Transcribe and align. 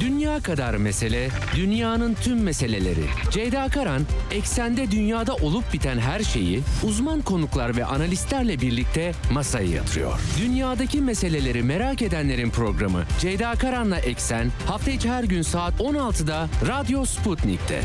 Dünya 0.00 0.40
kadar 0.40 0.74
mesele, 0.74 1.28
dünyanın 1.56 2.14
tüm 2.14 2.42
meseleleri. 2.42 3.04
Ceyda 3.30 3.68
Karan, 3.68 4.02
eksende 4.30 4.90
dünyada 4.90 5.34
olup 5.34 5.72
biten 5.72 5.98
her 5.98 6.20
şeyi 6.20 6.60
uzman 6.84 7.22
konuklar 7.22 7.76
ve 7.76 7.84
analistlerle 7.84 8.60
birlikte 8.60 9.12
masaya 9.32 9.66
yatırıyor. 9.66 10.20
Dünyadaki 10.40 11.00
meseleleri 11.00 11.62
merak 11.62 12.02
edenlerin 12.02 12.50
programı 12.50 13.04
Ceyda 13.20 13.52
Karan'la 13.54 13.98
Eksen 13.98 14.50
hafta 14.66 14.90
içi 14.90 15.10
her 15.10 15.24
gün 15.24 15.42
saat 15.42 15.80
16'da 15.80 16.48
Radyo 16.68 17.04
Sputnik'te. 17.04 17.80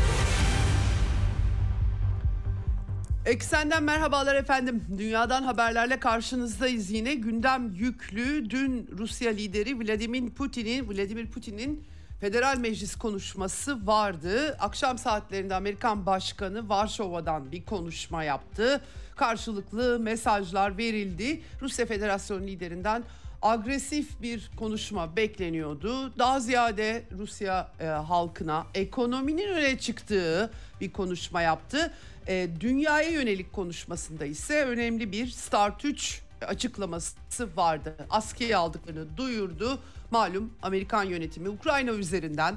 Eksenden 3.26 3.82
merhabalar 3.82 4.34
efendim. 4.34 4.84
Dünyadan 4.98 5.42
haberlerle 5.42 6.00
karşınızdayız 6.00 6.90
yine. 6.90 7.14
Gündem 7.14 7.72
yüklü. 7.72 8.50
Dün 8.50 8.88
Rusya 8.98 9.30
lideri 9.30 9.78
Vladimir 9.78 10.30
Putin'in 10.30 10.88
Vladimir 10.88 11.26
Putin'in 11.26 11.84
Federal 12.20 12.58
Meclis 12.58 12.96
konuşması 12.96 13.86
vardı. 13.86 14.56
Akşam 14.58 14.98
saatlerinde 14.98 15.54
Amerikan 15.54 16.06
Başkanı 16.06 16.68
Varşova'dan 16.68 17.52
bir 17.52 17.64
konuşma 17.64 18.24
yaptı. 18.24 18.80
Karşılıklı 19.16 19.98
mesajlar 19.98 20.78
verildi. 20.78 21.42
Rusya 21.62 21.86
Federasyonu 21.86 22.46
liderinden 22.46 23.02
agresif 23.42 24.22
bir 24.22 24.50
konuşma 24.56 25.16
bekleniyordu. 25.16 26.18
Daha 26.18 26.40
ziyade 26.40 27.04
Rusya 27.18 27.70
e, 27.80 27.84
halkına 27.84 28.66
ekonominin 28.74 29.48
öne 29.48 29.78
çıktığı 29.78 30.50
bir 30.80 30.92
konuşma 30.92 31.42
yaptı. 31.42 31.92
E, 32.26 32.48
dünyaya 32.60 33.10
yönelik 33.10 33.52
konuşmasında 33.52 34.24
ise 34.24 34.64
önemli 34.64 35.12
bir 35.12 35.26
Start 35.26 35.84
3 35.84 36.22
açıklaması 36.46 37.56
vardı. 37.56 37.96
Askıya 38.10 38.58
aldıklarını 38.58 39.16
duyurdu. 39.16 39.78
Malum 40.10 40.50
Amerikan 40.62 41.04
yönetimi 41.04 41.48
Ukrayna 41.48 41.90
üzerinden 41.90 42.56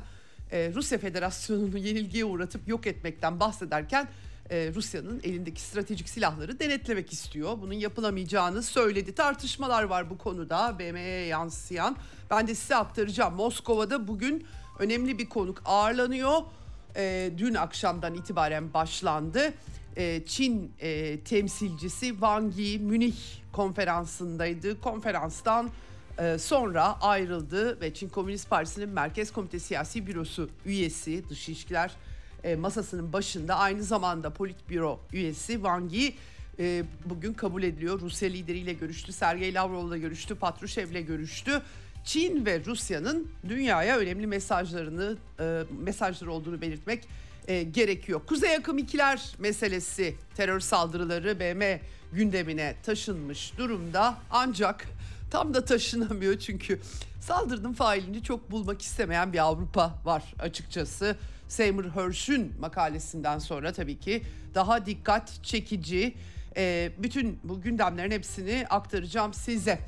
e, 0.52 0.72
Rusya 0.76 0.98
Federasyonu'nu 0.98 1.78
yenilgiye 1.78 2.26
uğratıp 2.26 2.68
yok 2.68 2.88
etmekten 2.88 3.40
bahsederken 3.40 4.08
e, 4.50 4.72
Rusya'nın 4.76 5.22
elindeki 5.24 5.62
stratejik 5.62 6.10
silahları 6.10 6.60
denetlemek 6.60 7.14
istiyor. 7.14 7.58
Bunun 7.62 7.74
yapılamayacağını 7.74 8.64
söyledi. 8.64 9.16
Tartışmalar 9.16 9.84
var 9.84 10.10
bu 10.10 10.18
konuda 10.18 10.80
BM'ye 10.80 11.26
yansıyan. 11.26 11.98
Ben 12.30 12.48
de 12.48 12.56
size 12.56 12.76
aktaracağım. 12.76 13.34
Moskova'da 13.34 14.08
bugün 14.08 14.46
önemli 14.80 15.18
bir 15.18 15.30
konuk 15.30 15.62
ağırlanıyor. 15.66 16.42
E, 16.96 17.32
dün 17.38 17.54
akşamdan 17.54 18.14
itibaren 18.14 18.74
başlandı. 18.74 19.54
E, 19.96 20.26
Çin 20.26 20.72
e, 20.80 21.20
temsilcisi 21.20 22.10
Wang 22.10 22.60
Yi 22.60 22.80
Münih 22.80 23.16
konferansındaydı. 23.52 24.82
Konferanstan 24.82 25.70
e, 26.20 26.38
sonra 26.38 27.02
ayrıldı 27.02 27.82
ve 27.82 27.94
Çin 27.94 28.10
Komünist 28.10 28.50
Partisi'nin 28.50 28.90
Merkez 28.90 29.32
Komite 29.32 29.60
Siyasi 29.60 30.08
Bürosu 30.08 30.50
üyesi, 30.66 31.30
dış 31.30 31.50
ilişkiler 31.50 31.92
e, 32.44 32.56
masasının 32.56 33.14
başında 33.14 33.56
aynı 33.56 33.84
zamanda 33.84 34.30
Politbüro 34.30 35.00
üyesi 35.14 35.54
Wang 35.54 35.94
Yi 35.94 36.16
e, 36.60 36.84
bugün 37.06 37.34
kabul 37.34 37.64
ediliyor. 37.64 38.02
Rusya 38.02 38.30
lideriyle 38.30 38.74
görüştü, 38.74 39.14
Sergey 39.14 39.54
Lavrov'la 39.54 39.98
görüştü, 39.98 40.36
Patrushev'le 40.36 41.06
görüştü. 41.08 41.62
Çin 42.06 42.46
ve 42.46 42.66
Rusya'nın 42.66 43.28
dünyaya 43.50 43.98
önemli 43.98 44.28
mesajlarını 44.28 45.18
e, 45.40 45.64
mesajları 45.84 46.32
olduğunu 46.32 46.62
belirtmek 46.62 47.08
e, 47.48 47.64
gerekiyor. 47.64 48.22
Kuzey 48.28 48.56
akım 48.56 48.78
ikiler 48.78 49.36
meselesi 49.40 50.16
terör 50.36 50.60
saldırıları 50.60 51.40
BM 51.40 51.80
gündemine 52.14 52.76
taşınmış 52.84 53.58
durumda 53.58 54.18
ancak 54.32 54.88
tam 55.34 55.54
da 55.54 55.66
taşınamıyor 55.66 56.40
çünkü 56.40 56.80
saldırının 57.20 57.74
failini 57.74 58.24
çok 58.24 58.52
bulmak 58.52 58.82
istemeyen 58.82 59.34
bir 59.34 59.40
Avrupa 59.40 60.00
var 60.06 60.24
açıkçası. 60.40 61.18
Seymour 61.48 61.86
Hersh'ün 61.86 62.54
makalesinden 62.60 63.40
sonra 63.40 63.74
tabii 63.74 64.00
ki 64.00 64.24
daha 64.56 64.86
dikkat 64.86 65.44
çekici 65.44 66.16
e, 66.58 66.92
bütün 66.98 67.40
bu 67.44 67.62
gündemlerin 67.62 68.12
hepsini 68.12 68.66
aktaracağım 68.70 69.34
size. 69.34 69.80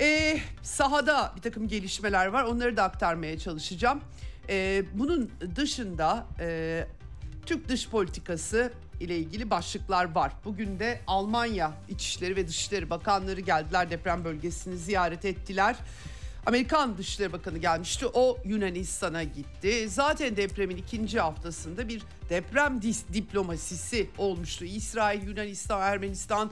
E, 0.00 0.38
sahada 0.62 1.32
bir 1.36 1.40
takım 1.40 1.68
gelişmeler 1.68 2.26
var 2.26 2.44
onları 2.44 2.76
da 2.76 2.82
aktarmaya 2.82 3.38
çalışacağım. 3.38 4.00
E, 4.48 4.84
bunun 4.94 5.30
dışında 5.56 6.26
e, 6.40 6.86
Türk 7.46 7.68
dış 7.68 7.88
politikası 7.88 8.72
ile 9.02 9.16
ilgili 9.16 9.50
başlıklar 9.50 10.14
var. 10.14 10.32
Bugün 10.44 10.78
de 10.78 11.00
Almanya 11.06 11.72
İçişleri 11.88 12.36
ve 12.36 12.48
Dışişleri 12.48 12.90
Bakanları 12.90 13.40
geldiler 13.40 13.90
deprem 13.90 14.24
bölgesini 14.24 14.78
ziyaret 14.78 15.24
ettiler. 15.24 15.76
Amerikan 16.46 16.98
Dışişleri 16.98 17.32
Bakanı 17.32 17.58
gelmişti. 17.58 18.06
O 18.06 18.38
Yunanistan'a 18.44 19.22
gitti. 19.22 19.88
Zaten 19.88 20.36
depremin 20.36 20.76
ikinci 20.76 21.20
haftasında 21.20 21.88
bir 21.88 22.02
deprem 22.30 22.82
diplomasisi 23.12 24.10
olmuştu. 24.18 24.64
İsrail, 24.64 25.26
Yunanistan, 25.26 25.80
Ermenistan, 25.80 26.50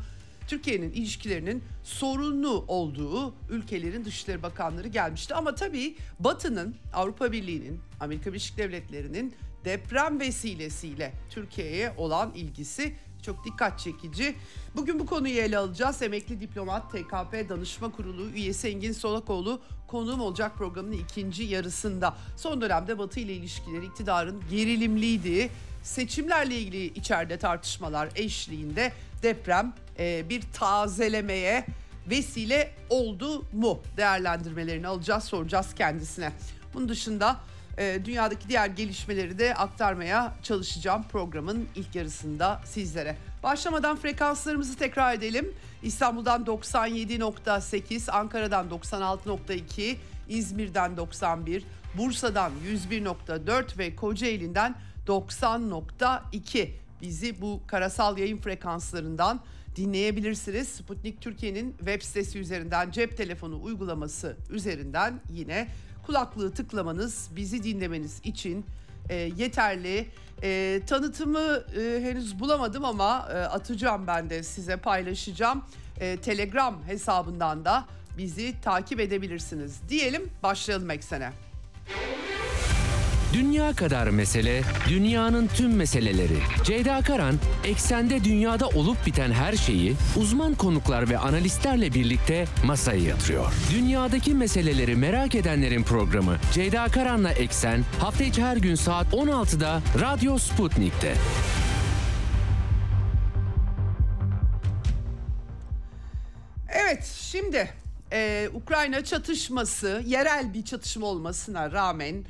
Türkiye'nin 0.51 0.93
ilişkilerinin 0.93 1.65
sorunlu 1.85 2.65
olduğu 2.69 3.35
ülkelerin 3.51 4.05
dışişleri 4.05 4.43
bakanları 4.43 4.89
gelmişti. 4.89 5.35
Ama 5.35 5.55
tabii 5.55 5.97
Batı'nın, 6.21 6.77
Avrupa 6.95 7.33
Birliği'nin, 7.33 7.81
Amerika 8.01 8.31
Birleşik 8.31 8.59
Devletleri'nin 8.59 9.35
deprem 9.65 10.21
vesilesiyle 10.21 11.13
Türkiye'ye 11.31 11.95
olan 11.97 12.33
ilgisi 12.35 12.95
çok 13.23 13.45
dikkat 13.45 13.79
çekici. 13.79 14.35
Bugün 14.77 14.99
bu 14.99 15.07
konuyu 15.07 15.39
ele 15.39 15.59
alacağız. 15.59 16.03
Emekli 16.03 16.41
diplomat 16.41 16.91
TKP 16.91 17.49
Danışma 17.49 17.93
Kurulu 17.93 18.31
üyesi 18.31 18.69
Engin 18.69 18.93
Solakoğlu 18.93 19.61
konuğum 19.87 20.21
olacak 20.21 20.53
programın 20.59 20.93
ikinci 20.93 21.43
yarısında. 21.43 22.17
Son 22.37 22.61
dönemde 22.61 22.99
Batı 22.99 23.21
ile 23.21 23.33
ilişkileri 23.33 23.87
iktidarın 23.87 24.43
gerilimliydi. 24.51 25.51
Seçimlerle 25.83 26.57
ilgili 26.59 26.85
içeride 26.85 27.39
tartışmalar 27.39 28.09
eşliğinde 28.17 28.93
deprem 29.23 29.75
e, 30.01 30.29
bir 30.29 30.43
tazelemeye 30.53 31.67
vesile 32.11 32.73
oldu 32.91 33.45
mu 33.53 33.81
değerlendirmelerini 33.97 34.87
alacağız 34.87 35.25
soracağız 35.25 35.75
kendisine. 35.75 36.33
Bunun 36.75 36.89
dışında 36.89 37.37
e, 37.79 38.01
dünyadaki 38.05 38.49
diğer 38.49 38.67
gelişmeleri 38.67 39.39
de 39.39 39.55
aktarmaya 39.55 40.35
çalışacağım 40.43 41.05
programın 41.13 41.69
ilk 41.75 41.95
yarısında 41.95 42.61
sizlere. 42.65 43.17
Başlamadan 43.43 43.97
frekanslarımızı 43.97 44.79
tekrar 44.79 45.15
edelim. 45.15 45.55
İstanbul'dan 45.83 46.45
97.8, 46.45 48.11
Ankara'dan 48.11 48.67
96.2, 48.69 49.97
İzmir'den 50.29 50.97
91, 50.97 51.65
Bursa'dan 51.99 52.53
101.4 52.91 53.79
ve 53.79 53.97
Kocaeli'nden 53.97 54.75
90.2 55.07 56.69
bizi 57.03 57.41
bu 57.41 57.61
karasal 57.67 58.19
yayın 58.19 58.39
frekanslarından 58.39 59.41
dinleyebilirsiniz. 59.81 60.69
Sputnik 60.69 61.21
Türkiye'nin 61.21 61.75
web 61.79 62.03
sitesi 62.03 62.39
üzerinden 62.39 62.91
cep 62.91 63.17
telefonu 63.17 63.63
uygulaması 63.63 64.37
üzerinden 64.51 65.21
yine 65.33 65.69
kulaklığı 66.07 66.55
tıklamanız 66.55 67.29
bizi 67.37 67.63
dinlemeniz 67.63 68.21
için 68.25 68.67
e, 69.09 69.15
yeterli. 69.15 70.07
E, 70.43 70.81
tanıtımı 70.87 71.65
e, 71.77 72.01
henüz 72.03 72.41
bulamadım 72.41 72.85
ama 72.85 73.29
e, 73.33 73.35
atacağım 73.37 74.07
ben 74.07 74.31
de 74.31 74.43
size 74.43 74.77
paylaşacağım. 74.77 75.65
E, 76.01 76.17
Telegram 76.17 76.83
hesabından 76.87 77.65
da 77.65 77.85
bizi 78.19 78.61
takip 78.61 79.01
edebilirsiniz. 79.01 79.81
Diyelim 79.89 80.31
başlayalım 80.43 80.91
eksene. 80.91 81.33
Dünya 83.33 83.73
kadar 83.73 84.07
mesele, 84.07 84.63
dünyanın 84.89 85.47
tüm 85.47 85.77
meseleleri. 85.77 86.39
Ceyda 86.65 87.03
Karan, 87.03 87.35
eksende 87.65 88.25
dünyada 88.25 88.69
olup 88.69 89.07
biten 89.07 89.33
her 89.33 89.53
şeyi 89.53 89.95
uzman 90.17 90.55
konuklar 90.55 91.11
ve 91.11 91.19
analistlerle 91.19 91.95
birlikte 91.95 92.45
masaya 92.65 93.01
yatırıyor. 93.01 93.53
Dünyadaki 93.73 94.35
meseleleri 94.35 94.97
merak 94.97 95.35
edenlerin 95.35 95.83
programı 95.83 96.37
Ceyda 96.53 96.85
Karan'la 96.89 97.33
Eksen 97.33 97.85
hafta 98.01 98.25
içi 98.25 98.43
her 98.43 98.57
gün 98.57 98.75
saat 98.75 99.07
16'da 99.07 99.83
Radyo 100.01 100.39
Sputnik'te. 100.39 101.15
Evet 106.69 107.05
şimdi 107.05 107.71
e, 108.13 108.49
Ukrayna 108.55 109.05
çatışması 109.05 110.03
yerel 110.07 110.55
bir 110.55 110.65
çatışma 110.65 111.07
olmasına 111.07 111.73
rağmen 111.73 112.25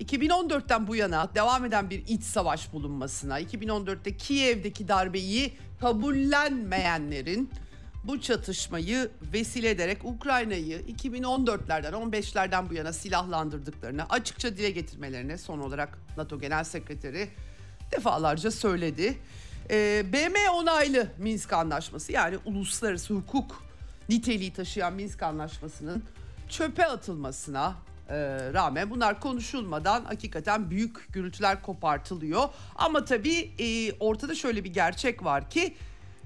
2014'ten 0.00 0.86
bu 0.86 0.96
yana 0.96 1.34
devam 1.34 1.64
eden 1.64 1.90
bir 1.90 2.06
iç 2.06 2.22
savaş 2.22 2.72
bulunmasına, 2.72 3.40
2014'te 3.40 4.16
Kiev'deki 4.16 4.88
darbeyi 4.88 5.52
kabullenmeyenlerin 5.80 7.50
bu 8.04 8.20
çatışmayı 8.20 9.10
vesile 9.32 9.70
ederek 9.70 10.04
Ukrayna'yı 10.04 10.80
2014'lerden 10.80 11.92
15'lerden 11.92 12.70
bu 12.70 12.74
yana 12.74 12.92
silahlandırdıklarını 12.92 14.06
açıkça 14.08 14.56
dile 14.56 14.70
getirmelerine 14.70 15.38
son 15.38 15.58
olarak 15.58 15.98
NATO 16.16 16.40
Genel 16.40 16.64
Sekreteri 16.64 17.28
defalarca 17.92 18.50
söyledi. 18.50 19.18
Ee, 19.70 20.04
BM 20.12 20.50
onaylı 20.50 21.08
Minsk 21.18 21.52
Anlaşması 21.52 22.12
yani 22.12 22.38
uluslararası 22.44 23.14
hukuk 23.14 23.62
niteliği 24.08 24.52
taşıyan 24.52 24.92
Minsk 24.92 25.22
Anlaşması'nın 25.22 26.04
çöpe 26.48 26.86
atılmasına 26.86 27.74
e, 28.08 28.16
rağmen 28.52 28.90
bunlar 28.90 29.20
konuşulmadan 29.20 30.04
hakikaten 30.04 30.70
büyük 30.70 31.12
gürültüler 31.12 31.62
kopartılıyor. 31.62 32.48
Ama 32.74 33.04
tabii 33.04 33.50
e, 33.58 33.92
ortada 33.92 34.34
şöyle 34.34 34.64
bir 34.64 34.72
gerçek 34.72 35.24
var 35.24 35.50
ki 35.50 35.74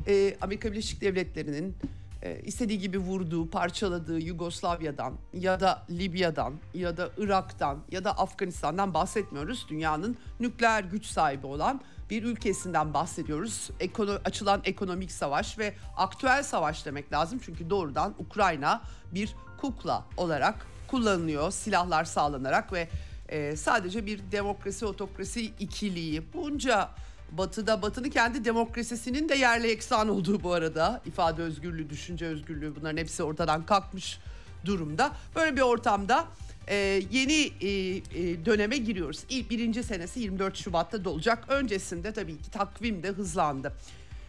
e, 0.07 0.37
Amerika 0.41 0.73
Birleşik 0.73 1.01
Devletleri'nin 1.01 1.77
e, 2.23 2.41
istediği 2.41 2.79
gibi 2.79 2.99
vurduğu, 2.99 3.51
parçaladığı 3.51 4.21
Yugoslavya'dan 4.21 5.15
ya 5.35 5.61
da 5.61 5.83
Libya'dan 5.91 6.55
ya 6.75 6.97
da 6.97 7.11
Irak'tan 7.19 7.79
ya 7.91 8.05
da 8.05 8.19
Afganistan'dan 8.19 8.95
bahsetmiyoruz. 8.95 9.67
Dünyanın 9.69 10.17
nükleer 10.41 10.85
güç 10.85 11.07
sahibi 11.07 11.47
olan 11.47 11.81
bir 12.11 12.23
ülkesinden 12.23 12.95
bahsediyoruz. 12.95 13.71
Ekono, 13.81 14.19
açılan 14.25 14.61
ekonomik 14.65 15.13
savaş 15.13 15.59
ve 15.59 15.75
aktüel 15.97 16.43
savaş 16.43 16.87
demek 16.87 17.13
lazım. 17.13 17.41
Çünkü 17.45 17.71
doğrudan 17.71 18.15
Ukrayna 18.19 18.83
bir 19.13 19.35
kukla 19.61 20.05
olarak 20.17 20.67
kullanılıyor 20.89 21.51
silahlar 21.51 22.05
sağlanarak 22.05 22.73
ve 22.73 22.89
e, 23.29 23.57
sadece 23.57 24.07
bir 24.07 24.21
demokrasi 24.33 24.87
otokrasi 24.87 25.45
ikiliği 25.45 26.23
bunca 26.35 26.91
Batı'da 27.33 27.83
Batı'nın 27.83 28.11
kendi 28.11 28.45
demokrasisinin 28.45 29.29
de 29.29 29.35
yerle 29.35 29.71
eksan 29.71 30.09
olduğu 30.09 30.43
bu 30.43 30.53
arada 30.53 31.03
ifade 31.07 31.43
özgürlüğü, 31.43 31.91
düşünce 31.91 32.27
özgürlüğü 32.27 32.77
bunların 32.77 32.97
hepsi 32.97 33.23
ortadan 33.23 33.67
kalkmış 33.67 34.19
durumda. 34.65 35.13
Böyle 35.37 35.57
bir 35.57 35.61
ortamda 35.61 36.25
e, 36.69 36.77
yeni 37.11 37.53
e, 37.61 37.69
e, 37.69 38.45
döneme 38.45 38.77
giriyoruz. 38.77 39.25
İlk 39.29 39.51
birinci 39.51 39.83
senesi 39.83 40.21
24 40.21 40.57
Şubat'ta 40.57 41.05
dolacak. 41.05 41.45
Öncesinde 41.49 42.13
tabii 42.13 42.39
ki 42.39 42.51
takvim 42.51 43.03
de 43.03 43.09
hızlandı. 43.09 43.73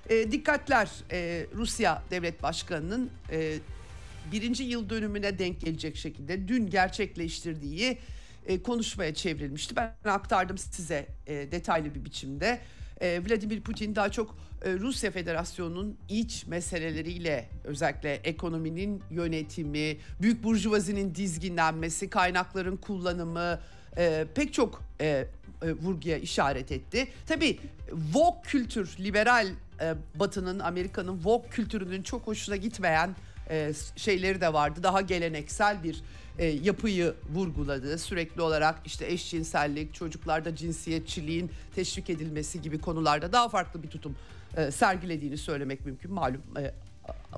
E, 0.09 0.31
dikkatler 0.31 0.89
e, 1.11 1.45
Rusya 1.55 2.03
Devlet 2.11 2.43
Başkanı'nın 2.43 3.09
e, 3.31 3.59
birinci 4.31 4.63
yıl 4.63 4.89
dönümüne 4.89 5.39
denk 5.39 5.61
gelecek 5.61 5.97
şekilde 5.97 6.47
dün 6.47 6.69
gerçekleştirdiği 6.69 7.97
e, 8.47 8.63
konuşmaya 8.63 9.13
çevrilmişti. 9.13 9.75
Ben 9.75 9.93
aktardım 10.05 10.57
size 10.57 11.07
e, 11.27 11.51
detaylı 11.51 11.95
bir 11.95 12.05
biçimde. 12.05 12.59
E, 13.01 13.21
Vladimir 13.25 13.61
Putin 13.61 13.95
daha 13.95 14.09
çok 14.09 14.37
e, 14.65 14.73
Rusya 14.73 15.11
Federasyonu'nun 15.11 15.97
iç 16.09 16.47
meseleleriyle 16.47 17.49
özellikle 17.63 18.13
ekonominin 18.13 19.01
yönetimi, 19.11 19.97
büyük 20.21 20.43
burjuvazinin 20.43 21.15
dizginlenmesi, 21.15 22.09
kaynakların 22.09 22.77
kullanımı 22.77 23.59
e, 23.97 24.25
pek 24.35 24.53
çok 24.53 24.83
e, 25.01 25.27
e, 25.61 25.71
vurguya 25.71 26.17
işaret 26.17 26.71
etti. 26.71 27.07
Tabii 27.27 27.59
woke 27.89 28.49
kültür, 28.49 28.95
liberal 28.99 29.47
e, 29.81 29.93
Batı'nın, 30.15 30.59
Amerika'nın 30.59 31.15
woke 31.15 31.49
kültürünün 31.49 32.03
çok 32.03 32.27
hoşuna 32.27 32.55
gitmeyen 32.55 33.15
e, 33.49 33.73
şeyleri 33.95 34.41
de 34.41 34.53
vardı. 34.53 34.83
Daha 34.83 35.01
geleneksel 35.01 35.83
bir 35.83 36.01
e, 36.37 36.45
yapıyı 36.45 37.13
vurguladı. 37.33 37.97
Sürekli 37.97 38.41
olarak 38.41 38.79
işte 38.85 39.07
eşcinsellik, 39.07 39.93
çocuklarda 39.93 40.55
cinsiyetçiliğin 40.55 41.51
teşvik 41.75 42.09
edilmesi 42.09 42.61
gibi 42.61 42.79
konularda 42.79 43.31
daha 43.31 43.49
farklı 43.49 43.83
bir 43.83 43.87
tutum 43.87 44.15
e, 44.57 44.71
sergilediğini 44.71 45.37
söylemek 45.37 45.85
mümkün. 45.85 46.13
Malum 46.13 46.41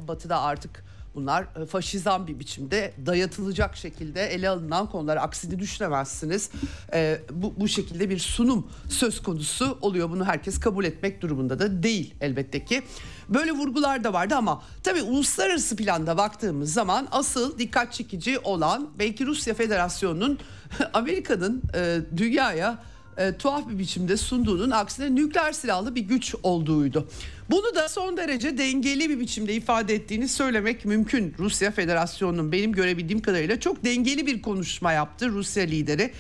Batı'da 0.08 0.42
artık 0.42 0.84
bunlar 1.16 1.48
e, 1.62 1.66
faşizan 1.66 2.28
bir 2.28 2.40
biçimde 2.40 2.94
dayatılacak 3.06 3.78
şekilde 3.78 4.26
ele 4.26 4.50
alınan 4.50 4.90
konular. 4.90 5.18
Aksini 5.18 5.60
düşünemezsiniz. 5.60 6.50
E, 6.94 7.22
bu, 7.32 7.54
bu 7.58 7.68
şekilde 7.68 8.10
bir 8.10 8.20
sunum 8.20 8.68
söz 8.90 9.24
konusu 9.24 9.78
oluyor. 9.82 10.10
Bunu 10.10 10.26
herkes 10.26 10.60
kabul 10.60 10.86
etmek 10.86 11.22
durumunda 11.22 11.60
da 11.60 11.84
değil 11.84 12.14
elbette 12.22 12.66
ki. 12.66 12.82
Böyle 13.30 13.52
vurgular 13.52 14.04
da 14.04 14.14
vardı 14.14 14.36
ama 14.36 14.64
tabii 14.84 15.02
uluslararası 15.02 15.76
planda 15.76 16.18
baktığımız 16.18 16.74
zaman 16.74 17.08
asıl 17.12 17.58
dikkat 17.60 17.94
çekici 17.94 18.40
olan 18.40 18.90
belki 19.00 19.26
Rusya 19.26 19.54
Federasyonu'nun 19.54 20.40
Amerika'nın 20.94 21.64
e, 21.76 22.00
dünyaya 22.18 22.80
e, 23.18 23.38
tuhaf 23.38 23.70
bir 23.70 23.80
biçimde 23.80 24.18
sunduğunun 24.18 24.72
aksine 24.72 25.16
nükleer 25.16 25.52
silahlı 25.52 25.96
bir 25.96 26.02
güç 26.02 26.36
olduğuydu. 26.44 27.08
Bunu 27.52 27.76
da 27.76 27.90
son 27.90 28.18
derece 28.18 28.58
dengeli 28.58 29.10
bir 29.10 29.20
biçimde 29.20 29.54
ifade 29.54 29.96
ettiğini 29.96 30.28
söylemek 30.28 30.86
mümkün. 30.86 31.36
Rusya 31.40 31.72
Federasyonu'nun 31.72 32.52
benim 32.52 32.72
görebildiğim 32.72 33.22
kadarıyla 33.22 33.60
çok 33.60 33.86
dengeli 33.86 34.28
bir 34.28 34.42
konuşma 34.42 34.92
yaptı 34.92 35.30
Rusya 35.30 35.64
lideri. 35.64 36.12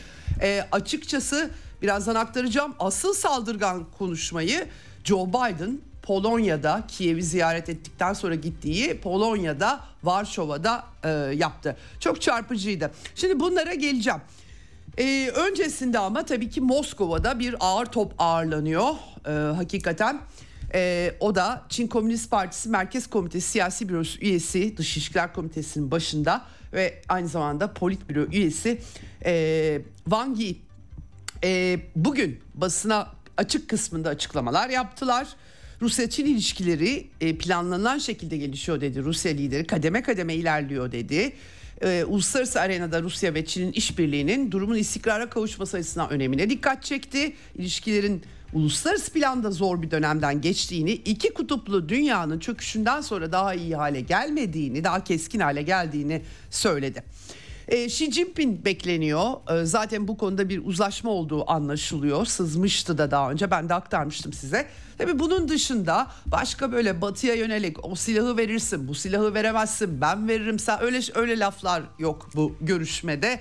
E, 0.41 0.67
açıkçası 0.71 1.51
birazdan 1.81 2.15
aktaracağım 2.15 2.75
asıl 2.79 3.13
saldırgan 3.13 3.85
konuşmayı 3.97 4.67
Joe 5.03 5.27
Biden 5.27 5.79
Polonya'da 6.03 6.83
Kiev'i 6.87 7.23
ziyaret 7.23 7.69
ettikten 7.69 8.13
sonra 8.13 8.35
gittiği 8.35 8.97
Polonya'da 8.97 9.79
Varşova'da 10.03 10.83
e, 11.03 11.09
yaptı. 11.35 11.77
Çok 11.99 12.21
çarpıcıydı. 12.21 12.91
Şimdi 13.15 13.39
bunlara 13.39 13.73
geleceğim. 13.73 14.19
E, 14.97 15.31
öncesinde 15.35 15.99
ama 15.99 16.25
tabii 16.25 16.49
ki 16.49 16.61
Moskova'da 16.61 17.39
bir 17.39 17.55
ağır 17.59 17.85
top 17.85 18.13
ağırlanıyor 18.17 18.89
e, 19.27 19.31
hakikaten. 19.31 20.21
E, 20.73 21.11
o 21.19 21.35
da 21.35 21.65
Çin 21.69 21.87
Komünist 21.87 22.31
Partisi 22.31 22.69
Merkez 22.69 23.07
Komitesi 23.07 23.47
Siyasi 23.47 23.89
Bürosu 23.89 24.19
üyesi 24.19 24.77
Dış 24.77 24.97
İlişkiler 24.97 25.33
Komitesi'nin 25.33 25.91
başında 25.91 26.45
ve 26.73 27.01
aynı 27.09 27.27
zamanda 27.27 27.73
Politbüro 27.73 28.25
üyesi 28.31 28.81
e, 29.25 29.81
Wang 30.03 30.39
Yi. 30.39 30.57
E, 31.43 31.79
bugün 31.95 32.39
basına 32.53 33.07
açık 33.37 33.69
kısmında 33.69 34.09
açıklamalar 34.09 34.69
yaptılar. 34.69 35.27
Rusya-Çin 35.81 36.25
ilişkileri 36.25 37.07
e, 37.21 37.37
planlanan 37.37 37.97
şekilde 37.97 38.37
gelişiyor 38.37 38.81
dedi 38.81 39.03
Rusya 39.03 39.31
lideri. 39.31 39.67
Kademe 39.67 40.03
kademe 40.03 40.33
ilerliyor 40.33 40.91
dedi. 40.91 41.33
Ee, 41.83 42.03
uluslararası 42.07 42.61
arenada 42.61 43.01
Rusya 43.01 43.33
ve 43.33 43.45
Çin'in 43.45 43.71
işbirliğinin 43.71 44.51
durumun 44.51 44.75
istikrara 44.75 45.29
kavuşması 45.29 45.77
açısından 45.77 46.09
önemine 46.09 46.49
dikkat 46.49 46.83
çekti. 46.83 47.33
İlişkilerin 47.55 48.23
uluslararası 48.53 49.13
planda 49.13 49.51
zor 49.51 49.81
bir 49.81 49.91
dönemden 49.91 50.41
geçtiğini, 50.41 50.91
iki 50.91 51.33
kutuplu 51.33 51.89
dünyanın 51.89 52.39
çöküşünden 52.39 53.01
sonra 53.01 53.31
daha 53.31 53.53
iyi 53.53 53.75
hale 53.75 54.01
gelmediğini, 54.01 54.83
daha 54.83 55.03
keskin 55.03 55.39
hale 55.39 55.61
geldiğini 55.61 56.21
söyledi. 56.49 57.03
E, 57.67 57.85
Xi 57.85 58.11
Jinping 58.11 58.65
bekleniyor. 58.65 59.31
E, 59.51 59.65
zaten 59.65 60.07
bu 60.07 60.17
konuda 60.17 60.49
bir 60.49 60.65
uzlaşma 60.65 61.11
olduğu 61.11 61.51
anlaşılıyor. 61.51 62.25
Sızmıştı 62.25 62.97
da 62.97 63.11
daha 63.11 63.31
önce 63.31 63.51
ben 63.51 63.69
de 63.69 63.73
aktarmıştım 63.73 64.33
size. 64.33 64.67
Tabii 65.01 65.19
bunun 65.19 65.49
dışında 65.49 66.07
başka 66.25 66.71
böyle 66.71 67.01
batıya 67.01 67.35
yönelik 67.35 67.85
o 67.85 67.95
silahı 67.95 68.37
verirsin, 68.37 68.87
bu 68.87 68.95
silahı 68.95 69.33
veremezsin, 69.33 70.01
ben 70.01 70.27
veririm 70.27 70.59
sen 70.59 70.81
öyle 70.81 70.99
öyle 71.15 71.39
laflar 71.39 71.83
yok 71.99 72.29
bu 72.35 72.55
görüşmede. 72.61 73.39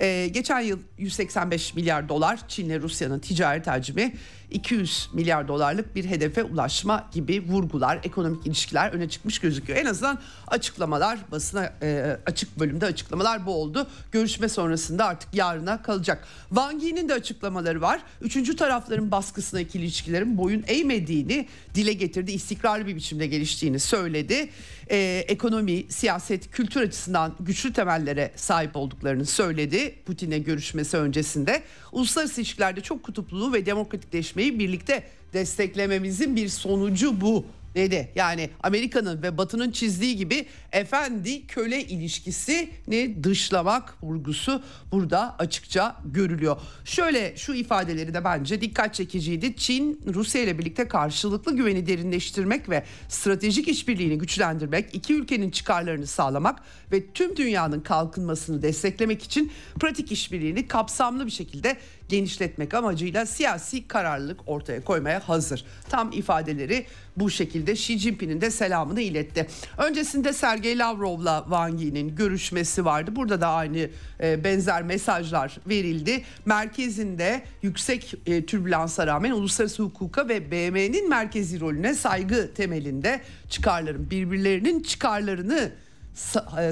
Ee, 0.00 0.28
geçen 0.32 0.60
yıl 0.60 0.78
185 0.98 1.74
milyar 1.74 2.08
dolar 2.08 2.48
Çin'le 2.48 2.82
Rusya'nın 2.82 3.18
ticaret 3.18 3.66
hacmi 3.66 4.14
200 4.50 5.08
milyar 5.12 5.48
dolarlık 5.48 5.94
bir 5.94 6.04
hedefe 6.04 6.42
ulaşma 6.42 7.08
gibi 7.12 7.44
vurgular, 7.48 8.00
ekonomik 8.02 8.46
ilişkiler 8.46 8.92
öne 8.92 9.08
çıkmış 9.08 9.38
gözüküyor. 9.38 9.78
En 9.78 9.86
azından 9.86 10.18
açıklamalar, 10.46 11.18
basına 11.30 11.72
e, 11.82 12.18
açık 12.26 12.58
bölümde 12.58 12.86
açıklamalar 12.86 13.46
bu 13.46 13.54
oldu. 13.54 13.86
Görüşme 14.12 14.48
sonrasında 14.48 15.04
artık 15.04 15.34
yarına 15.34 15.82
kalacak. 15.82 16.28
Wang 16.48 16.82
Yi'nin 16.82 17.08
de 17.08 17.14
açıklamaları 17.14 17.80
var. 17.80 18.00
Üçüncü 18.20 18.56
tarafların 18.56 19.10
baskısına 19.10 19.60
ikili 19.60 19.82
ilişkilerin 19.82 20.38
boyun 20.38 20.64
eğmediğini 20.98 21.46
dile 21.74 21.92
getirdi. 21.92 22.32
İstikrarlı 22.32 22.86
bir 22.86 22.96
biçimde 22.96 23.26
geliştiğini 23.26 23.78
söyledi. 23.78 24.48
Ee, 24.90 25.24
ekonomi, 25.28 25.84
siyaset, 25.88 26.50
kültür 26.50 26.80
açısından 26.80 27.34
güçlü 27.40 27.72
temellere 27.72 28.30
sahip 28.36 28.76
olduklarını 28.76 29.26
söyledi. 29.26 29.94
Putin'e 30.06 30.38
görüşmesi 30.38 30.96
öncesinde. 30.96 31.62
Uluslararası 31.92 32.40
ilişkilerde 32.40 32.80
çok 32.80 33.02
kutupluluğu 33.02 33.52
ve 33.52 33.66
demokratikleşmeyi 33.66 34.58
birlikte 34.58 35.02
desteklememizin 35.32 36.36
bir 36.36 36.48
sonucu 36.48 37.20
bu 37.20 37.44
dedi. 37.78 38.08
Yani 38.14 38.50
Amerika'nın 38.62 39.22
ve 39.22 39.38
Batı'nın 39.38 39.70
çizdiği 39.70 40.16
gibi 40.16 40.46
efendi 40.72 41.46
köle 41.46 41.84
ilişkisini 41.84 43.24
dışlamak 43.24 43.94
vurgusu 44.02 44.62
burada 44.92 45.36
açıkça 45.38 45.96
görülüyor. 46.04 46.56
Şöyle 46.84 47.36
şu 47.36 47.54
ifadeleri 47.54 48.14
de 48.14 48.24
bence 48.24 48.60
dikkat 48.60 48.94
çekiciydi. 48.94 49.56
Çin 49.56 50.00
Rusya 50.14 50.42
ile 50.42 50.58
birlikte 50.58 50.88
karşılıklı 50.88 51.56
güveni 51.56 51.86
derinleştirmek 51.86 52.68
ve 52.68 52.84
stratejik 53.08 53.68
işbirliğini 53.68 54.18
güçlendirmek, 54.18 54.94
iki 54.94 55.14
ülkenin 55.14 55.50
çıkarlarını 55.50 56.06
sağlamak 56.06 56.60
ve 56.92 57.06
tüm 57.06 57.36
dünyanın 57.36 57.80
kalkınmasını 57.80 58.62
desteklemek 58.62 59.22
için 59.22 59.52
pratik 59.80 60.12
işbirliğini 60.12 60.68
kapsamlı 60.68 61.26
bir 61.26 61.30
şekilde 61.30 61.76
genişletmek 62.08 62.74
amacıyla 62.74 63.26
siyasi 63.26 63.88
kararlılık 63.88 64.40
ortaya 64.46 64.84
koymaya 64.84 65.28
hazır. 65.28 65.64
Tam 65.88 66.12
ifadeleri 66.12 66.86
bu 67.16 67.30
şekilde 67.30 67.72
Xi 67.72 67.98
Jinping'in 67.98 68.40
de 68.40 68.50
selamını 68.50 69.00
iletti. 69.00 69.46
Öncesinde 69.78 70.32
Sergey 70.32 70.78
Lavrov'la 70.78 71.40
Wang 71.42 71.80
Yi'nin 71.80 72.16
görüşmesi 72.16 72.84
vardı. 72.84 73.16
Burada 73.16 73.40
da 73.40 73.48
aynı 73.48 73.88
e, 74.20 74.44
benzer 74.44 74.82
mesajlar 74.82 75.58
verildi. 75.68 76.24
Merkezinde 76.44 77.42
yüksek 77.62 78.14
e, 78.26 78.46
türbülansa 78.46 79.06
rağmen 79.06 79.30
uluslararası 79.30 79.82
hukuka 79.82 80.28
ve 80.28 80.50
BM'nin 80.50 81.08
merkezi 81.08 81.60
rolüne 81.60 81.94
saygı 81.94 82.54
temelinde 82.54 83.20
çıkarların 83.48 84.10
birbirlerinin 84.10 84.82
çıkarlarını 84.82 85.72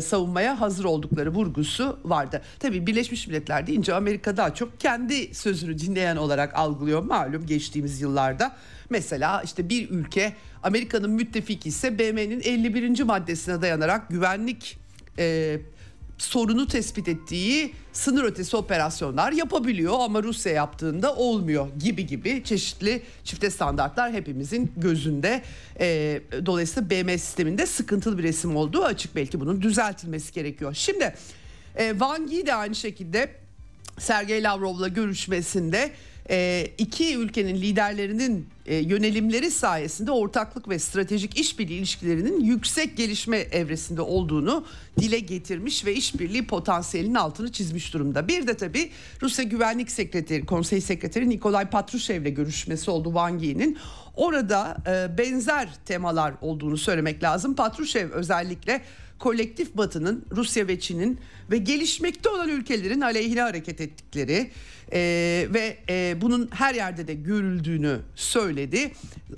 savunmaya 0.00 0.60
hazır 0.60 0.84
oldukları 0.84 1.30
vurgusu 1.30 1.98
vardı. 2.04 2.42
Tabii 2.58 2.86
Birleşmiş 2.86 3.26
Milletler 3.26 3.66
deyince 3.66 3.94
Amerika 3.94 4.36
daha 4.36 4.54
çok 4.54 4.80
kendi 4.80 5.34
sözünü 5.34 5.78
dinleyen 5.78 6.16
olarak 6.16 6.54
algılıyor 6.54 7.02
malum 7.02 7.46
geçtiğimiz 7.46 8.00
yıllarda. 8.00 8.56
Mesela 8.90 9.42
işte 9.42 9.68
bir 9.68 9.90
ülke 9.90 10.32
Amerika'nın 10.62 11.10
müttefiki 11.10 11.68
ise 11.68 11.98
BM'nin 11.98 12.40
51. 12.40 13.02
maddesine 13.02 13.62
dayanarak 13.62 14.08
güvenlik 14.08 14.78
e, 15.18 15.58
sorunu 16.18 16.66
tespit 16.66 17.08
ettiği 17.08 17.74
sınır 17.92 18.24
ötesi 18.24 18.56
operasyonlar 18.56 19.32
yapabiliyor 19.32 19.94
ama 20.00 20.22
Rusya 20.22 20.52
yaptığında 20.52 21.14
olmuyor 21.14 21.68
gibi 21.78 22.06
gibi 22.06 22.44
çeşitli 22.44 23.02
çifte 23.24 23.50
standartlar 23.50 24.12
hepimizin 24.12 24.72
gözünde. 24.76 25.42
E, 25.80 26.20
dolayısıyla 26.46 26.90
BM 26.90 27.18
sisteminde 27.18 27.66
sıkıntılı 27.66 28.18
bir 28.18 28.22
resim 28.22 28.56
olduğu 28.56 28.84
açık 28.84 29.16
belki 29.16 29.40
bunun 29.40 29.62
düzeltilmesi 29.62 30.32
gerekiyor. 30.32 30.74
Şimdi 30.74 31.14
e, 31.76 31.90
Wang 31.90 32.32
Yi 32.32 32.46
de 32.46 32.54
aynı 32.54 32.74
şekilde 32.74 33.30
Sergey 33.98 34.42
Lavrov'la 34.42 34.88
görüşmesinde 34.88 35.90
iki 36.78 37.16
ülkenin 37.16 37.56
liderlerinin 37.56 38.46
e, 38.66 38.76
yönelimleri 38.76 39.50
sayesinde 39.50 40.10
ortaklık 40.10 40.68
ve 40.68 40.78
stratejik 40.78 41.38
işbirliği 41.38 41.78
ilişkilerinin 41.78 42.40
yüksek 42.40 42.96
gelişme 42.96 43.36
evresinde 43.38 44.00
olduğunu 44.00 44.64
dile 45.00 45.18
getirmiş 45.18 45.84
ve 45.84 45.94
işbirliği 45.94 46.46
potansiyelinin 46.46 47.14
altını 47.14 47.52
çizmiş 47.52 47.94
durumda. 47.94 48.28
Bir 48.28 48.46
de 48.46 48.54
tabii 48.54 48.90
Rusya 49.22 49.44
Güvenlik 49.44 49.90
Sekreteri, 49.90 50.46
Konsey 50.46 50.80
Sekreteri 50.80 51.28
Nikolay 51.28 51.70
Patrushev'le 51.70 52.34
görüşmesi 52.34 52.90
oldu 52.90 53.08
Wang 53.08 53.42
Yi'nin. 53.42 53.78
Orada 54.16 54.76
e, 54.86 55.18
benzer 55.18 55.68
temalar 55.84 56.34
olduğunu 56.40 56.76
söylemek 56.76 57.22
lazım. 57.22 57.54
Patrushev 57.54 58.10
özellikle 58.10 58.82
kolektif 59.18 59.74
batının 59.74 60.24
Rusya 60.36 60.68
ve 60.68 60.80
Çin'in 60.80 61.18
ve 61.50 61.58
gelişmekte 61.58 62.28
olan 62.28 62.48
ülkelerin 62.48 63.00
aleyhine 63.00 63.40
hareket 63.40 63.80
ettikleri 63.80 64.50
e, 64.92 64.98
ve 65.54 65.76
e, 65.88 66.16
bunun 66.20 66.48
her 66.52 66.74
yerde 66.74 67.08
de 67.08 67.14
görüldüğünü 67.14 67.98
söyledi. 68.14 68.92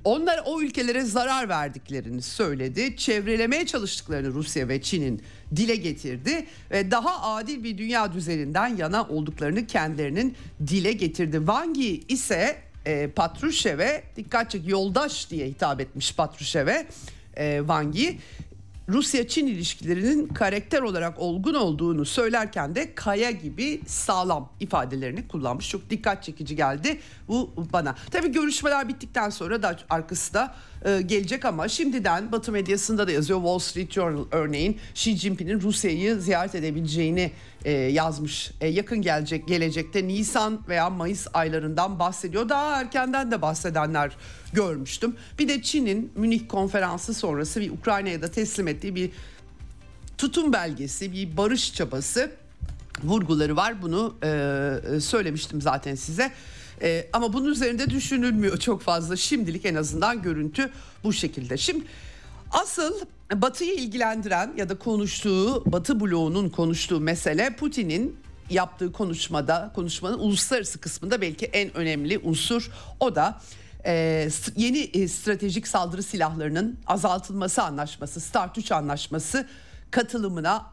Onlar 0.04 0.40
o 0.46 0.62
ülkelere 0.62 1.02
zarar 1.02 1.48
verdiklerini 1.48 2.22
söyledi. 2.22 2.96
Çevrelemeye 2.96 3.66
çalıştıklarını 3.66 4.34
Rusya 4.34 4.68
ve 4.68 4.82
Çin'in 4.82 5.22
dile 5.56 5.76
getirdi 5.76 6.46
ve 6.70 6.90
daha 6.90 7.34
adil 7.34 7.64
bir 7.64 7.78
dünya 7.78 8.12
düzeninden 8.12 8.76
yana 8.76 9.04
olduklarını 9.04 9.66
kendilerinin 9.66 10.36
dile 10.66 10.92
getirdi. 10.92 11.36
Wang 11.36 11.76
Yi 11.76 12.06
ise 12.08 12.56
e, 12.86 13.06
Patrushev'e 13.06 14.02
dikkat 14.16 14.50
çek 14.50 14.68
yoldaş 14.68 15.30
diye 15.30 15.46
hitap 15.46 15.80
etmiş 15.80 16.14
Patrushev'e 16.14 16.86
e, 17.36 17.58
Wang 17.58 17.96
Yi. 17.96 18.18
Rusya-Çin 18.88 19.46
ilişkilerinin 19.46 20.26
karakter 20.26 20.82
olarak 20.82 21.18
olgun 21.18 21.54
olduğunu 21.54 22.04
söylerken 22.04 22.74
de 22.74 22.94
kaya 22.94 23.30
gibi 23.30 23.80
sağlam 23.86 24.52
ifadelerini 24.60 25.28
kullanmış. 25.28 25.68
Çok 25.68 25.90
dikkat 25.90 26.22
çekici 26.22 26.56
geldi 26.56 27.00
bu 27.28 27.50
bana. 27.72 27.94
Tabii 28.10 28.32
görüşmeler 28.32 28.88
bittikten 28.88 29.30
sonra 29.30 29.62
da 29.62 29.76
arkası 29.90 30.34
da 30.34 30.54
e, 30.84 31.02
gelecek 31.02 31.44
ama 31.44 31.68
şimdiden 31.68 32.32
Batı 32.32 32.52
medyasında 32.52 33.06
da 33.06 33.12
yazıyor. 33.12 33.38
Wall 33.38 33.58
Street 33.58 33.92
Journal 33.92 34.24
örneğin 34.30 34.78
Xi 34.94 35.16
Jinping'in 35.16 35.60
Rusya'yı 35.60 36.16
ziyaret 36.16 36.54
edebileceğini 36.54 37.32
e, 37.68 37.72
yazmış. 37.72 38.50
E, 38.60 38.68
yakın 38.68 39.02
gelecek 39.02 39.48
gelecekte 39.48 40.08
Nisan 40.08 40.60
veya 40.68 40.90
Mayıs 40.90 41.26
aylarından 41.34 41.98
bahsediyor. 41.98 42.48
Daha 42.48 42.80
erkenden 42.80 43.30
de 43.30 43.42
bahsedenler 43.42 44.16
görmüştüm. 44.52 45.16
Bir 45.38 45.48
de 45.48 45.62
Çin'in 45.62 46.12
Münih 46.16 46.48
konferansı 46.48 47.14
sonrası 47.14 47.60
bir 47.60 47.70
Ukrayna'ya 47.70 48.22
da 48.22 48.30
teslim 48.30 48.68
ettiği 48.68 48.94
bir 48.94 49.10
tutum 50.18 50.52
belgesi, 50.52 51.12
bir 51.12 51.36
barış 51.36 51.74
çabası 51.74 52.30
vurguları 53.04 53.56
var. 53.56 53.82
Bunu 53.82 54.14
e, 54.22 55.00
söylemiştim 55.00 55.60
zaten 55.60 55.94
size. 55.94 56.32
E, 56.82 57.08
ama 57.12 57.32
bunun 57.32 57.50
üzerinde 57.50 57.90
düşünülmüyor 57.90 58.58
çok 58.58 58.82
fazla. 58.82 59.16
Şimdilik 59.16 59.64
en 59.64 59.74
azından 59.74 60.22
görüntü 60.22 60.70
bu 61.04 61.12
şekilde. 61.12 61.56
Şimdi 61.56 61.84
asıl 62.50 63.00
Batı'yı 63.34 63.74
ilgilendiren 63.74 64.52
ya 64.56 64.68
da 64.68 64.78
konuştuğu 64.78 65.72
Batı 65.72 66.00
bloğunun 66.00 66.48
konuştuğu 66.48 67.00
mesele 67.00 67.56
Putin'in 67.56 68.16
yaptığı 68.50 68.92
konuşmada 68.92 69.72
konuşmanın 69.74 70.18
uluslararası 70.18 70.80
kısmında 70.80 71.20
belki 71.20 71.46
en 71.46 71.76
önemli 71.76 72.18
unsur 72.18 72.70
o 73.00 73.14
da 73.14 73.40
e, 73.86 74.28
yeni 74.56 74.78
e, 74.78 75.08
stratejik 75.08 75.68
saldırı 75.68 76.02
silahlarının 76.02 76.78
azaltılması 76.86 77.62
anlaşması 77.62 78.20
Start 78.20 78.58
3 78.58 78.72
anlaşması 78.72 79.46
katılımına 79.90 80.66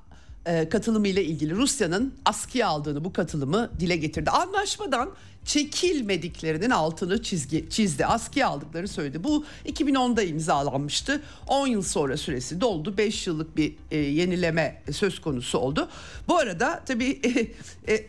e, 0.45 0.69
katılımı 0.69 1.07
ile 1.07 1.23
ilgili 1.23 1.55
Rusya'nın 1.55 2.13
askıya 2.25 2.67
aldığını 2.67 3.05
bu 3.05 3.13
katılımı 3.13 3.69
dile 3.79 3.95
getirdi. 3.95 4.29
Anlaşmadan 4.29 5.09
çekilmediklerinin 5.45 6.69
altını 6.69 7.23
çizgi, 7.23 7.69
çizdi. 7.69 8.05
Askıya 8.05 8.47
aldıklarını 8.47 8.87
söyledi. 8.87 9.23
Bu 9.23 9.45
2010'da 9.65 10.23
imzalanmıştı. 10.23 11.21
10 11.47 11.67
yıl 11.67 11.81
sonra 11.81 12.17
süresi 12.17 12.61
doldu. 12.61 12.97
5 12.97 13.27
yıllık 13.27 13.57
bir 13.57 13.75
e, 13.91 13.97
yenileme 13.97 14.81
söz 14.91 15.21
konusu 15.21 15.57
oldu. 15.57 15.89
Bu 16.27 16.37
arada 16.37 16.83
tabii 16.85 17.19
e, 17.23 17.29
e, 17.93 17.95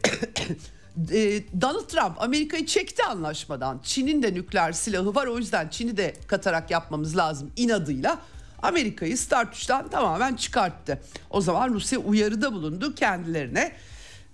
e, 1.19 1.43
Donald 1.61 1.87
Trump 1.89 2.23
Amerika'yı 2.23 2.67
çekti 2.67 3.03
anlaşmadan. 3.03 3.81
Çin'in 3.83 4.23
de 4.23 4.35
nükleer 4.35 4.73
silahı 4.73 5.15
var 5.15 5.27
o 5.27 5.39
yüzden 5.39 5.69
Çin'i 5.69 5.97
de 5.97 6.15
katarak 6.27 6.71
yapmamız 6.71 7.17
lazım 7.17 7.51
inadıyla. 7.57 8.19
Amerika'yı 8.63 9.19
Start 9.19 9.55
3'ten 9.55 9.89
tamamen 9.89 10.37
çıkarttı. 10.37 11.01
O 11.31 11.41
zaman 11.41 11.75
Rusya 11.75 11.99
uyarıda 11.99 12.53
bulundu 12.53 12.95
kendilerine. 12.95 13.73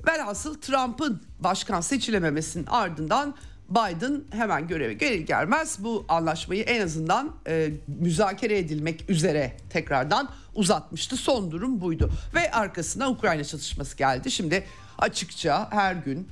Velhasıl 0.07 0.61
Trump'ın 0.61 1.23
başkan 1.41 1.81
seçilememesinin 1.81 2.67
ardından 2.67 3.35
Biden 3.71 4.25
hemen 4.31 4.69
göreve 4.69 4.95
gelir 4.95 5.21
gelmez 5.21 5.79
bu 5.81 6.05
anlaşmayı 6.09 6.63
en 6.63 6.81
azından 6.81 7.35
e, 7.47 7.71
müzakere 8.01 8.59
edilmek 8.59 9.11
üzere 9.11 9.57
tekrardan 9.71 10.29
uzatmıştı. 10.55 11.17
Son 11.17 11.51
durum 11.51 11.81
buydu 11.81 12.11
ve 12.35 12.51
arkasına 12.53 13.11
Ukrayna 13.11 13.45
çatışması 13.45 13.97
geldi. 13.97 14.31
Şimdi 14.31 14.65
açıkça 14.99 15.69
her 15.71 15.95
gün 15.95 16.29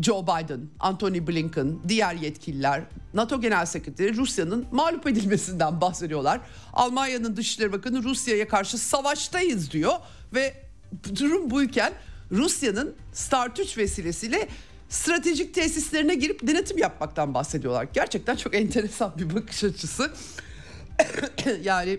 Joe 0.00 0.22
Biden, 0.22 0.60
Anthony 0.80 1.26
Blinken, 1.26 1.78
diğer 1.88 2.14
yetkililer, 2.14 2.82
NATO 3.14 3.40
Genel 3.40 3.66
Sekreteri 3.66 4.16
Rusya'nın 4.16 4.66
mağlup 4.72 5.06
edilmesinden 5.06 5.80
bahsediyorlar. 5.80 6.40
Almanya'nın 6.72 7.36
Dışişleri 7.36 7.72
Bakanı 7.72 8.02
Rusya'ya 8.02 8.48
karşı 8.48 8.78
savaştayız 8.78 9.70
diyor 9.70 9.92
ve 10.34 10.54
durum 11.18 11.50
buyken 11.50 11.92
Rusya'nın 12.32 12.94
Start 13.12 13.60
3 13.60 13.78
vesilesiyle 13.78 14.48
stratejik 14.88 15.54
tesislerine 15.54 16.14
girip 16.14 16.46
denetim 16.46 16.78
yapmaktan 16.78 17.34
bahsediyorlar. 17.34 17.86
Gerçekten 17.92 18.36
çok 18.36 18.54
enteresan 18.54 19.12
bir 19.18 19.34
bakış 19.34 19.64
açısı. 19.64 20.12
yani 21.62 21.98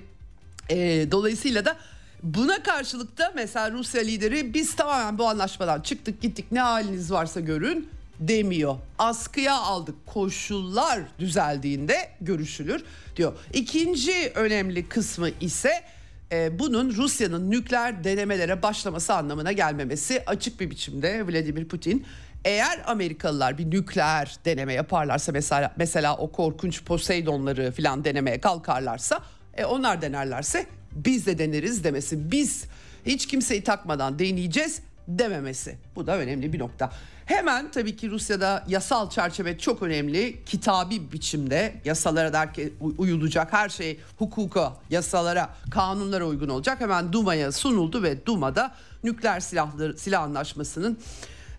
e, 0.69 1.07
dolayısıyla 1.11 1.65
da 1.65 1.77
Buna 2.23 2.63
karşılık 2.63 3.17
da 3.17 3.31
mesela 3.35 3.71
Rusya 3.71 4.01
lideri 4.01 4.53
biz 4.53 4.75
tamamen 4.75 5.17
bu 5.17 5.27
anlaşmadan 5.27 5.81
çıktık 5.81 6.21
gittik 6.21 6.45
ne 6.51 6.59
haliniz 6.59 7.11
varsa 7.11 7.39
görün 7.39 7.89
demiyor. 8.19 8.75
Askıya 8.99 9.55
aldık 9.55 9.95
koşullar 10.05 10.99
düzeldiğinde 11.19 12.09
görüşülür 12.21 12.83
diyor. 13.15 13.33
İkinci 13.53 14.31
önemli 14.35 14.89
kısmı 14.89 15.29
ise 15.41 15.83
e, 16.31 16.59
bunun 16.59 16.95
Rusya'nın 16.95 17.51
nükleer 17.51 18.03
denemelere 18.03 18.63
başlaması 18.63 19.13
anlamına 19.13 19.51
gelmemesi 19.51 20.23
açık 20.25 20.59
bir 20.59 20.69
biçimde 20.69 21.27
Vladimir 21.27 21.67
Putin 21.67 22.05
eğer 22.45 22.81
Amerikalılar 22.85 23.57
bir 23.57 23.71
nükleer 23.71 24.37
deneme 24.45 24.73
yaparlarsa 24.73 25.31
mesela 25.31 25.73
mesela 25.77 26.17
o 26.17 26.31
korkunç 26.31 26.83
Poseidonları 26.83 27.71
falan 27.71 28.05
denemeye 28.05 28.41
kalkarlarsa 28.41 29.19
e, 29.53 29.65
onlar 29.65 30.01
denerlerse 30.01 30.65
biz 30.91 31.25
de 31.25 31.37
deneriz 31.37 31.83
demesi. 31.83 32.31
Biz 32.31 32.65
hiç 33.05 33.27
kimseyi 33.27 33.63
takmadan 33.63 34.19
deneyeceğiz 34.19 34.81
dememesi. 35.07 35.77
Bu 35.95 36.07
da 36.07 36.17
önemli 36.17 36.53
bir 36.53 36.59
nokta. 36.59 36.91
Hemen 37.25 37.71
tabii 37.71 37.95
ki 37.95 38.11
Rusya'da 38.11 38.63
yasal 38.67 39.09
çerçeve 39.09 39.57
çok 39.57 39.81
önemli. 39.81 40.43
Kitabi 40.45 41.11
biçimde 41.11 41.75
yasalara 41.85 42.33
derken 42.33 42.71
uyulacak 42.97 43.53
her 43.53 43.69
şey 43.69 43.99
hukuka, 44.17 44.73
yasalara, 44.89 45.49
kanunlara 45.71 46.25
uygun 46.25 46.49
olacak. 46.49 46.81
Hemen 46.81 47.13
Duma'ya 47.13 47.51
sunuldu 47.51 48.03
ve 48.03 48.25
Duma'da 48.25 48.75
nükleer 49.03 49.39
silahları, 49.39 49.97
silah 49.97 50.23
anlaşmasının 50.23 50.97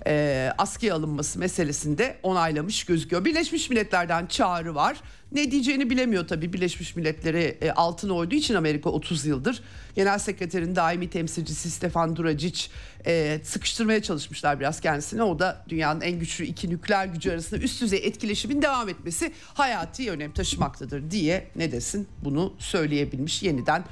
e, 0.07 0.53
askıya 0.59 0.95
alınması 0.95 1.39
meselesinde 1.39 2.17
onaylamış 2.23 2.85
gözüküyor. 2.85 3.25
Birleşmiş 3.25 3.71
Milletler'den 3.71 4.27
çağrı 4.27 4.75
var. 4.75 4.97
Ne 5.33 5.51
diyeceğini 5.51 5.91
bilemiyor 5.91 6.29
tabii 6.29 6.53
Birleşmiş 6.53 6.97
Milletleri 6.97 7.59
e, 7.61 7.71
altına 7.71 8.13
oyduğu 8.13 8.35
için 8.35 8.55
Amerika 8.55 8.91
30 8.91 9.27
yıldır. 9.27 9.63
Genel 9.97 10.19
Sekreterin 10.19 10.77
daimi 10.77 11.11
temsilcisi 11.11 11.71
Stefan 11.71 12.17
Duracic 12.17 12.67
e, 13.07 13.41
sıkıştırmaya 13.45 14.03
çalışmışlar 14.03 14.61
biraz 14.61 14.81
kendisine. 14.81 15.23
O 15.23 15.39
da 15.39 15.65
dünyanın 15.69 16.01
en 16.01 16.19
güçlü 16.19 16.45
iki 16.45 16.71
nükleer 16.71 17.07
gücü 17.07 17.31
arasında 17.31 17.61
üst 17.61 17.83
düzey 17.83 18.01
etkileşimin 18.05 18.63
devam 18.63 18.89
etmesi 18.89 19.33
hayati 19.55 20.11
önem 20.11 20.33
taşımaktadır 20.33 21.11
diye 21.11 21.47
ne 21.57 21.73
desin 21.73 22.09
bunu 22.25 22.55
söyleyebilmiş 22.59 23.43
yeniden 23.43 23.85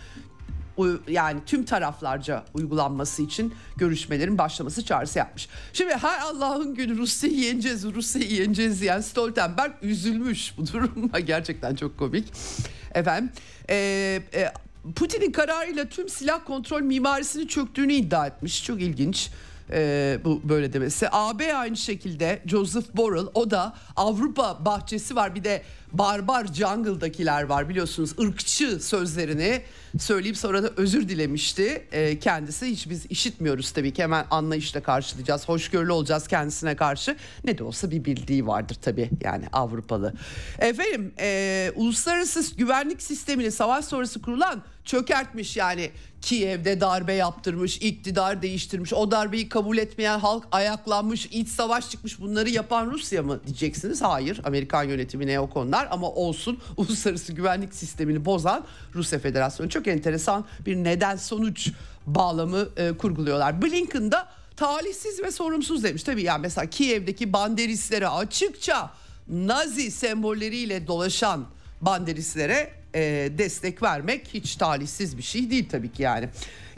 yani 1.08 1.40
tüm 1.46 1.64
taraflarca 1.64 2.44
uygulanması 2.54 3.22
için 3.22 3.54
görüşmelerin 3.76 4.38
başlaması 4.38 4.84
çağrısı 4.84 5.18
yapmış. 5.18 5.48
Şimdi 5.72 5.94
her 5.94 6.20
Allah'ın 6.20 6.74
günü 6.74 6.98
Rusya'yı 6.98 7.38
yeneceğiz, 7.38 7.84
Rusya'yı 7.84 8.32
yeneceğiz 8.32 8.80
diyen 8.80 9.00
Stoltenberg 9.00 9.72
üzülmüş 9.82 10.54
bu 10.58 10.66
duruma 10.66 11.20
gerçekten 11.26 11.74
çok 11.74 11.98
komik. 11.98 12.32
Efendim 12.94 13.32
e, 13.70 13.76
e, 14.34 14.52
Putin'in 14.96 15.32
kararıyla 15.32 15.88
tüm 15.88 16.08
silah 16.08 16.44
kontrol 16.44 16.80
mimarisinin 16.80 17.46
çöktüğünü 17.46 17.92
iddia 17.92 18.26
etmiş. 18.26 18.64
Çok 18.64 18.82
ilginç 18.82 19.30
e, 19.70 20.18
bu 20.24 20.40
böyle 20.44 20.72
demesi. 20.72 21.08
AB 21.12 21.54
aynı 21.54 21.76
şekilde 21.76 22.42
Joseph 22.46 22.96
Borrell 22.96 23.26
o 23.34 23.50
da 23.50 23.74
Avrupa 23.96 24.64
bahçesi 24.64 25.16
var 25.16 25.34
bir 25.34 25.44
de 25.44 25.62
barbar 25.92 26.46
jungle'dakiler 26.46 27.42
var 27.42 27.68
biliyorsunuz 27.68 28.18
ırkçı 28.20 28.80
sözlerini 28.80 29.62
söyleyip 29.98 30.36
sonra 30.36 30.62
da 30.62 30.70
özür 30.76 31.08
dilemişti 31.08 31.86
e, 31.92 32.18
kendisi. 32.18 32.66
Hiç 32.66 32.90
biz 32.90 33.06
işitmiyoruz 33.06 33.70
tabii 33.70 33.92
ki 33.92 34.02
hemen 34.02 34.26
anlayışla 34.30 34.82
karşılayacağız. 34.82 35.48
Hoşgörülü 35.48 35.92
olacağız 35.92 36.28
kendisine 36.28 36.76
karşı. 36.76 37.16
Ne 37.44 37.58
de 37.58 37.64
olsa 37.64 37.90
bir 37.90 38.04
bildiği 38.04 38.46
vardır 38.46 38.76
tabii 38.82 39.10
yani 39.24 39.44
Avrupalı. 39.52 40.14
Efendim 40.58 41.12
e, 41.18 41.72
uluslararası 41.76 42.56
güvenlik 42.56 43.02
sistemini 43.02 43.50
savaş 43.50 43.84
sonrası 43.84 44.22
kurulan 44.22 44.62
çökertmiş 44.84 45.56
yani 45.56 45.90
Kiev'de 46.22 46.80
darbe 46.80 47.12
yaptırmış, 47.12 47.76
iktidar 47.76 48.42
değiştirmiş, 48.42 48.92
o 48.92 49.10
darbeyi 49.10 49.48
kabul 49.48 49.78
etmeyen 49.78 50.18
halk 50.18 50.44
ayaklanmış, 50.52 51.26
iç 51.26 51.48
savaş 51.48 51.90
çıkmış. 51.90 52.20
Bunları 52.20 52.50
yapan 52.50 52.90
Rusya 52.90 53.22
mı 53.22 53.40
diyeceksiniz? 53.46 54.02
Hayır, 54.02 54.40
Amerikan 54.44 54.84
yönetimine 54.84 55.40
o 55.40 55.50
konular 55.50 55.81
ama 55.90 56.10
olsun. 56.10 56.58
Uluslararası 56.76 57.32
güvenlik 57.32 57.74
sistemini 57.74 58.24
bozan 58.24 58.66
Rusya 58.94 59.18
Federasyonu 59.18 59.70
çok 59.70 59.86
enteresan 59.86 60.44
bir 60.66 60.76
neden 60.76 61.16
sonuç 61.16 61.70
bağlamı 62.06 62.68
e, 62.76 62.92
kurguluyorlar. 62.92 63.62
Blinken'da 63.62 64.28
talihsiz 64.56 65.22
ve 65.22 65.30
sorumsuz 65.30 65.84
demiş. 65.84 66.02
Tabii 66.02 66.22
yani 66.22 66.40
mesela 66.42 66.66
Kiev'deki 66.66 67.32
banderistlere 67.32 68.08
açıkça 68.08 68.90
Nazi 69.28 69.90
sembolleriyle 69.90 70.86
dolaşan 70.86 71.46
banderistlere 71.80 72.72
e, 72.94 73.28
destek 73.38 73.82
vermek 73.82 74.28
hiç 74.34 74.56
talihsiz 74.56 75.18
bir 75.18 75.22
şey 75.22 75.50
değil 75.50 75.68
tabii 75.68 75.92
ki 75.92 76.02
yani. 76.02 76.28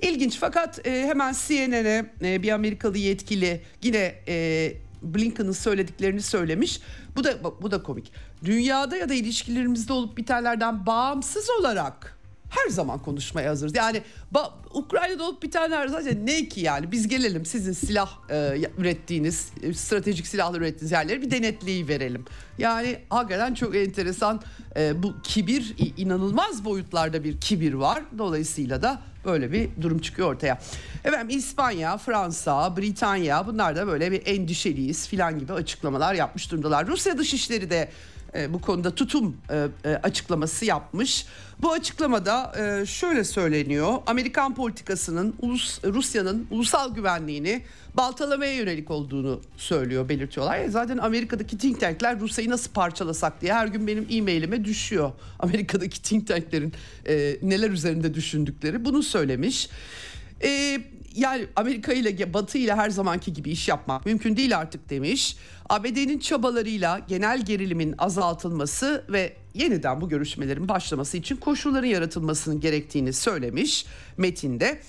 İlginç 0.02 0.38
fakat 0.38 0.86
e, 0.86 1.06
hemen 1.06 1.34
CNN'e 1.46 2.06
e, 2.22 2.42
bir 2.42 2.52
Amerikalı 2.52 2.98
yetkili 2.98 3.62
yine 3.82 4.14
e, 4.28 4.72
Blinken'ın 5.02 5.52
söylediklerini 5.52 6.22
söylemiş. 6.22 6.80
Bu 7.16 7.24
da 7.24 7.44
bu 7.62 7.70
da 7.70 7.82
komik. 7.82 8.12
Dünyada 8.44 8.96
ya 8.96 9.08
da 9.08 9.14
ilişkilerimizde 9.14 9.92
olup 9.92 10.16
bitenlerden 10.16 10.86
bağımsız 10.86 11.50
olarak 11.60 12.18
her 12.54 12.70
zaman 12.70 13.02
konuşmaya 13.02 13.50
hazırız. 13.50 13.76
Yani 13.76 14.02
Ukrayna'da 14.74 15.24
olup 15.24 15.42
bitenler 15.42 15.88
zaten 15.88 16.26
ne 16.26 16.48
ki 16.48 16.60
yani 16.60 16.92
biz 16.92 17.08
gelelim 17.08 17.46
sizin 17.46 17.72
silah 17.72 18.18
e, 18.30 18.60
ürettiğiniz 18.78 19.52
e, 19.62 19.74
stratejik 19.74 20.26
silahlar 20.26 20.60
ürettiğiniz 20.60 20.92
yerleri 20.92 21.22
bir 21.22 21.30
denetleyi 21.30 21.88
verelim. 21.88 22.24
Yani 22.58 22.98
hakikaten 23.10 23.54
çok 23.54 23.76
enteresan 23.76 24.40
e, 24.76 25.02
bu 25.02 25.14
kibir 25.22 25.74
inanılmaz 25.96 26.64
boyutlarda 26.64 27.24
bir 27.24 27.40
kibir 27.40 27.74
var. 27.74 28.02
Dolayısıyla 28.18 28.82
da 28.82 29.02
böyle 29.24 29.52
bir 29.52 29.68
durum 29.82 29.98
çıkıyor 29.98 30.34
ortaya. 30.34 30.60
Efendim 31.04 31.38
İspanya, 31.38 31.96
Fransa, 31.98 32.76
Britanya 32.76 33.46
bunlar 33.46 33.76
da 33.76 33.86
böyle 33.86 34.12
bir 34.12 34.22
endişeliyiz 34.26 35.08
filan 35.08 35.38
gibi 35.38 35.52
açıklamalar 35.52 36.14
yapmış 36.14 36.50
durumdalar. 36.50 36.86
Rusya 36.86 37.18
Dışişleri 37.18 37.70
de 37.70 37.88
e, 38.36 38.52
bu 38.52 38.60
konuda 38.60 38.94
tutum 38.94 39.36
e, 39.50 39.66
e, 39.84 39.94
açıklaması 39.94 40.64
yapmış. 40.64 41.26
Bu 41.62 41.72
açıklamada 41.72 42.52
şöyle 42.86 43.24
söyleniyor. 43.24 43.98
Amerikan 44.06 44.54
politikasının 44.54 45.34
ulus, 45.40 45.84
Rusya'nın 45.84 46.46
ulusal 46.50 46.94
güvenliğini 46.94 47.62
baltalamaya 47.96 48.54
yönelik 48.54 48.90
olduğunu 48.90 49.40
söylüyor, 49.56 50.08
belirtiyorlar. 50.08 50.66
Zaten 50.68 50.98
Amerika'daki 50.98 51.58
think 51.58 51.80
tankler 51.80 52.20
Rusya'yı 52.20 52.50
nasıl 52.50 52.72
parçalasak 52.72 53.40
diye 53.40 53.54
her 53.54 53.66
gün 53.66 53.86
benim 53.86 54.06
e-mailime 54.10 54.64
düşüyor. 54.64 55.12
Amerika'daki 55.38 56.02
think 56.02 56.26
tanklerin 56.26 56.72
neler 57.42 57.70
üzerinde 57.70 58.14
düşündükleri 58.14 58.84
bunu 58.84 59.02
söylemiş. 59.02 59.68
E, 60.42 60.80
yani 61.14 61.46
Amerika 61.56 61.92
ile 61.92 62.34
Batı 62.34 62.58
ile 62.58 62.74
her 62.74 62.90
zamanki 62.90 63.32
gibi 63.32 63.50
iş 63.50 63.68
yapmak 63.68 64.06
mümkün 64.06 64.36
değil 64.36 64.58
artık 64.58 64.90
demiş. 64.90 65.36
ABD'nin 65.68 66.18
çabalarıyla 66.18 66.98
genel 67.08 67.44
gerilimin 67.44 67.94
azaltılması 67.98 69.04
ve 69.08 69.36
yeniden 69.54 70.00
bu 70.00 70.08
görüşmelerin 70.08 70.68
başlaması 70.68 71.16
için 71.16 71.36
koşulların 71.36 71.88
yaratılmasının 71.88 72.60
gerektiğini 72.60 73.12
söylemiş 73.12 73.86
metinde. 74.16 74.80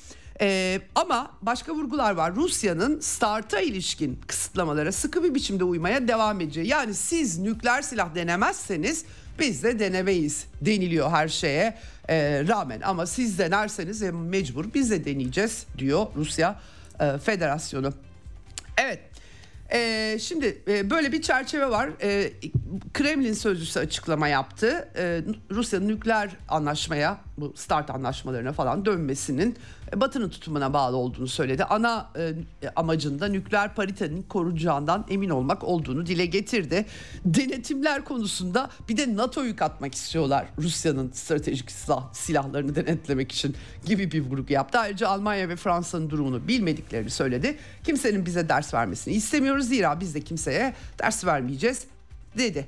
Ee, 0.41 0.81
ama 0.95 1.31
başka 1.41 1.73
vurgular 1.73 2.15
var. 2.15 2.35
Rusya'nın 2.35 2.99
START'a 2.99 3.59
ilişkin 3.59 4.19
kısıtlamalara 4.27 4.91
sıkı 4.91 5.23
bir 5.23 5.35
biçimde 5.35 5.63
uymaya 5.63 6.07
devam 6.07 6.41
edeceği. 6.41 6.67
Yani 6.67 6.93
siz 6.93 7.39
nükleer 7.39 7.81
silah 7.81 8.15
denemezseniz 8.15 9.05
biz 9.39 9.63
de 9.63 9.79
denemeyiz 9.79 10.45
deniliyor 10.61 11.11
her 11.11 11.27
şeye 11.27 11.77
e, 12.09 12.47
rağmen. 12.47 12.81
Ama 12.81 13.05
siz 13.05 13.39
denerseniz 13.39 14.01
e, 14.01 14.11
mecbur 14.11 14.65
biz 14.73 14.91
de 14.91 15.05
deneyeceğiz 15.05 15.65
diyor 15.77 16.05
Rusya 16.15 16.59
e, 16.99 17.17
Federasyonu. 17.17 17.93
Evet 18.77 18.99
ee, 19.71 20.17
şimdi 20.21 20.61
e, 20.67 20.89
böyle 20.89 21.11
bir 21.11 21.21
çerçeve 21.21 21.69
var. 21.69 21.89
Ee, 22.01 22.33
Kremlin 22.93 23.33
sözcüsü 23.33 23.79
açıklama 23.79 24.27
yaptı. 24.27 24.89
Ee, 24.97 25.21
Rusya'nın 25.51 25.87
nükleer 25.87 26.29
anlaşmaya, 26.49 27.17
bu 27.37 27.53
START 27.55 27.89
anlaşmalarına 27.89 28.53
falan 28.53 28.85
dönmesinin 28.85 29.51
e, 29.51 29.55
Batı'nın 29.95 30.29
tutumuna 30.29 30.73
bağlı 30.73 30.97
olduğunu 30.97 31.27
söyledi. 31.27 31.63
Ana 31.63 32.09
e, 32.17 32.33
amacında 32.75 33.27
nükleer 33.27 33.75
paritenin 33.75 34.23
korunacağından 34.23 35.05
emin 35.09 35.29
olmak 35.29 35.63
olduğunu 35.63 36.05
dile 36.05 36.25
getirdi. 36.25 36.85
Denetimler 37.25 38.03
konusunda 38.05 38.69
bir 38.89 38.97
de 38.97 39.15
NATO'yu 39.15 39.55
katmak 39.55 39.95
istiyorlar 39.95 40.45
Rusya'nın 40.57 41.11
stratejik 41.11 41.71
silah, 41.71 42.13
silahlarını 42.13 42.75
denetlemek 42.75 43.31
için 43.31 43.55
gibi 43.85 44.11
bir 44.11 44.21
vurgu 44.21 44.53
yaptı. 44.53 44.79
Ayrıca 44.79 45.07
Almanya 45.07 45.49
ve 45.49 45.55
Fransa'nın 45.55 46.09
durumunu 46.09 46.47
bilmediklerini 46.47 47.09
söyledi. 47.09 47.57
Kimsenin 47.83 48.25
bize 48.25 48.49
ders 48.49 48.73
vermesini 48.73 49.13
istemiyoruz 49.13 49.67
zira 49.67 49.99
biz 49.99 50.15
de 50.15 50.21
kimseye 50.21 50.73
ders 50.99 51.25
vermeyeceğiz 51.25 51.85
dedi. 52.37 52.67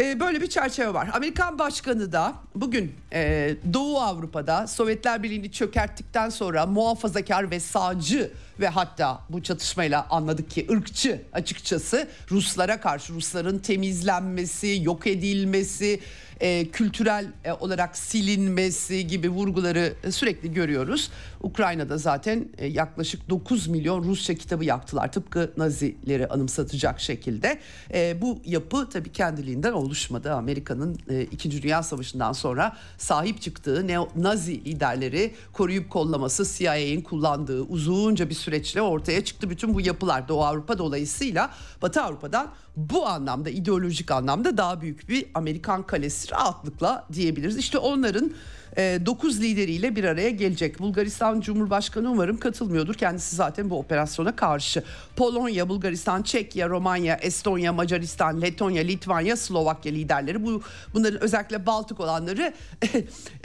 Ee, 0.00 0.20
böyle 0.20 0.40
bir 0.40 0.46
çerçeve 0.46 0.94
var. 0.94 1.08
Amerikan 1.12 1.58
başkanı 1.58 2.12
da 2.12 2.34
bugün 2.54 2.94
e, 3.12 3.54
Doğu 3.72 4.00
Avrupa'da 4.00 4.66
Sovyetler 4.66 5.22
Birliği'ni 5.22 5.52
çökerttikten 5.52 6.28
sonra 6.28 6.66
muhafazakar 6.66 7.50
ve 7.50 7.60
sağcı 7.60 8.30
ve 8.60 8.68
hatta 8.68 9.20
bu 9.28 9.42
çatışmayla 9.42 10.06
anladık 10.10 10.50
ki 10.50 10.66
ırkçı 10.70 11.22
açıkçası 11.32 12.08
Ruslara 12.30 12.80
karşı 12.80 13.12
Rusların 13.12 13.58
temizlenmesi, 13.58 14.80
yok 14.82 15.06
edilmesi, 15.06 16.00
e, 16.42 16.68
kültürel 16.68 17.26
e, 17.44 17.52
olarak 17.52 17.96
silinmesi 17.96 19.06
gibi 19.06 19.28
vurguları 19.28 19.94
sürekli 20.10 20.52
görüyoruz. 20.52 21.10
Ukrayna'da 21.40 21.98
zaten 21.98 22.48
e, 22.58 22.66
yaklaşık 22.66 23.30
9 23.30 23.66
milyon 23.68 24.04
Rusça 24.04 24.34
kitabı 24.34 24.64
yaktılar 24.64 25.12
tıpkı 25.12 25.52
Nazileri 25.56 26.28
anımsatacak 26.28 27.00
şekilde. 27.00 27.58
E, 27.94 28.22
bu 28.22 28.38
yapı 28.44 28.88
tabii 28.88 29.12
kendiliğinden 29.12 29.72
oluşmadı. 29.72 30.32
Amerika'nın 30.32 30.98
e, 31.08 31.22
2. 31.22 31.62
Dünya 31.62 31.82
Savaşı'ndan 31.82 32.32
sonra 32.32 32.76
sahip 32.98 33.40
çıktığı 33.40 33.86
neo, 33.86 34.08
Nazi 34.16 34.64
liderleri 34.64 35.34
koruyup 35.52 35.90
kollaması 35.90 36.58
CIA'nin 36.58 37.02
kullandığı 37.02 37.62
uzunca 37.62 38.28
bir 38.28 38.34
süreçle 38.34 38.82
ortaya 38.82 39.24
çıktı 39.24 39.50
bütün 39.50 39.74
bu 39.74 39.80
yapılar. 39.80 40.28
Doğu 40.28 40.44
Avrupa 40.44 40.78
dolayısıyla 40.78 41.50
Batı 41.82 42.02
Avrupa'dan 42.02 42.48
bu 42.76 43.06
anlamda 43.06 43.50
ideolojik 43.50 44.10
anlamda 44.10 44.56
daha 44.56 44.80
büyük 44.80 45.08
bir 45.08 45.26
Amerikan 45.34 45.82
kalesi 45.82 46.31
rahatlıkla 46.32 47.06
diyebiliriz. 47.12 47.56
İşte 47.56 47.78
onların 47.78 48.32
9 48.76 49.38
e, 49.38 49.42
lideriyle 49.42 49.96
bir 49.96 50.04
araya 50.04 50.30
gelecek. 50.30 50.78
Bulgaristan 50.78 51.40
Cumhurbaşkanı 51.40 52.10
umarım 52.10 52.36
katılmıyordur. 52.36 52.94
Kendisi 52.94 53.36
zaten 53.36 53.70
bu 53.70 53.78
operasyona 53.78 54.36
karşı. 54.36 54.82
Polonya, 55.16 55.68
Bulgaristan, 55.68 56.22
Çekya, 56.22 56.68
Romanya, 56.68 57.16
Estonya, 57.16 57.72
Macaristan, 57.72 58.42
Letonya, 58.42 58.82
Litvanya, 58.82 59.36
Slovakya 59.36 59.92
liderleri 59.92 60.46
bu 60.46 60.62
bunların 60.94 61.20
özellikle 61.22 61.66
Baltık 61.66 62.00
olanları 62.00 62.54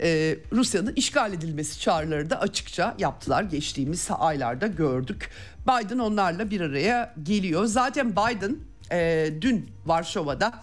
e, 0.02 0.36
Rusya'nın 0.52 0.92
işgal 0.96 1.32
edilmesi 1.32 1.80
çağrıları 1.80 2.30
da 2.30 2.40
açıkça 2.40 2.94
yaptılar. 2.98 3.42
Geçtiğimiz 3.42 4.08
aylarda 4.18 4.66
gördük. 4.66 5.30
Biden 5.62 5.98
onlarla 5.98 6.50
bir 6.50 6.60
araya 6.60 7.14
geliyor. 7.22 7.64
Zaten 7.64 8.12
Biden 8.12 8.56
e, 8.92 9.28
dün 9.40 9.70
Varşova'da 9.86 10.62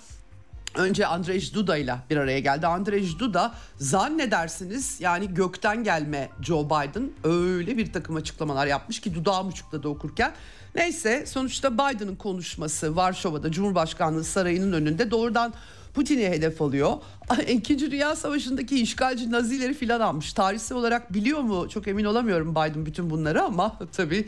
Önce 0.77 1.07
Andrzej 1.07 1.53
Duda 1.53 1.77
ile 1.77 1.95
bir 2.09 2.17
araya 2.17 2.39
geldi. 2.39 2.67
Andrzej 2.67 3.19
Duda 3.19 3.53
zannedersiniz 3.77 4.97
yani 4.99 5.33
gökten 5.33 5.83
gelme 5.83 6.29
Joe 6.41 6.65
Biden 6.65 7.11
öyle 7.23 7.77
bir 7.77 7.93
takım 7.93 8.15
açıklamalar 8.15 8.67
yapmış 8.67 8.99
ki 8.99 9.15
dudağım 9.15 9.47
uçukladı 9.47 9.88
okurken. 9.88 10.33
Neyse 10.75 11.25
sonuçta 11.25 11.73
Biden'ın 11.73 12.15
konuşması 12.15 12.95
Varşova'da 12.95 13.51
Cumhurbaşkanlığı 13.51 14.23
Sarayı'nın 14.23 14.73
önünde 14.73 15.11
doğrudan 15.11 15.53
Putin'i 15.93 16.29
hedef 16.29 16.61
alıyor. 16.61 16.93
İkinci 17.47 17.91
Dünya 17.91 18.15
Savaşı'ndaki 18.15 18.81
işgalci 18.81 19.31
Nazileri 19.31 19.73
filan 19.73 19.99
almış. 19.99 20.33
Tarihsel 20.33 20.77
olarak 20.77 21.13
biliyor 21.13 21.39
mu? 21.39 21.69
Çok 21.69 21.88
emin 21.88 22.05
olamıyorum 22.05 22.51
Biden 22.51 22.85
bütün 22.85 23.09
bunları 23.09 23.43
ama 23.43 23.79
tabii 23.91 24.27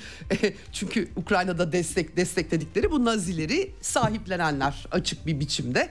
çünkü 0.72 1.10
Ukrayna'da 1.16 1.72
destek 1.72 2.18
destekledikleri 2.18 2.92
bu 2.92 3.06
Nazileri 3.06 3.72
sahiplenenler 3.82 4.86
açık 4.92 5.26
bir 5.26 5.40
biçimde. 5.40 5.90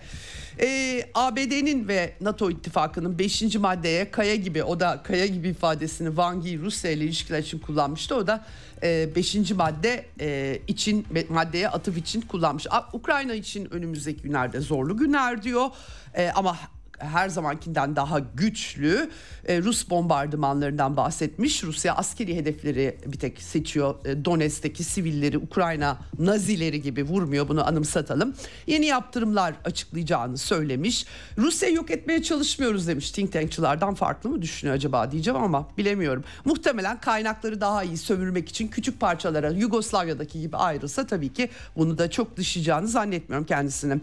Ee, 0.61 1.03
ABD'nin 1.15 1.89
ve 1.89 2.13
NATO 2.21 2.51
ittifakının 2.51 3.19
5. 3.19 3.57
maddeye 3.57 4.11
kaya 4.11 4.37
gibi 4.37 4.63
o 4.63 4.81
da 4.81 5.03
kaya 5.03 5.27
gibi 5.27 5.49
ifadesini 5.49 6.09
Wang 6.09 6.47
Yi 6.47 6.61
Rusya 6.61 6.91
ile 6.91 7.05
ilişkiler 7.05 7.39
için 7.39 7.59
kullanmıştı. 7.59 8.17
O 8.17 8.27
da 8.27 8.45
5. 8.83 9.37
E, 9.37 9.55
madde 9.55 10.07
e, 10.21 10.59
için 10.69 11.07
maddeye 11.29 11.69
atıf 11.69 11.97
için 11.97 12.21
kullanmış. 12.21 12.67
Ukrayna 12.93 13.35
için 13.35 13.75
önümüzdeki 13.75 14.23
günlerde 14.23 14.61
zorlu 14.61 14.97
günler 14.97 15.43
diyor. 15.43 15.71
E, 16.15 16.31
ama 16.31 16.57
her 16.99 17.29
zamankinden 17.29 17.97
daha 17.97 18.19
güçlü 18.19 19.11
e, 19.45 19.63
Rus 19.63 19.91
bombardımanlarından 19.91 20.97
bahsetmiş. 20.97 21.65
Rusya 21.65 21.95
askeri 21.95 22.37
hedefleri 22.37 22.99
bir 23.07 23.19
tek 23.19 23.43
seçiyor. 23.43 23.95
E, 24.05 24.25
Donetsk'teki 24.25 24.85
sivilleri 24.85 25.39
Ukrayna 25.39 25.99
nazileri 26.19 26.83
gibi 26.83 27.03
vurmuyor 27.03 27.49
bunu 27.49 27.67
anımsatalım. 27.67 28.35
Yeni 28.67 28.87
yaptırımlar 28.87 29.55
açıklayacağını 29.65 30.39
söylemiş. 30.39 31.07
Rusya 31.39 31.69
yok 31.69 31.91
etmeye 31.91 32.23
çalışmıyoruz 32.23 32.89
demiş. 32.89 33.11
Think 33.11 33.33
tankçılardan 33.33 33.95
farklı 33.95 34.31
mı 34.31 34.43
düşünüyor 34.43 34.77
acaba 34.77 35.13
diyeceğim 35.13 35.41
ama 35.41 35.69
bilemiyorum. 35.79 36.25
Muhtemelen 36.45 37.01
kaynakları 37.01 37.61
daha 37.61 37.85
iyi 37.85 37.97
sömürmek 37.97 38.49
için 38.49 38.69
küçük 38.69 39.01
parçalara 39.01 39.51
Yugoslavya'daki 39.51 40.41
gibi 40.41 40.57
ayrılsa 40.57 41.07
tabii 41.07 41.33
ki 41.33 41.51
bunu 41.77 41.99
da 41.99 42.11
çok 42.11 42.37
dışacağını 42.37 42.89
zannetmiyorum 42.89 43.47
kendisinin. 43.47 44.03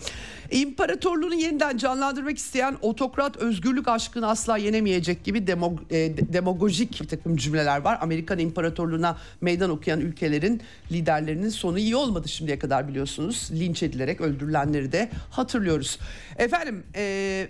İmparatorluğunu 0.52 1.36
yeniden 1.36 1.78
canlandırmak 1.78 2.38
isteyen 2.38 2.78
otokrat 2.84 3.38
özgürlük 3.38 3.88
aşkını 3.88 4.28
asla 4.28 4.58
yenemeyecek 4.58 5.24
gibi 5.24 5.48
demog, 5.48 5.80
e, 5.92 6.18
demagojik 6.34 7.02
bir 7.02 7.08
takım 7.08 7.38
cümleler 7.38 7.82
var. 7.82 7.98
Amerikan 8.02 8.40
İmparatorluğuna 8.40 9.18
meydan 9.42 9.70
okuyan 9.70 10.02
ülkelerin 10.02 10.62
liderlerinin 10.92 11.50
sonu 11.50 11.80
iyi 11.80 11.96
olmadı 11.96 12.28
şimdiye 12.28 12.60
kadar 12.60 12.88
biliyorsunuz. 12.88 13.50
Linç 13.52 13.84
edilerek 13.84 14.22
öldürülenleri 14.22 14.92
de 14.92 15.10
hatırlıyoruz. 15.32 16.00
Efendim 16.38 16.84
e, 16.96 17.04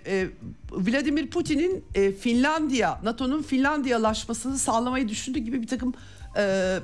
e, 0.08 0.28
Vladimir 0.72 1.30
Putin'in 1.30 1.86
e, 1.96 2.12
Finlandiya, 2.12 3.00
NATO'nun 3.04 3.42
Finlandiyalaşmasını 3.42 4.58
sağlamayı 4.58 5.10
düşündüğü 5.10 5.40
gibi 5.40 5.62
bir 5.62 5.68
takım... 5.68 5.94
E, 6.38 6.78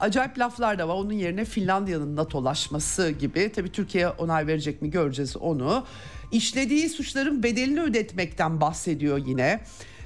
acayip 0.00 0.38
laflar 0.38 0.78
da 0.78 0.88
var. 0.88 0.94
Onun 0.94 1.12
yerine 1.12 1.44
Finlandiya'nın 1.44 2.16
NATO'laşması 2.16 3.10
gibi. 3.10 3.52
Tabii 3.52 3.72
Türkiye 3.72 4.08
onay 4.08 4.46
verecek 4.46 4.82
mi 4.82 4.90
göreceğiz 4.90 5.36
onu 5.36 5.84
işlediği 6.32 6.88
suçların 6.88 7.42
bedelini 7.42 7.80
ödetmekten 7.80 8.60
bahsediyor 8.60 9.26
yine. 9.26 9.60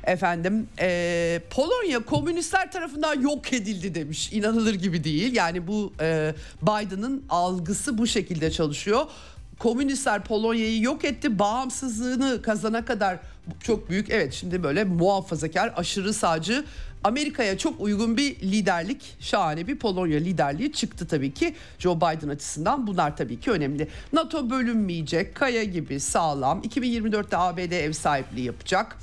Efendim 0.04 0.66
e, 0.80 1.40
Polonya 1.50 2.04
komünistler 2.04 2.72
tarafından 2.72 3.20
yok 3.20 3.52
edildi 3.52 3.94
demiş. 3.94 4.32
İnanılır 4.32 4.74
gibi 4.74 5.04
değil. 5.04 5.36
Yani 5.36 5.66
bu 5.66 5.92
e, 6.00 6.34
Biden'ın 6.62 7.24
algısı 7.28 7.98
bu 7.98 8.06
şekilde 8.06 8.50
çalışıyor. 8.50 9.06
Komünistler 9.58 10.24
Polonya'yı 10.24 10.82
yok 10.82 11.04
etti. 11.04 11.38
Bağımsızlığını 11.38 12.42
kazana 12.42 12.84
kadar 12.84 13.18
çok 13.60 13.90
büyük. 13.90 14.10
Evet 14.10 14.32
şimdi 14.32 14.62
böyle 14.62 14.84
muhafazakar, 14.84 15.72
aşırı 15.76 16.14
sağcı 16.14 16.64
Amerika'ya 17.04 17.58
çok 17.58 17.80
uygun 17.80 18.16
bir 18.16 18.40
liderlik, 18.40 19.16
şahane 19.20 19.66
bir 19.66 19.78
Polonya 19.78 20.18
liderliği 20.18 20.72
çıktı 20.72 21.06
tabii 21.06 21.34
ki. 21.34 21.54
Joe 21.78 21.96
Biden 21.96 22.28
açısından 22.28 22.86
bunlar 22.86 23.16
tabii 23.16 23.40
ki 23.40 23.50
önemli. 23.50 23.88
NATO 24.12 24.50
bölünmeyecek, 24.50 25.34
kaya 25.34 25.64
gibi 25.64 26.00
sağlam. 26.00 26.60
2024'te 26.60 27.36
ABD 27.36 27.72
ev 27.72 27.92
sahipliği 27.92 28.44
yapacak. 28.44 28.96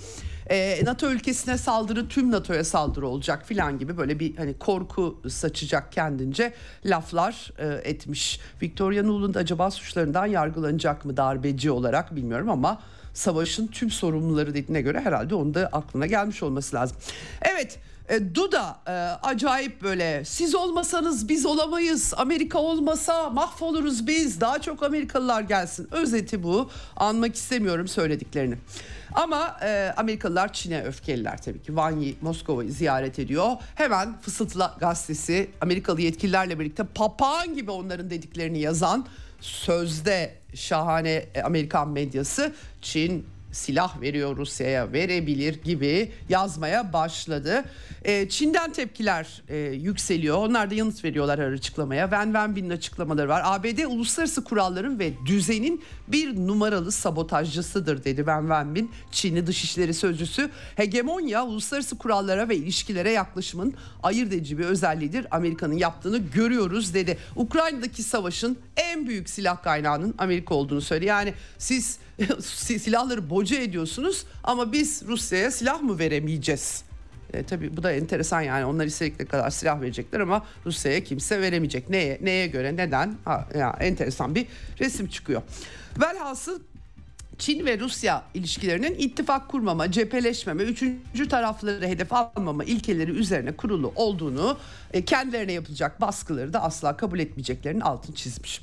Ee, 0.52 0.80
NATO 0.84 1.10
ülkesine 1.10 1.58
saldırı 1.58 2.08
tüm 2.08 2.32
NATO'ya 2.32 2.64
saldırı 2.64 3.08
olacak 3.08 3.46
filan 3.46 3.80
gibi 3.80 3.98
böyle 3.98 4.20
bir 4.20 4.38
hani 4.38 4.54
korku 4.54 5.22
saçacak 5.30 5.92
kendince 5.92 6.54
laflar 6.86 7.52
e, 7.58 7.90
etmiş. 7.90 8.40
Victoria 8.62 9.04
Nuland 9.04 9.36
acaba 9.36 9.72
suçlarından 9.72 10.26
yargılanacak 10.26 11.06
mı 11.06 11.18
darbeci 11.18 11.72
olarak 11.72 12.16
bilmiyorum 12.16 12.50
ama 12.50 12.82
savaşın 13.14 13.68
tüm 13.68 13.92
sorumluları 13.92 14.54
dediğine 14.54 14.82
göre 14.82 15.02
herhalde 15.02 15.36
onun 15.36 15.54
da 15.54 15.70
aklına 15.72 16.06
gelmiş 16.06 16.44
olması 16.44 16.76
lazım. 16.76 16.98
Evet 17.42 17.80
e, 18.10 18.36
Duda 18.36 18.80
e, 18.88 18.92
acayip 19.28 19.82
böyle 19.82 20.26
siz 20.26 20.56
olmasanız 20.56 21.30
biz 21.30 21.46
olamayız 21.46 22.14
Amerika 22.18 22.60
olmasa 22.60 23.30
mahvoluruz 23.30 24.08
biz 24.08 24.42
daha 24.42 24.62
çok 24.62 24.84
Amerikalılar 24.84 25.42
gelsin. 25.42 25.88
Özeti 25.92 26.44
bu 26.44 26.70
anmak 26.96 27.36
istemiyorum 27.36 27.88
söylediklerini. 27.88 28.56
Ama 29.14 29.58
e, 29.64 29.94
Amerikalılar 29.98 30.54
Çin'e 30.54 30.84
öfkeliler 30.84 31.42
tabii 31.42 31.62
ki. 31.62 31.66
Wang 31.66 32.04
Yi 32.04 32.16
Moskova'yı 32.22 32.72
ziyaret 32.72 33.20
ediyor. 33.20 33.52
Hemen 33.76 34.22
Fısıltı 34.22 34.60
gazetesi 34.80 35.50
Amerikalı 35.62 36.02
yetkililerle 36.02 36.60
birlikte 36.60 36.84
papağan 36.84 37.54
gibi 37.54 37.72
onların 37.72 38.10
dediklerini 38.10 38.60
yazan 38.60 39.06
sözde 39.42 40.36
şahane 40.56 41.26
e, 41.36 41.42
Amerikan 41.42 41.90
medyası 41.90 42.54
Çin 42.82 43.26
silah 43.52 44.02
veriyor 44.02 44.38
Rusya'ya 44.38 44.94
verebilir 44.94 45.64
gibi 45.64 46.12
yazmaya 46.30 46.94
başladı. 46.94 47.64
E, 48.04 48.30
Çin'den 48.30 48.74
tepkiler 48.74 49.42
e, 49.48 49.58
yükseliyor. 49.58 50.38
Onlar 50.38 50.70
da 50.70 50.76
yanıt 50.76 51.04
veriyorlar 51.04 51.40
her 51.40 51.52
açıklamaya. 51.52 52.04
Wen 52.04 52.26
Wenbin'in 52.26 52.70
açıklamaları 52.70 53.30
var. 53.30 53.42
ABD 53.46 53.86
uluslararası 53.88 54.44
kuralların 54.44 55.00
ve 55.00 55.14
düzenin 55.26 55.84
bir 56.08 56.36
numaralı 56.36 56.92
sabotajcısıdır 56.92 58.04
dedi 58.04 58.18
Wen 58.18 58.42
Wenbin. 58.42 58.92
Çinli 59.12 59.48
Dışişleri 59.48 59.94
Sözcüsü. 59.94 60.50
Hegemonya 60.76 61.46
uluslararası 61.46 61.98
kurallara 61.98 62.50
ve 62.50 62.56
ilişkilere 62.56 63.12
yaklaşımın 63.12 63.74
ayırt 64.04 64.34
edici 64.34 64.58
bir 64.58 64.66
özelliğidir. 64.66 65.28
Amerika'nın 65.32 65.78
yaptığını 65.78 66.18
görüyoruz 66.18 66.94
dedi. 66.94 67.18
Ukrayna'daki 67.36 68.04
savaşın 68.04 68.58
en 68.78 69.08
büyük 69.08 69.30
silah 69.30 69.64
kaynağının 69.64 70.16
Amerika 70.18 70.56
olduğunu 70.56 70.82
söyledi. 70.82 71.06
Yani 71.06 71.34
siz 71.58 72.00
silahları 72.40 73.30
boca 73.30 73.58
ediyorsunuz 73.58 74.26
ama 74.44 74.72
biz 74.72 75.04
Rusya'ya 75.08 75.52
silah 75.52 75.82
mı 75.82 76.00
veremeyeceğiz? 76.00 76.84
E, 77.34 77.44
tabii 77.44 77.78
bu 77.78 77.84
da 77.84 77.92
enteresan 77.92 78.42
yani 78.42 78.66
onlar 78.66 78.86
istedikleri 78.86 79.30
kadar 79.30 79.50
silah 79.50 79.82
verecekler 79.82 80.20
ama 80.20 80.46
Rusya'ya 80.66 81.04
kimse 81.04 81.42
veremeyecek. 81.42 81.90
Neye 81.90 82.20
neye 82.22 82.48
göre 82.48 82.76
neden? 82.76 83.16
Ha, 83.26 83.48
ya, 83.56 83.78
enteresan 83.80 84.36
bir 84.36 84.48
resim 84.80 85.08
çıkıyor. 85.08 85.42
Velhasıl 86.02 86.60
Çin 87.40 87.66
ve 87.66 87.80
Rusya 87.80 88.24
ilişkilerinin 88.34 88.96
ittifak 89.00 89.50
kurmama, 89.50 89.92
cepheleşmeme, 89.92 90.64
üçüncü 90.64 91.28
tarafları 91.30 91.88
hedef 91.88 92.14
almama 92.14 92.64
ilkeleri 92.64 93.12
üzerine 93.12 93.52
kurulu 93.52 93.94
olduğunu, 93.96 94.58
e, 94.94 95.06
kendilerine 95.06 95.52
yapılacak 95.52 96.02
baskıları 96.02 96.54
da 96.54 96.64
asla 96.64 96.98
kabul 96.98 97.20
etmeyeceklerinin 97.20 97.82
altını 97.82 98.16
çizmiş. 98.16 98.62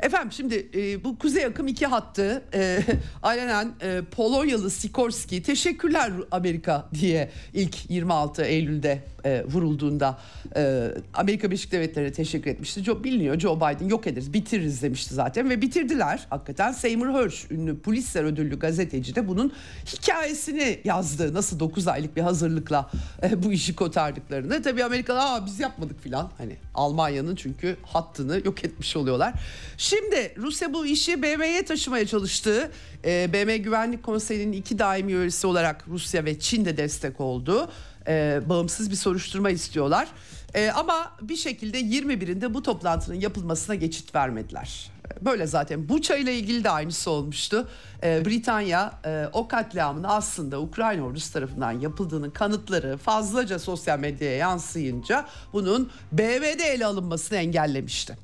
Efendim 0.00 0.32
şimdi 0.32 0.68
e, 0.74 1.04
bu 1.04 1.18
kuzey 1.18 1.44
akım 1.44 1.68
iki 1.68 1.86
hattı 1.86 2.42
e, 2.54 2.78
alenen 3.22 3.72
e, 3.82 4.02
Polonyalı 4.10 4.70
Sikorski 4.70 5.42
teşekkürler 5.42 6.12
Amerika 6.30 6.88
diye 6.94 7.30
ilk 7.52 7.90
26 7.90 8.42
Eylül'de 8.42 9.02
e, 9.24 9.44
vurulduğunda 9.44 10.18
e, 10.56 10.90
Amerika 11.14 11.50
Birleşik 11.50 11.72
Devletleri'ne 11.72 12.12
teşekkür 12.12 12.50
etmişti. 12.50 12.84
Joe, 12.84 13.04
biliniyor 13.04 13.40
Joe 13.40 13.56
Biden 13.56 13.88
yok 13.88 14.06
ederiz 14.06 14.32
bitiririz 14.32 14.82
demişti 14.82 15.14
zaten 15.14 15.50
ve 15.50 15.62
bitirdiler. 15.62 16.26
Hakikaten 16.30 16.72
Seymour 16.72 17.22
Hersh 17.22 17.50
ünlü 17.50 17.78
Pulitzer 17.78 18.24
ödüllü 18.24 18.58
gazeteci 18.58 19.14
de 19.14 19.28
bunun 19.28 19.52
hikayesini 19.86 20.80
yazdı. 20.84 21.34
Nasıl 21.34 21.60
9 21.60 21.88
aylık 21.88 22.16
bir 22.16 22.22
hazırlıkla 22.22 22.90
e, 23.22 23.42
bu 23.42 23.52
işi 23.52 23.76
kotardıklarını. 23.76 24.62
Tabii 24.62 24.84
Amerikalılar 24.84 25.24
Aa, 25.24 25.46
biz 25.46 25.60
yapmadık 25.60 26.02
filan. 26.02 26.30
Hani 26.38 26.56
Almanya'nın 26.74 27.34
çünkü 27.34 27.76
hattını 27.82 28.40
yok 28.44 28.64
etmiş 28.64 28.96
oluyorlar. 28.96 29.34
Şimdi 29.76 29.93
Rusya 30.36 30.72
bu 30.72 30.86
işi 30.86 31.22
BM'ye 31.22 31.64
taşımaya 31.64 32.06
çalıştı. 32.06 32.70
E, 33.04 33.32
BM 33.32 33.56
Güvenlik 33.56 34.02
Konseyi'nin 34.02 34.52
iki 34.52 34.78
daimi 34.78 35.12
üyesi 35.12 35.46
olarak 35.46 35.84
Rusya 35.88 36.24
ve 36.24 36.38
Çin 36.38 36.64
de 36.64 36.76
destek 36.76 37.20
oldu. 37.20 37.70
E, 38.08 38.40
bağımsız 38.46 38.90
bir 38.90 38.96
soruşturma 38.96 39.50
istiyorlar. 39.50 40.08
E, 40.54 40.70
ama 40.70 41.12
bir 41.22 41.36
şekilde 41.36 41.80
21'inde 41.80 42.54
bu 42.54 42.62
toplantının 42.62 43.20
yapılmasına 43.20 43.74
geçit 43.74 44.14
vermediler. 44.14 44.90
Böyle 45.20 45.46
zaten 45.46 45.88
Buça 45.88 46.16
ile 46.16 46.34
ilgili 46.38 46.64
de 46.64 46.70
aynısı 46.70 47.10
olmuştu. 47.10 47.68
Ee, 48.02 48.24
Britanya 48.24 48.92
e, 49.06 49.26
o 49.32 49.48
katliamın 49.48 50.04
aslında 50.04 50.60
Ukrayna 50.60 51.02
ordusu 51.04 51.32
tarafından 51.32 51.72
yapıldığının 51.72 52.30
kanıtları 52.30 52.96
fazlaca 52.96 53.58
sosyal 53.58 53.98
medyaya 53.98 54.36
yansıyınca 54.36 55.26
bunun 55.52 55.90
BV'de 56.12 56.64
ele 56.64 56.86
alınmasını 56.86 57.38
engellemişti. 57.38 58.23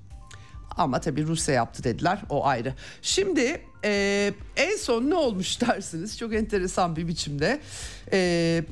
Ama 0.80 1.00
tabii 1.00 1.26
Rusya 1.26 1.54
yaptı 1.54 1.84
dediler 1.84 2.18
o 2.28 2.46
ayrı. 2.46 2.74
Şimdi 3.02 3.62
e, 3.84 4.32
en 4.56 4.76
son 4.76 5.10
ne 5.10 5.14
olmuş 5.14 5.60
dersiniz 5.68 6.18
çok 6.18 6.34
enteresan 6.34 6.96
bir 6.96 7.08
biçimde. 7.08 7.60
E, 8.12 8.62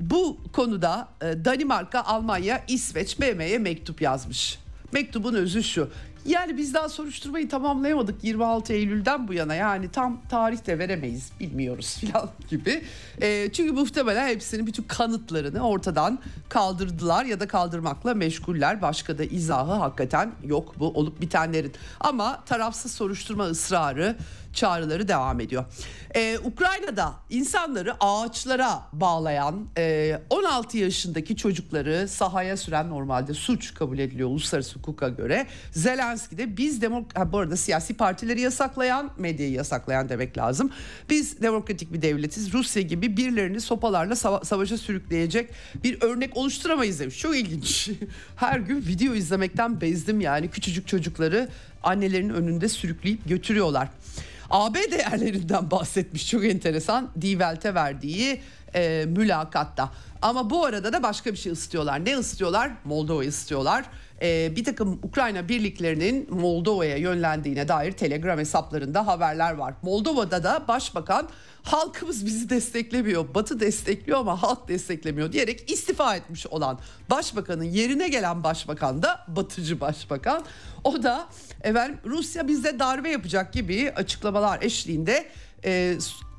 bu 0.00 0.38
konuda 0.52 1.08
e, 1.22 1.44
Danimarka, 1.44 2.00
Almanya, 2.00 2.64
İsveç 2.68 3.20
BM'ye 3.20 3.58
mektup 3.58 4.02
yazmış. 4.02 4.58
Mektubun 4.92 5.34
özü 5.34 5.62
şu. 5.62 5.90
Yani 6.26 6.56
biz 6.56 6.74
daha 6.74 6.88
soruşturmayı 6.88 7.48
tamamlayamadık 7.48 8.24
26 8.24 8.72
Eylül'den 8.72 9.28
bu 9.28 9.34
yana 9.34 9.54
yani 9.54 9.90
tam 9.90 10.22
tarih 10.30 10.66
de 10.66 10.78
veremeyiz 10.78 11.30
bilmiyoruz 11.40 11.96
filan 12.00 12.30
gibi. 12.48 12.82
E, 13.20 13.52
çünkü 13.52 13.72
muhtemelen 13.72 14.28
hepsinin 14.28 14.66
bütün 14.66 14.82
kanıtlarını 14.82 15.68
ortadan 15.68 16.18
kaldırdılar 16.48 17.24
ya 17.24 17.40
da 17.40 17.48
kaldırmakla 17.48 18.14
meşguller. 18.14 18.82
Başka 18.82 19.18
da 19.18 19.24
izahı 19.24 19.72
hakikaten 19.72 20.32
yok 20.44 20.74
bu 20.78 20.88
olup 20.88 21.20
bitenlerin. 21.20 21.72
Ama 22.00 22.44
tarafsız 22.44 22.92
soruşturma 22.92 23.44
ısrarı 23.44 24.16
çağrıları 24.52 25.08
devam 25.08 25.40
ediyor. 25.40 25.64
Ee, 26.16 26.38
Ukrayna'da 26.44 27.14
insanları 27.30 27.94
ağaçlara 28.00 28.82
bağlayan 28.92 29.66
e, 29.78 30.20
16 30.30 30.78
yaşındaki 30.78 31.36
çocukları 31.36 32.08
sahaya 32.08 32.56
süren 32.56 32.90
normalde 32.90 33.34
suç 33.34 33.74
kabul 33.74 33.98
ediliyor 33.98 34.28
uluslararası 34.28 34.78
hukuka 34.78 35.08
göre. 35.08 35.46
Zelenski 35.72 36.38
de 36.38 36.56
biz 36.56 36.82
demok 36.82 37.18
ha, 37.18 37.32
bu 37.32 37.38
arada 37.38 37.56
siyasi 37.56 37.94
partileri 37.94 38.40
yasaklayan, 38.40 39.10
medyayı 39.18 39.52
yasaklayan 39.52 40.08
demek 40.08 40.38
lazım. 40.38 40.70
Biz 41.10 41.42
demokratik 41.42 41.92
bir 41.92 42.02
devletiz. 42.02 42.52
Rusya 42.52 42.82
gibi 42.82 43.16
birilerini 43.16 43.60
sopalarla 43.60 44.14
sava- 44.14 44.44
savaşa 44.44 44.78
sürükleyecek 44.78 45.50
bir 45.84 46.02
örnek 46.02 46.36
oluşturamayız 46.36 47.00
demiş. 47.00 47.18
Çok 47.18 47.36
ilginç. 47.36 47.90
Her 48.36 48.58
gün 48.60 48.76
video 48.86 49.14
izlemekten 49.14 49.80
bezdim 49.80 50.20
yani 50.20 50.48
küçücük 50.48 50.88
çocukları 50.88 51.48
annelerinin 51.82 52.34
önünde 52.34 52.68
sürükleyip 52.68 53.28
götürüyorlar. 53.28 53.88
AB 54.50 54.74
değerlerinden 54.90 55.70
bahsetmiş 55.70 56.30
çok 56.30 56.44
enteresan 56.44 57.10
Die 57.20 57.30
Welt'e 57.30 57.74
verdiği 57.74 58.40
e, 58.74 59.04
mülakatta. 59.08 59.90
Ama 60.22 60.50
bu 60.50 60.64
arada 60.64 60.92
da 60.92 61.02
başka 61.02 61.32
bir 61.32 61.36
şey 61.36 61.52
istiyorlar. 61.52 62.04
Ne 62.04 62.12
istiyorlar? 62.18 62.70
Moldova 62.84 63.24
istiyorlar. 63.24 63.84
E, 64.22 64.56
bir 64.56 64.64
takım 64.64 65.00
Ukrayna 65.02 65.48
birliklerinin 65.48 66.34
Moldova'ya 66.34 66.96
yönlendiğine 66.96 67.68
dair 67.68 67.92
Telegram 67.92 68.38
hesaplarında 68.38 69.06
haberler 69.06 69.52
var. 69.52 69.74
Moldova'da 69.82 70.44
da 70.44 70.64
başbakan 70.68 71.28
halkımız 71.62 72.26
bizi 72.26 72.50
desteklemiyor, 72.50 73.34
Batı 73.34 73.60
destekliyor 73.60 74.18
ama 74.18 74.42
halk 74.42 74.68
desteklemiyor 74.68 75.32
diyerek 75.32 75.70
istifa 75.70 76.16
etmiş 76.16 76.46
olan 76.46 76.78
başbakanın 77.10 77.64
yerine 77.64 78.08
gelen 78.08 78.44
başbakan 78.44 79.02
da 79.02 79.24
batıcı 79.28 79.80
başbakan. 79.80 80.44
O 80.84 81.02
da 81.02 81.28
efendim 81.62 81.98
Rusya 82.04 82.48
bizde 82.48 82.78
darbe 82.78 83.10
yapacak 83.10 83.52
gibi 83.52 83.92
açıklamalar 83.96 84.62
eşliğinde 84.62 85.28
e, 85.64 85.98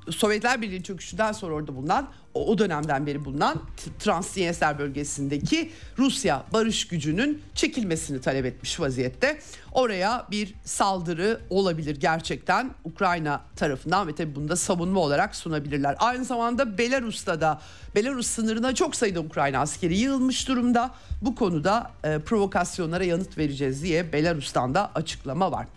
Sovyetler 0.10 0.62
Birliği 0.62 0.84
çöküşünden 0.84 1.32
sonra 1.32 1.54
orada 1.54 1.76
bulunan 1.76 2.10
o, 2.34 2.58
dönemden 2.58 3.08
beri 3.08 3.26
bulunan 3.26 3.62
Transnistria 4.00 4.80
bölgesindeki 4.80 5.72
Rusya 5.98 6.44
barış 6.54 6.88
gücünün 6.88 7.42
çekilmesini 7.56 8.22
talep 8.22 8.46
etmiş 8.46 8.80
vaziyette. 8.80 9.40
Oraya 9.72 10.28
bir 10.32 10.54
saldırı 10.66 11.40
olabilir 11.50 11.96
gerçekten 11.96 12.72
Ukrayna 12.84 13.42
tarafından 13.56 14.08
ve 14.08 14.16
tabii 14.16 14.36
bunu 14.36 14.50
da 14.50 14.56
savunma 14.56 15.00
olarak 15.00 15.36
sunabilirler. 15.36 15.96
Aynı 16.00 16.26
zamanda 16.26 16.78
Belarus'ta 16.78 17.42
da 17.42 17.62
Belarus 17.96 18.28
sınırına 18.28 18.76
çok 18.76 18.96
sayıda 18.96 19.20
Ukrayna 19.20 19.60
askeri 19.60 19.98
yığılmış 19.98 20.48
durumda. 20.48 20.92
Bu 21.22 21.36
konuda 21.36 21.92
e, 22.04 22.20
provokasyonlara 22.20 23.04
yanıt 23.04 23.38
vereceğiz 23.38 23.84
diye 23.84 24.14
Belarus'tan 24.14 24.74
da 24.76 24.92
açıklama 24.96 25.52
var. 25.52 25.68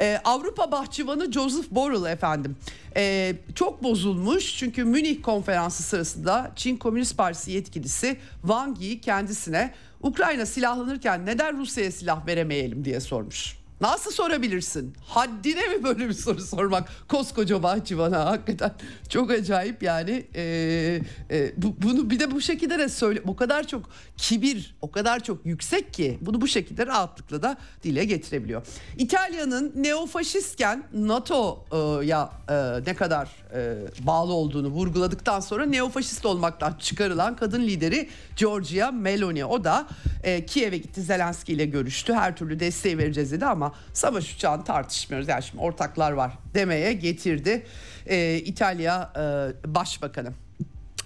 Ee, 0.00 0.20
Avrupa 0.24 0.72
Bahçıvanı 0.72 1.32
Joseph 1.32 1.70
Borrell 1.70 2.12
efendim 2.12 2.56
ee, 2.96 3.34
çok 3.54 3.82
bozulmuş 3.82 4.56
çünkü 4.56 4.84
Münih 4.84 5.22
konferansı 5.22 5.82
sırasında 5.82 6.52
Çin 6.56 6.76
Komünist 6.76 7.16
Partisi 7.16 7.52
yetkilisi 7.52 8.16
Wang 8.42 8.82
Yi 8.82 9.00
kendisine 9.00 9.74
Ukrayna 10.02 10.46
silahlanırken 10.46 11.26
neden 11.26 11.58
Rusya'ya 11.58 11.92
silah 11.92 12.26
veremeyelim 12.26 12.84
diye 12.84 13.00
sormuş. 13.00 13.58
Nasıl 13.80 14.10
sorabilirsin? 14.10 14.94
Haddine 15.06 15.68
mi 15.68 15.84
böyle 15.84 16.08
bir 16.08 16.14
soru 16.14 16.40
sormak? 16.40 16.88
Koskoca 17.08 17.62
bahçıvana 17.62 18.26
hakikaten 18.26 18.72
çok 19.08 19.30
acayip 19.30 19.82
yani. 19.82 20.26
Ee, 20.34 21.00
e, 21.30 21.52
bu, 21.56 21.74
bunu 21.82 22.10
bir 22.10 22.20
de 22.20 22.30
bu 22.30 22.40
şekilde 22.40 22.78
de 22.78 22.88
söyle. 22.88 23.22
O 23.26 23.36
kadar 23.36 23.66
çok 23.66 23.90
kibir, 24.16 24.74
o 24.80 24.90
kadar 24.90 25.22
çok 25.22 25.46
yüksek 25.46 25.94
ki 25.94 26.18
bunu 26.20 26.40
bu 26.40 26.48
şekilde 26.48 26.86
rahatlıkla 26.86 27.42
da 27.42 27.56
dile 27.82 28.04
getirebiliyor. 28.04 28.66
İtalya'nın 28.98 29.72
neofaşistken 29.76 30.84
NATO'ya 30.92 32.30
e, 32.48 32.54
ne 32.86 32.94
kadar 32.94 33.28
e, 33.54 33.76
bağlı 34.06 34.32
olduğunu 34.32 34.68
vurguladıktan 34.68 35.40
sonra 35.40 35.66
neofaşist 35.66 36.26
olmaktan 36.26 36.74
çıkarılan 36.78 37.36
kadın 37.36 37.62
lideri 37.62 38.08
Giorgia 38.36 38.90
Meloni. 38.90 39.44
O 39.44 39.64
da 39.64 39.86
e, 40.22 40.46
Kiev'e 40.46 40.78
gitti 40.78 41.02
Zelenski 41.02 41.52
ile 41.52 41.66
görüştü. 41.66 42.12
Her 42.12 42.36
türlü 42.36 42.60
desteği 42.60 42.98
vereceğiz 42.98 43.32
dedi 43.32 43.46
ama 43.46 43.67
savaş 43.92 44.34
uçağını 44.34 44.64
tartışmıyoruz. 44.64 45.28
Yani 45.28 45.42
şimdi 45.42 45.62
ortaklar 45.62 46.12
var 46.12 46.32
demeye 46.54 46.92
getirdi 46.92 47.66
e, 48.06 48.36
İtalya 48.36 49.12
e, 49.16 49.74
Başbakanı. 49.74 50.32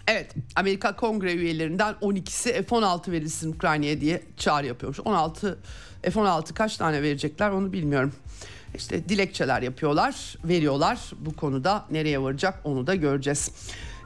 Evet 0.07 0.35
Amerika 0.57 0.97
Kongre 0.97 1.33
üyelerinden 1.33 1.95
12'si 2.03 2.63
F-16 2.63 3.13
verilsin 3.13 3.53
Ukrayna'ya 3.53 4.01
diye 4.01 4.23
çağrı 4.37 4.67
yapıyormuş. 4.67 5.01
16 5.01 5.59
F-16 6.03 6.55
kaç 6.55 6.77
tane 6.77 7.03
verecekler 7.03 7.51
onu 7.51 7.73
bilmiyorum. 7.73 8.13
İşte 8.75 9.09
dilekçeler 9.09 9.63
yapıyorlar, 9.63 10.37
veriyorlar. 10.45 10.99
Bu 11.19 11.37
konuda 11.37 11.87
nereye 11.91 12.23
varacak 12.23 12.61
onu 12.65 12.87
da 12.87 12.95
göreceğiz. 12.95 13.51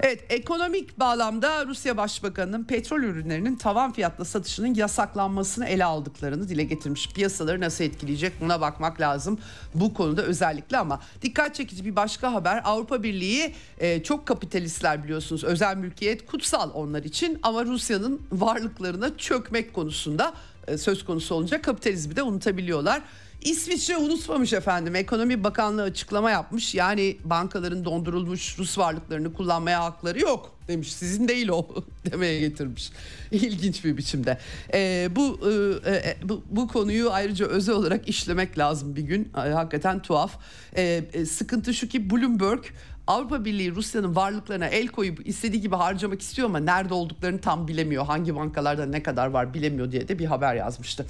Evet 0.00 0.24
ekonomik 0.28 0.98
bağlamda 0.98 1.66
Rusya 1.66 1.96
Başbakanı'nın 1.96 2.64
petrol 2.64 3.02
ürünlerinin 3.02 3.56
tavan 3.56 3.92
fiyatla 3.92 4.24
satışının 4.24 4.74
yasaklanmasını 4.74 5.66
ele 5.66 5.84
aldıklarını 5.84 6.48
dile 6.48 6.64
getirmiş. 6.64 7.08
Piyasaları 7.08 7.60
nasıl 7.60 7.84
etkileyecek 7.84 8.32
buna 8.40 8.60
bakmak 8.60 9.00
lazım 9.00 9.38
bu 9.74 9.94
konuda 9.94 10.22
özellikle 10.22 10.78
ama 10.78 11.00
dikkat 11.22 11.54
çekici 11.54 11.84
bir 11.84 11.96
başka 11.96 12.32
haber 12.32 12.62
Avrupa 12.64 13.02
Birliği 13.02 13.54
e, 13.78 14.02
çok 14.02 14.26
kapitalistler 14.26 15.04
biliyorsunuz 15.04 15.44
özel 15.44 15.76
mülkiyet 15.76 16.26
kutsal 16.26 16.70
onlar 16.74 17.02
için 17.02 17.38
ama 17.42 17.64
Rusya'nın 17.64 18.22
varlıklarına 18.32 19.16
çökmek 19.16 19.74
konusunda 19.74 20.34
e, 20.66 20.78
söz 20.78 21.04
konusu 21.04 21.34
olunca 21.34 21.62
kapitalizmi 21.62 22.16
de 22.16 22.22
unutabiliyorlar. 22.22 23.02
İsviçre 23.46 23.96
unutmamış 23.96 24.52
efendim. 24.52 24.96
Ekonomi 24.96 25.44
Bakanlığı 25.44 25.82
açıklama 25.82 26.30
yapmış. 26.30 26.74
Yani 26.74 27.16
bankaların 27.24 27.84
dondurulmuş 27.84 28.58
Rus 28.58 28.78
varlıklarını 28.78 29.32
kullanmaya 29.32 29.84
hakları 29.84 30.20
yok 30.20 30.54
demiş. 30.68 30.92
Sizin 30.92 31.28
değil 31.28 31.48
o 31.48 31.68
demeye 32.10 32.40
getirmiş. 32.40 32.90
İlginç 33.30 33.84
bir 33.84 33.96
biçimde. 33.96 34.38
Ee, 34.74 35.08
bu, 35.16 35.40
e, 35.86 35.90
e, 35.90 36.16
bu 36.22 36.44
bu 36.50 36.68
konuyu 36.68 37.10
ayrıca 37.12 37.46
özel 37.46 37.74
olarak 37.74 38.08
işlemek 38.08 38.58
lazım 38.58 38.96
bir 38.96 39.02
gün. 39.02 39.32
E, 39.36 39.40
hakikaten 39.40 40.02
tuhaf. 40.02 40.38
E, 40.76 41.04
e, 41.12 41.26
sıkıntı 41.26 41.74
şu 41.74 41.88
ki 41.88 42.10
Bloomberg 42.10 42.64
Avrupa 43.06 43.44
Birliği 43.44 43.74
Rusya'nın 43.74 44.16
varlıklarına 44.16 44.66
el 44.66 44.88
koyup 44.88 45.26
istediği 45.28 45.60
gibi 45.60 45.76
harcamak 45.76 46.20
istiyor 46.20 46.48
ama 46.48 46.58
nerede 46.58 46.94
olduklarını 46.94 47.40
tam 47.40 47.68
bilemiyor. 47.68 48.06
Hangi 48.06 48.36
bankalarda 48.36 48.86
ne 48.86 49.02
kadar 49.02 49.26
var 49.26 49.54
bilemiyor 49.54 49.92
diye 49.92 50.08
de 50.08 50.18
bir 50.18 50.26
haber 50.26 50.54
yazmıştı. 50.54 51.06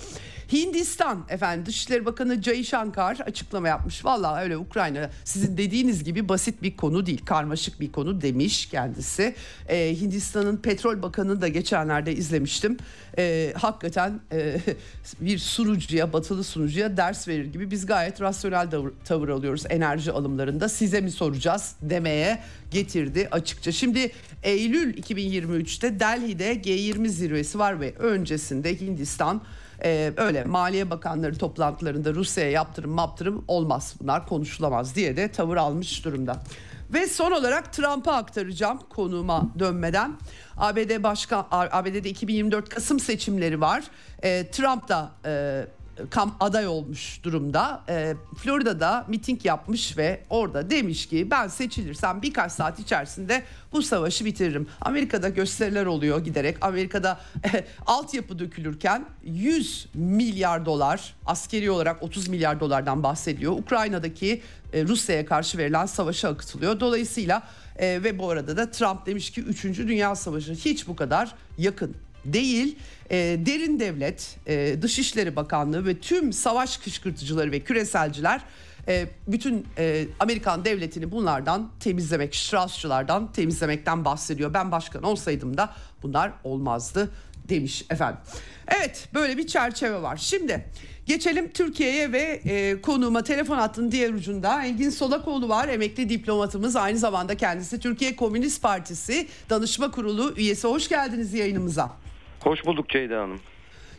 Hindistan 0.52 1.24
efendim 1.28 1.66
Dışişleri 1.66 2.04
Bakanı 2.04 2.42
Jay 2.42 2.64
Shankar 2.64 3.18
açıklama 3.26 3.68
yapmış. 3.68 4.04
Valla 4.04 4.40
öyle 4.40 4.56
Ukrayna 4.56 5.10
sizin 5.24 5.56
dediğiniz 5.56 6.04
gibi 6.04 6.28
basit 6.28 6.62
bir 6.62 6.76
konu 6.76 7.06
değil. 7.06 7.24
Karmaşık 7.24 7.80
bir 7.80 7.92
konu 7.92 8.20
demiş 8.20 8.66
kendisi. 8.66 9.34
Ee, 9.68 9.96
Hindistan'ın 10.00 10.56
petrol 10.56 11.02
bakanını 11.02 11.40
da 11.40 11.48
geçenlerde 11.48 12.14
izlemiştim. 12.14 12.76
Ee, 13.18 13.52
hakikaten 13.56 14.20
e, 14.32 14.60
bir 15.20 15.38
sunucuya 15.38 16.12
batılı 16.12 16.44
sunucuya 16.44 16.96
ders 16.96 17.28
verir 17.28 17.44
gibi 17.44 17.70
biz 17.70 17.86
gayet 17.86 18.20
rasyonel 18.20 18.70
tavır, 18.70 18.92
tavır 19.04 19.28
alıyoruz 19.28 19.64
enerji 19.68 20.12
alımlarında. 20.12 20.68
Size 20.68 21.00
mi 21.00 21.10
soracağız 21.10 21.76
demeye 21.82 22.42
getirdi 22.70 23.28
açıkça. 23.30 23.72
Şimdi 23.72 24.12
Eylül 24.42 24.94
2023'te 24.94 26.00
Delhi'de 26.00 26.52
G20 26.52 27.08
zirvesi 27.08 27.58
var 27.58 27.80
ve 27.80 27.94
öncesinde 27.98 28.80
Hindistan 28.80 29.42
e, 29.84 30.12
öyle 30.16 30.44
Maliye 30.44 30.90
Bakanları 30.90 31.38
toplantılarında 31.38 32.14
Rusya'ya 32.14 32.50
yaptırım 32.50 32.90
maptırım 32.90 33.44
olmaz 33.48 33.94
bunlar 34.00 34.26
konuşulamaz 34.26 34.94
diye 34.94 35.16
de 35.16 35.32
tavır 35.32 35.56
almış 35.56 36.04
durumda. 36.04 36.42
Ve 36.90 37.06
son 37.06 37.32
olarak 37.32 37.72
Trump'a 37.72 38.12
aktaracağım 38.12 38.78
konuma 38.88 39.48
dönmeden. 39.58 40.16
ABD 40.56 41.02
Başkan 41.02 41.46
ABD'de 41.50 42.10
2024 42.10 42.68
Kasım 42.68 43.00
seçimleri 43.00 43.60
var. 43.60 43.84
E, 44.22 44.50
Trump 44.50 44.88
da 44.88 45.10
e, 45.24 45.64
kam 46.10 46.36
aday 46.40 46.66
olmuş 46.66 47.20
durumda. 47.22 47.82
E, 47.88 48.14
Florida'da 48.36 49.04
miting 49.08 49.44
yapmış 49.46 49.98
ve 49.98 50.24
orada 50.30 50.70
demiş 50.70 51.06
ki 51.06 51.30
ben 51.30 51.48
seçilirsem 51.48 52.22
birkaç 52.22 52.52
saat 52.52 52.78
içerisinde 52.78 53.42
bu 53.72 53.82
savaşı 53.82 54.24
bitiririm. 54.24 54.68
Amerika'da 54.80 55.28
gösteriler 55.28 55.86
oluyor 55.86 56.24
giderek. 56.24 56.56
Amerika'da 56.60 57.20
e, 57.44 57.64
altyapı 57.86 58.38
dökülürken 58.38 59.06
100 59.24 59.86
milyar 59.94 60.66
dolar 60.66 61.14
askeri 61.26 61.70
olarak 61.70 62.02
30 62.02 62.28
milyar 62.28 62.60
dolardan 62.60 63.02
bahsediyor. 63.02 63.52
Ukrayna'daki 63.52 64.42
e, 64.72 64.84
Rusya'ya 64.84 65.26
karşı 65.26 65.58
verilen 65.58 65.86
savaşa 65.86 66.28
akıtılıyor. 66.28 66.80
Dolayısıyla 66.80 67.42
e, 67.78 68.04
ve 68.04 68.18
bu 68.18 68.30
arada 68.30 68.56
da 68.56 68.70
Trump 68.70 69.06
demiş 69.06 69.30
ki 69.30 69.40
3. 69.40 69.64
Dünya 69.64 70.14
Savaşı 70.14 70.52
hiç 70.52 70.88
bu 70.88 70.96
kadar 70.96 71.34
yakın 71.58 71.96
değil. 72.32 72.78
E, 73.10 73.16
derin 73.46 73.80
devlet, 73.80 74.36
e, 74.46 74.82
Dışişleri 74.82 75.36
Bakanlığı 75.36 75.86
ve 75.86 75.98
tüm 75.98 76.32
savaş 76.32 76.76
kışkırtıcıları 76.76 77.52
ve 77.52 77.60
küreselciler 77.60 78.40
e, 78.88 79.06
bütün 79.26 79.66
e, 79.78 80.06
Amerikan 80.20 80.64
devletini 80.64 81.10
bunlardan 81.10 81.70
temizlemek, 81.80 82.36
Straussçulardan 82.36 83.32
temizlemekten 83.32 84.04
bahsediyor. 84.04 84.54
Ben 84.54 84.72
başkan 84.72 85.02
olsaydım 85.02 85.56
da 85.56 85.74
bunlar 86.02 86.32
olmazdı 86.44 87.10
demiş 87.48 87.84
efendim. 87.90 88.20
Evet 88.68 89.08
böyle 89.14 89.36
bir 89.36 89.46
çerçeve 89.46 90.02
var. 90.02 90.16
Şimdi 90.16 90.64
geçelim 91.06 91.52
Türkiye'ye 91.52 92.12
ve 92.12 92.40
e, 92.44 92.80
konuğuma 92.80 93.22
telefon 93.22 93.56
hattının 93.56 93.92
diğer 93.92 94.12
ucunda 94.12 94.64
Engin 94.64 94.90
Solakoğlu 94.90 95.48
var. 95.48 95.68
Emekli 95.68 96.08
diplomatımız 96.08 96.76
aynı 96.76 96.98
zamanda 96.98 97.34
kendisi 97.34 97.80
Türkiye 97.80 98.16
Komünist 98.16 98.62
Partisi 98.62 99.26
Danışma 99.50 99.90
Kurulu 99.90 100.34
üyesi. 100.36 100.68
Hoş 100.68 100.88
geldiniz 100.88 101.34
yayınımıza. 101.34 101.92
Hoş 102.40 102.66
bulduk 102.66 102.88
Ceyda 102.88 103.22
Hanım. 103.22 103.40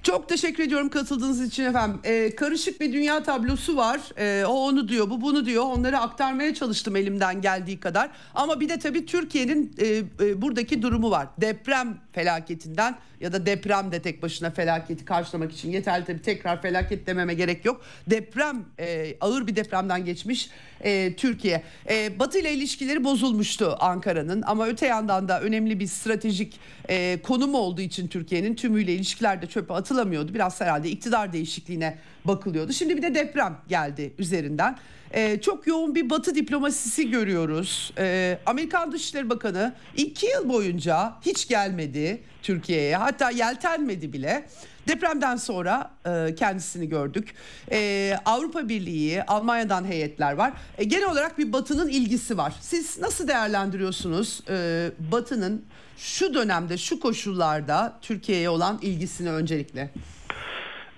Çok 0.03 0.29
teşekkür 0.29 0.63
ediyorum 0.63 0.89
katıldığınız 0.89 1.41
için 1.41 1.63
efendim. 1.63 1.99
Ee, 2.03 2.35
karışık 2.35 2.81
bir 2.81 2.93
dünya 2.93 3.23
tablosu 3.23 3.77
var. 3.77 3.99
Ee, 4.17 4.45
o 4.45 4.51
onu 4.51 4.87
diyor, 4.87 5.09
bu 5.09 5.21
bunu 5.21 5.45
diyor. 5.45 5.63
Onları 5.63 5.99
aktarmaya 5.99 6.53
çalıştım 6.53 6.95
elimden 6.95 7.41
geldiği 7.41 7.79
kadar. 7.79 8.09
Ama 8.35 8.59
bir 8.59 8.69
de 8.69 8.79
tabii 8.79 9.05
Türkiye'nin 9.05 9.75
e, 9.79 9.85
e, 10.25 10.41
buradaki 10.41 10.81
durumu 10.81 11.11
var. 11.11 11.27
Deprem 11.41 11.97
felaketinden 12.11 12.97
ya 13.19 13.33
da 13.33 13.45
deprem 13.45 13.91
de 13.91 14.01
tek 14.01 14.23
başına 14.23 14.51
felaketi 14.51 15.05
karşılamak 15.05 15.51
için 15.51 15.71
yeterli 15.71 16.05
tabii 16.05 16.21
tekrar 16.21 16.61
felaket 16.61 17.07
dememe 17.07 17.33
gerek 17.33 17.65
yok. 17.65 17.81
Deprem 18.09 18.65
e, 18.79 19.15
ağır 19.21 19.47
bir 19.47 19.55
depremden 19.55 20.05
geçmiş 20.05 20.49
e, 20.81 21.15
Türkiye. 21.15 21.63
E, 21.89 22.19
Batı 22.19 22.39
ile 22.39 22.53
ilişkileri 22.53 23.03
bozulmuştu 23.03 23.75
Ankara'nın 23.79 24.41
ama 24.41 24.67
öte 24.67 24.87
yandan 24.87 25.27
da 25.27 25.41
önemli 25.41 25.79
bir 25.79 25.87
stratejik 25.87 26.59
e, 26.89 27.21
konum 27.23 27.55
olduğu 27.55 27.81
için 27.81 28.07
Türkiye'nin 28.07 28.55
tümüyle 28.55 28.93
ilişkiler 28.93 29.41
de 29.41 29.47
çöpe 29.47 29.73
atılamıyordu. 29.73 30.33
Biraz 30.33 30.61
herhalde 30.61 30.89
iktidar 30.89 31.33
değişikliğine 31.33 31.97
bakılıyordu. 32.25 32.73
Şimdi 32.73 32.97
bir 32.97 33.01
de 33.01 33.15
deprem 33.15 33.57
geldi 33.67 34.13
üzerinden. 34.17 34.77
Ee, 35.11 35.41
çok 35.41 35.67
yoğun 35.67 35.95
bir 35.95 36.09
batı 36.09 36.35
diplomasisi 36.35 37.11
görüyoruz. 37.11 37.93
Ee, 37.97 38.39
Amerikan 38.45 38.91
Dışişleri 38.91 39.29
Bakanı 39.29 39.73
iki 39.97 40.25
yıl 40.25 40.49
boyunca 40.49 41.13
hiç 41.21 41.47
gelmedi 41.47 42.21
Türkiye'ye. 42.43 42.95
Hatta 42.95 43.29
yeltenmedi 43.29 44.13
bile. 44.13 44.47
Depremden 44.87 45.35
sonra 45.35 45.91
e, 46.05 46.35
kendisini 46.35 46.89
gördük. 46.89 47.33
E, 47.71 48.17
Avrupa 48.25 48.69
Birliği, 48.69 49.23
Almanya'dan 49.23 49.85
heyetler 49.85 50.33
var. 50.33 50.53
E, 50.77 50.83
genel 50.83 51.11
olarak 51.11 51.37
bir 51.37 51.53
Batı'nın 51.53 51.89
ilgisi 51.89 52.37
var. 52.37 52.53
Siz 52.61 52.99
nasıl 52.99 53.27
değerlendiriyorsunuz 53.27 54.41
e, 54.49 54.89
Batı'nın 55.11 55.65
şu 55.97 56.33
dönemde, 56.33 56.77
şu 56.77 56.99
koşullarda 56.99 57.99
Türkiye'ye 58.01 58.49
olan 58.49 58.79
ilgisini 58.81 59.31
öncelikle? 59.31 59.89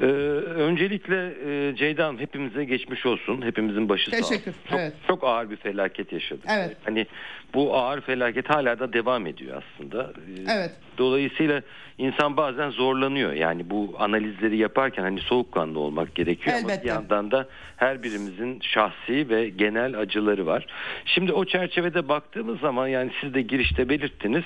Ee, 0.02 0.06
öncelikle 0.06 1.34
e, 1.46 1.76
Ceyda 1.76 2.06
Hanım 2.06 2.20
hepimize 2.20 2.66
geçmiş 2.66 3.06
olsun. 3.06 3.42
Hepimizin 3.42 3.90
başı 3.90 4.12
Teşekkür. 4.12 4.28
sağ 4.30 4.36
olsun. 4.36 4.54
Çok, 4.70 4.80
evet. 4.80 4.94
çok 5.08 5.24
ağır 5.24 5.50
bir 5.50 5.56
felaket 5.56 6.12
yaşadık. 6.14 6.46
Evet. 6.50 6.78
Hani 6.84 7.06
bu 7.54 7.76
ağır 7.78 8.02
felaket 8.02 8.50
hala 8.50 8.80
da 8.80 8.94
devam 8.94 9.28
ediyor 9.28 9.64
aslında. 9.64 10.04
Ee, 10.04 10.52
Evet. 10.54 10.72
Dolayısıyla 10.98 11.62
insan 11.98 12.38
bazen 12.38 12.70
zorlanıyor. 12.70 13.34
Yani 13.34 13.70
bu 13.70 13.96
analizleri 14.00 14.58
yaparken 14.58 15.04
hani 15.04 15.20
soğukkanlı 15.20 15.80
olmak 15.80 16.16
gerekiyor 16.16 16.56
ama 16.60 16.72
Elbette. 16.72 16.84
bir 16.84 16.90
yandan 16.90 17.32
da 17.32 17.48
her 17.78 18.04
birimizin 18.04 18.60
şahsi 18.62 19.30
ve 19.30 19.50
genel 19.50 20.00
acıları 20.00 20.46
var. 20.46 20.66
Şimdi 21.06 21.34
o 21.34 21.46
çerçevede 21.46 22.10
baktığımız 22.10 22.60
zaman 22.60 22.88
yani 22.88 23.12
siz 23.22 23.34
de 23.34 23.42
girişte 23.42 23.90
belirttiniz. 23.90 24.44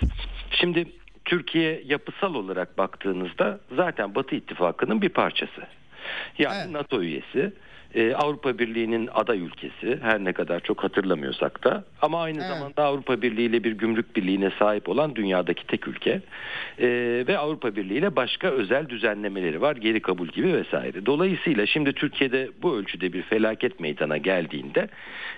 Şimdi 0.52 0.86
Türkiye 1.26 1.82
yapısal 1.86 2.34
olarak 2.36 2.78
baktığınızda 2.78 3.60
zaten 3.76 4.16
Batı 4.16 4.36
İttifakı'nın 4.36 5.02
bir 5.02 5.10
parçası. 5.10 5.62
Yani 6.38 6.58
Evet. 6.62 6.72
NATO 6.72 7.02
üyesi, 7.02 7.54
e, 7.96 8.14
Avrupa 8.14 8.60
Birliği'nin 8.60 9.10
aday 9.14 9.40
ülkesi 9.40 10.00
her 10.02 10.24
ne 10.24 10.34
kadar 10.34 10.60
çok 10.60 10.84
hatırlamıyorsak 10.84 11.64
da 11.64 11.84
ama 12.02 12.22
aynı 12.22 12.38
Evet. 12.38 12.48
zamanda 12.50 12.84
Avrupa 12.84 13.22
Birliği 13.22 13.46
ile 13.46 13.64
bir 13.64 13.72
gümrük 13.72 14.16
birliğine 14.16 14.52
sahip 14.60 14.90
olan 14.90 15.16
dünyadaki 15.16 15.68
tek 15.68 15.88
ülke 15.88 16.22
E, 16.80 16.88
ve 17.28 17.38
Avrupa 17.38 17.76
Birliği 17.76 17.98
ile 17.98 18.16
başka 18.16 18.48
özel 18.48 18.90
düzenlemeleri 18.90 19.62
var 19.62 19.76
geri 19.76 20.00
kabul 20.02 20.28
gibi 20.28 20.54
vesaire. 20.54 21.06
Dolayısıyla 21.06 21.66
şimdi 21.66 21.94
Türkiye'de 21.94 22.50
bu 22.62 22.76
ölçüde 22.78 23.14
bir 23.14 23.22
felaket 23.22 23.80
meydana 23.80 24.18
geldiğinde 24.18 24.88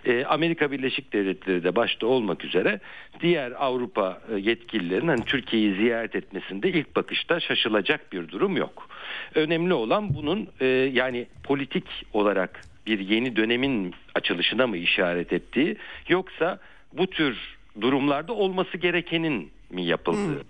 e, 0.05 0.25
Amerika 0.25 0.71
Birleşik 0.71 1.13
Devletleri 1.13 1.63
de 1.63 1.75
başta 1.75 2.07
olmak 2.07 2.45
üzere 2.45 2.79
diğer 3.21 3.51
Avrupa 3.59 4.21
e, 4.35 4.39
yetkililerin 4.39 5.07
hani 5.07 5.25
Türkiye'yi 5.25 5.75
ziyaret 5.75 6.15
etmesinde 6.15 6.69
ilk 6.69 6.95
bakışta 6.95 7.39
şaşılacak 7.39 8.13
bir 8.13 8.27
durum 8.29 8.57
yok. 8.57 8.89
Önemli 9.35 9.73
olan 9.73 10.13
bunun 10.15 10.47
e, 10.59 10.65
yani 10.93 11.27
politik 11.43 11.85
olarak 12.13 12.61
bir 12.87 12.99
yeni 12.99 13.35
dönemin 13.35 13.95
açılışına 14.15 14.67
mı 14.67 14.77
işaret 14.77 15.33
ettiği 15.33 15.77
yoksa 16.07 16.59
bu 16.93 17.07
tür 17.07 17.37
durumlarda 17.81 18.33
olması 18.33 18.77
gerekenin 18.77 19.51
mi 19.69 19.85
yapıldığı. 19.85 20.41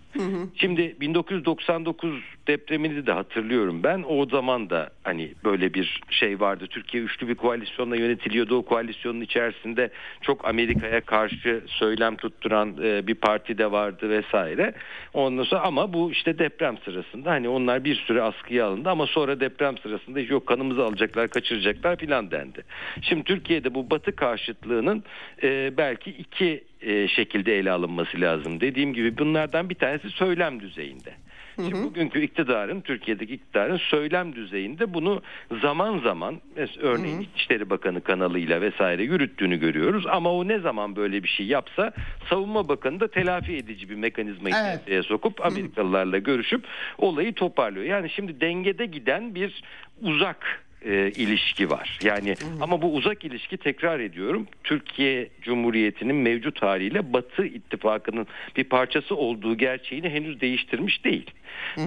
Şimdi 0.55 0.95
1999 0.99 2.23
depremini 2.47 3.07
de 3.07 3.11
hatırlıyorum 3.11 3.83
ben. 3.83 4.03
O 4.07 4.25
zaman 4.25 4.69
da 4.69 4.89
hani 5.03 5.33
böyle 5.43 5.73
bir 5.73 6.01
şey 6.09 6.39
vardı. 6.39 6.67
Türkiye 6.69 7.03
üçlü 7.03 7.27
bir 7.27 7.35
koalisyonla 7.35 7.95
yönetiliyordu. 7.95 8.57
O 8.57 8.65
koalisyonun 8.65 9.21
içerisinde 9.21 9.89
çok 10.21 10.47
Amerika'ya 10.47 11.01
karşı 11.01 11.63
söylem 11.67 12.15
tutturan 12.15 12.75
e, 12.83 13.07
bir 13.07 13.15
parti 13.15 13.57
de 13.57 13.71
vardı 13.71 14.09
vesaire. 14.09 14.73
Ondan 15.13 15.43
sonra 15.43 15.61
ama 15.61 15.93
bu 15.93 16.11
işte 16.11 16.39
deprem 16.39 16.77
sırasında 16.85 17.31
hani 17.31 17.49
onlar 17.49 17.83
bir 17.83 17.95
süre 17.95 18.21
askıya 18.21 18.65
alındı 18.65 18.89
ama 18.89 19.07
sonra 19.07 19.39
deprem 19.39 19.77
sırasında 19.77 20.19
yok 20.19 20.47
kanımızı 20.47 20.85
alacaklar, 20.85 21.29
kaçıracaklar 21.29 21.95
filan 21.95 22.31
dendi. 22.31 22.63
Şimdi 23.01 23.23
Türkiye'de 23.23 23.73
bu 23.73 23.89
Batı 23.89 24.15
karşıtlığının 24.15 25.03
e, 25.43 25.77
belki 25.77 26.11
iki 26.11 26.63
e, 26.85 27.07
şekilde 27.07 27.59
ele 27.59 27.71
alınması 27.71 28.21
lazım. 28.21 28.61
Dediğim 28.61 28.93
gibi 28.93 29.17
bunlardan 29.17 29.69
bir 29.69 29.75
tanesi 29.75 30.09
söylem 30.09 30.59
düzeyinde. 30.59 31.13
Şimdi 31.55 31.83
bugünkü 31.83 32.21
iktidarın, 32.21 32.81
Türkiye'deki 32.81 33.33
iktidarın 33.33 33.77
söylem 33.77 34.35
düzeyinde 34.35 34.93
bunu 34.93 35.21
zaman 35.61 35.99
zaman 35.99 36.41
örneğin 36.81 37.19
İçişleri 37.19 37.69
Bakanı 37.69 38.01
kanalıyla 38.01 38.61
vesaire 38.61 39.03
yürüttüğünü 39.03 39.59
görüyoruz. 39.59 40.05
Ama 40.07 40.31
o 40.33 40.47
ne 40.47 40.59
zaman 40.59 40.95
böyle 40.95 41.23
bir 41.23 41.27
şey 41.27 41.45
yapsa 41.45 41.91
Savunma 42.29 42.67
Bakanı 42.67 42.99
da 42.99 43.07
telafi 43.07 43.55
edici 43.55 43.89
bir 43.89 43.95
mekanizmayı 43.95 44.55
Evet. 44.59 44.79
devreye 44.87 45.03
sokup 45.03 45.45
Amerikalılarla 45.45 46.17
görüşüp 46.17 46.65
olayı 46.97 47.33
toparlıyor. 47.33 47.85
Yani 47.85 48.09
şimdi 48.09 48.41
dengede 48.41 48.85
giden 48.85 49.35
bir 49.35 49.63
uzak 50.01 50.64
e, 50.85 51.11
ilişki 51.11 51.69
var. 51.69 51.99
Yani 52.03 52.35
ama 52.61 52.81
bu 52.81 52.93
uzak 52.93 53.25
ilişki 53.25 53.57
tekrar 53.57 53.99
ediyorum 53.99 54.47
Türkiye 54.63 55.29
Cumhuriyeti'nin 55.41 56.15
mevcut 56.15 56.61
haliyle 56.61 57.13
Batı 57.13 57.45
ittifakının 57.45 58.27
bir 58.57 58.63
parçası 58.63 59.15
olduğu 59.15 59.57
gerçeğini 59.57 60.09
henüz 60.09 60.41
değiştirmiş 60.41 61.05
değil. 61.05 61.31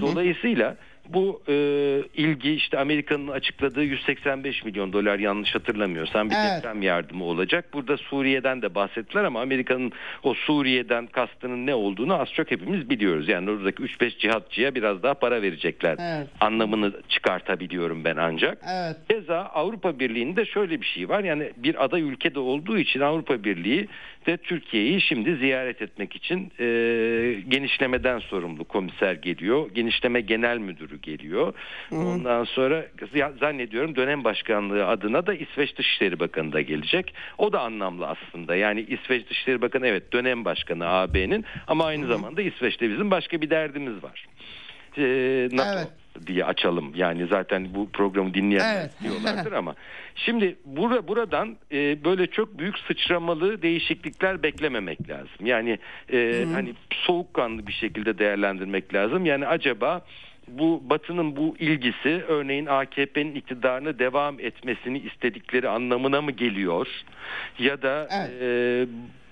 Dolayısıyla 0.01 0.77
bu 1.09 1.43
e, 1.49 1.55
ilgi 2.15 2.51
işte 2.55 2.79
Amerika'nın 2.79 3.29
açıkladığı 3.29 3.83
185 3.85 4.65
milyon 4.65 4.93
dolar 4.93 5.19
yanlış 5.19 5.55
hatırlamıyorsam 5.55 6.31
bir 6.31 6.35
Evet. 6.35 6.59
deprem 6.65 6.83
yardımı 6.83 7.25
olacak. 7.25 7.65
Burada 7.73 7.97
Suriye'den 7.97 8.63
de 8.63 8.75
bahsettiler 8.75 9.25
ama 9.25 9.41
Amerika'nın 9.41 9.93
o 10.23 10.35
Suriye'den 10.35 11.07
kastının 11.07 11.67
ne 11.67 11.75
olduğunu 11.75 12.21
az 12.21 12.29
çok 12.33 12.51
hepimiz 12.51 12.91
biliyoruz. 12.91 13.29
Yani 13.29 13.51
oradaki 13.51 13.83
3-5 13.83 14.19
cihatçıya 14.19 14.75
biraz 14.75 15.03
daha 15.03 15.15
para 15.15 15.43
verecekler 15.43 15.97
Evet. 16.01 16.29
anlamını 16.41 16.93
çıkartabiliyorum 17.09 18.05
ben 18.05 18.17
ancak. 18.17 18.59
Evet. 18.73 18.97
Keza 19.11 19.39
Avrupa 19.39 19.99
Birliği'nde 19.99 20.45
şöyle 20.45 20.81
bir 20.81 20.87
şey 20.87 21.09
var. 21.09 21.25
Yani 21.25 21.53
bir 21.57 21.85
aday 21.85 22.01
ülkede 22.03 22.39
olduğu 22.39 22.79
için 22.79 23.01
Avrupa 23.01 23.45
Birliği 23.45 23.89
de 24.29 24.37
Türkiye'yi 24.37 25.01
şimdi 25.01 25.37
ziyaret 25.37 25.83
etmek 25.83 26.17
için 26.17 26.53
e, 26.61 26.67
genişlemeden 27.49 28.19
sorumlu 28.19 28.65
komiser 28.65 29.13
geliyor. 29.15 29.71
Genişleme 29.75 30.21
genel 30.21 30.59
müdürü 30.59 31.01
geliyor. 31.01 31.55
Ondan 31.93 32.45
sonra 32.45 32.87
zannediyorum 33.41 33.97
dönem 33.97 34.25
başkanlığı 34.25 34.87
adına 34.87 35.27
da 35.27 35.35
İsveç 35.35 35.77
Dışişleri 35.79 36.21
Bakanı 36.21 36.53
da 36.53 36.61
gelecek. 36.61 37.15
O 37.39 37.53
da 37.53 37.61
anlamlı 37.61 38.07
aslında. 38.07 38.57
Yani 38.57 38.81
İsveç 38.81 39.29
Dışişleri 39.31 39.63
Bakanı 39.63 39.87
evet 39.87 40.13
dönem 40.13 40.45
başkanı 40.45 40.89
AB'nin 40.89 41.45
ama 41.67 41.85
aynı 41.85 42.07
zamanda 42.07 42.43
İsveç'te 42.43 42.91
bizim 42.91 43.11
başka 43.11 43.41
bir 43.41 43.51
derdimiz 43.51 44.03
var. 44.03 44.27
E, 44.99 45.03
NATO 45.53 45.79
Evet. 45.79 45.89
Diye 46.27 46.45
açalım. 46.45 46.93
Yani 46.95 47.27
zaten 47.27 47.75
bu 47.75 47.91
programı 47.91 48.35
dinleyenler 48.35 48.81
Evet. 48.81 48.91
diyorlardır 49.03 49.53
ama 49.63 49.75
şimdi 50.15 50.57
bura, 50.65 51.09
buradan 51.09 51.57
e, 51.73 52.05
böyle 52.05 52.27
çok 52.27 52.59
büyük 52.59 52.79
sıçramalı 52.79 53.63
değişiklikler 53.63 54.43
beklememek 54.43 55.09
lazım. 55.09 55.47
Yani 55.47 55.79
e, 56.13 56.47
hani 56.53 56.75
soğukkanlı 56.91 57.67
bir 57.67 57.73
şekilde 57.73 58.19
değerlendirmek 58.19 58.95
lazım. 58.95 59.27
Yani 59.27 59.47
acaba 59.47 60.05
bu 60.49 60.83
Batı'nın 60.91 61.37
bu 61.37 61.57
ilgisi 61.59 62.25
örneğin 62.29 62.67
AKP'nin 62.67 63.35
iktidarını 63.35 63.99
devam 63.99 64.41
etmesini 64.41 64.99
istedikleri 64.99 65.69
anlamına 65.69 66.23
mı 66.23 66.31
geliyor? 66.31 66.87
Ya 67.59 67.83
da 67.83 68.09
Evet. 68.11 68.43
e, 68.43 68.87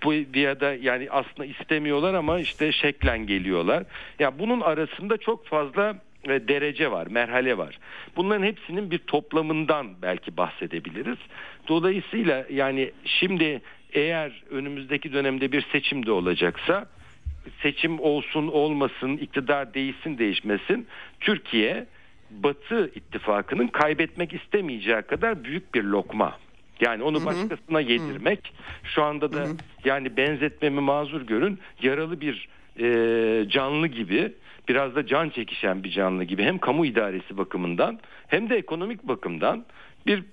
bu 0.04 0.38
ya 0.38 0.60
da 0.60 0.74
yani 0.74 1.08
aslında 1.10 1.44
istemiyorlar 1.44 2.14
ama 2.14 2.40
işte 2.40 2.72
şeklen 2.72 3.26
geliyorlar. 3.26 3.84
Ya 4.18 4.38
bunun 4.38 4.60
arasında 4.60 5.16
çok 5.16 5.46
fazla 5.46 5.94
derece 6.28 6.90
var, 6.90 7.06
merhale 7.06 7.58
var. 7.58 7.78
Bunların 8.16 8.44
hepsinin 8.44 8.90
bir 8.90 8.98
toplamından 8.98 9.86
belki 10.02 10.36
bahsedebiliriz. 10.36 11.18
Dolayısıyla 11.68 12.46
yani 12.50 12.92
şimdi 13.04 13.60
eğer 13.92 14.42
önümüzdeki 14.50 15.12
dönemde 15.12 15.52
bir 15.52 15.62
seçim 15.72 16.06
de 16.06 16.12
olacaksa 16.12 16.86
seçim 17.62 18.00
olsun 18.00 18.48
olmasın, 18.48 19.16
iktidar 19.16 19.74
değişsin 19.74 20.18
değişmesin 20.18 20.86
Türkiye 21.20 21.86
Batı 22.30 22.90
ittifakının 22.94 23.68
kaybetmek 23.68 24.32
istemeyeceği 24.32 25.02
kadar 25.02 25.44
büyük 25.44 25.74
bir 25.74 25.82
lokma. 25.82 26.38
Yani 26.80 27.02
onu 27.02 27.24
başkasına 27.24 27.80
yedirmek 27.80 28.52
şu 28.84 29.02
anda 29.02 29.32
da 29.32 29.46
yani 29.84 30.16
benzetmemi 30.16 30.80
mazur 30.80 31.22
görün 31.22 31.58
yaralı 31.82 32.20
bir 32.20 32.48
e, 32.80 33.48
canlı 33.48 33.86
gibi 33.86 34.32
biraz 34.68 34.94
da 34.94 35.06
can 35.06 35.28
çekişen 35.30 35.84
bir 35.84 35.90
canlı 35.90 36.24
gibi 36.24 36.42
hem 36.44 36.58
kamu 36.58 36.86
idaresi 36.86 37.36
bakımından 37.36 37.98
hem 38.28 38.50
de 38.50 38.56
ekonomik 38.56 39.02
bakımdan 39.02 39.64
bir 40.06 40.24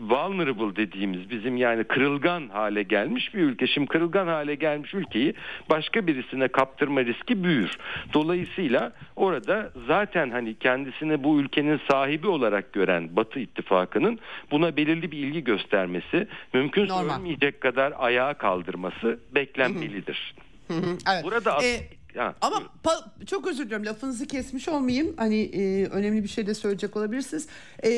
vulnerable 0.00 0.76
dediğimiz 0.76 1.30
bizim 1.30 1.56
yani 1.56 1.84
kırılgan 1.84 2.48
hale 2.48 2.82
gelmiş 2.82 3.34
bir 3.34 3.40
ülke. 3.40 3.66
Şimdi 3.66 3.86
kırılgan 3.86 4.26
hale 4.26 4.54
gelmiş 4.54 4.94
ülkeyi 4.94 5.34
başka 5.70 6.06
birisine 6.06 6.48
kaptırma 6.48 7.04
riski 7.04 7.44
büyür. 7.44 7.76
Dolayısıyla 8.12 8.92
orada 9.16 9.72
zaten 9.86 10.30
hani 10.30 10.54
kendisini 10.54 11.24
bu 11.24 11.40
ülkenin 11.40 11.80
sahibi 11.90 12.26
olarak 12.28 12.72
gören 12.72 13.16
Batı 13.16 13.40
ittifakının 13.40 14.18
buna 14.50 14.76
belirli 14.76 15.10
bir 15.12 15.18
ilgi 15.18 15.44
göstermesi, 15.44 16.28
Normal. 16.54 17.16
ölmeyecek 17.16 17.60
kadar 17.60 17.92
ayağa 17.98 18.34
kaldırması 18.34 19.20
beklenmelidir. 19.34 20.34
Hı 20.68 20.74
hı, 20.74 20.96
evet. 21.12 21.24
Burada 21.24 21.56
as- 21.56 21.64
E, 21.64 21.80
Ha, 22.16 22.34
Ama 22.40 22.62
pa- 22.84 23.26
çok 23.26 23.46
özür 23.46 23.64
diliyorum 23.64 23.86
lafınızı 23.86 24.26
kesmiş 24.26 24.68
olmayayım. 24.68 25.14
Hani 25.16 25.40
e, 25.40 25.86
önemli 25.86 26.22
bir 26.22 26.28
şey 26.28 26.46
de 26.46 26.54
söyleyecek 26.54 26.96
olabilirsiniz. 26.96 27.46
E, 27.84 27.90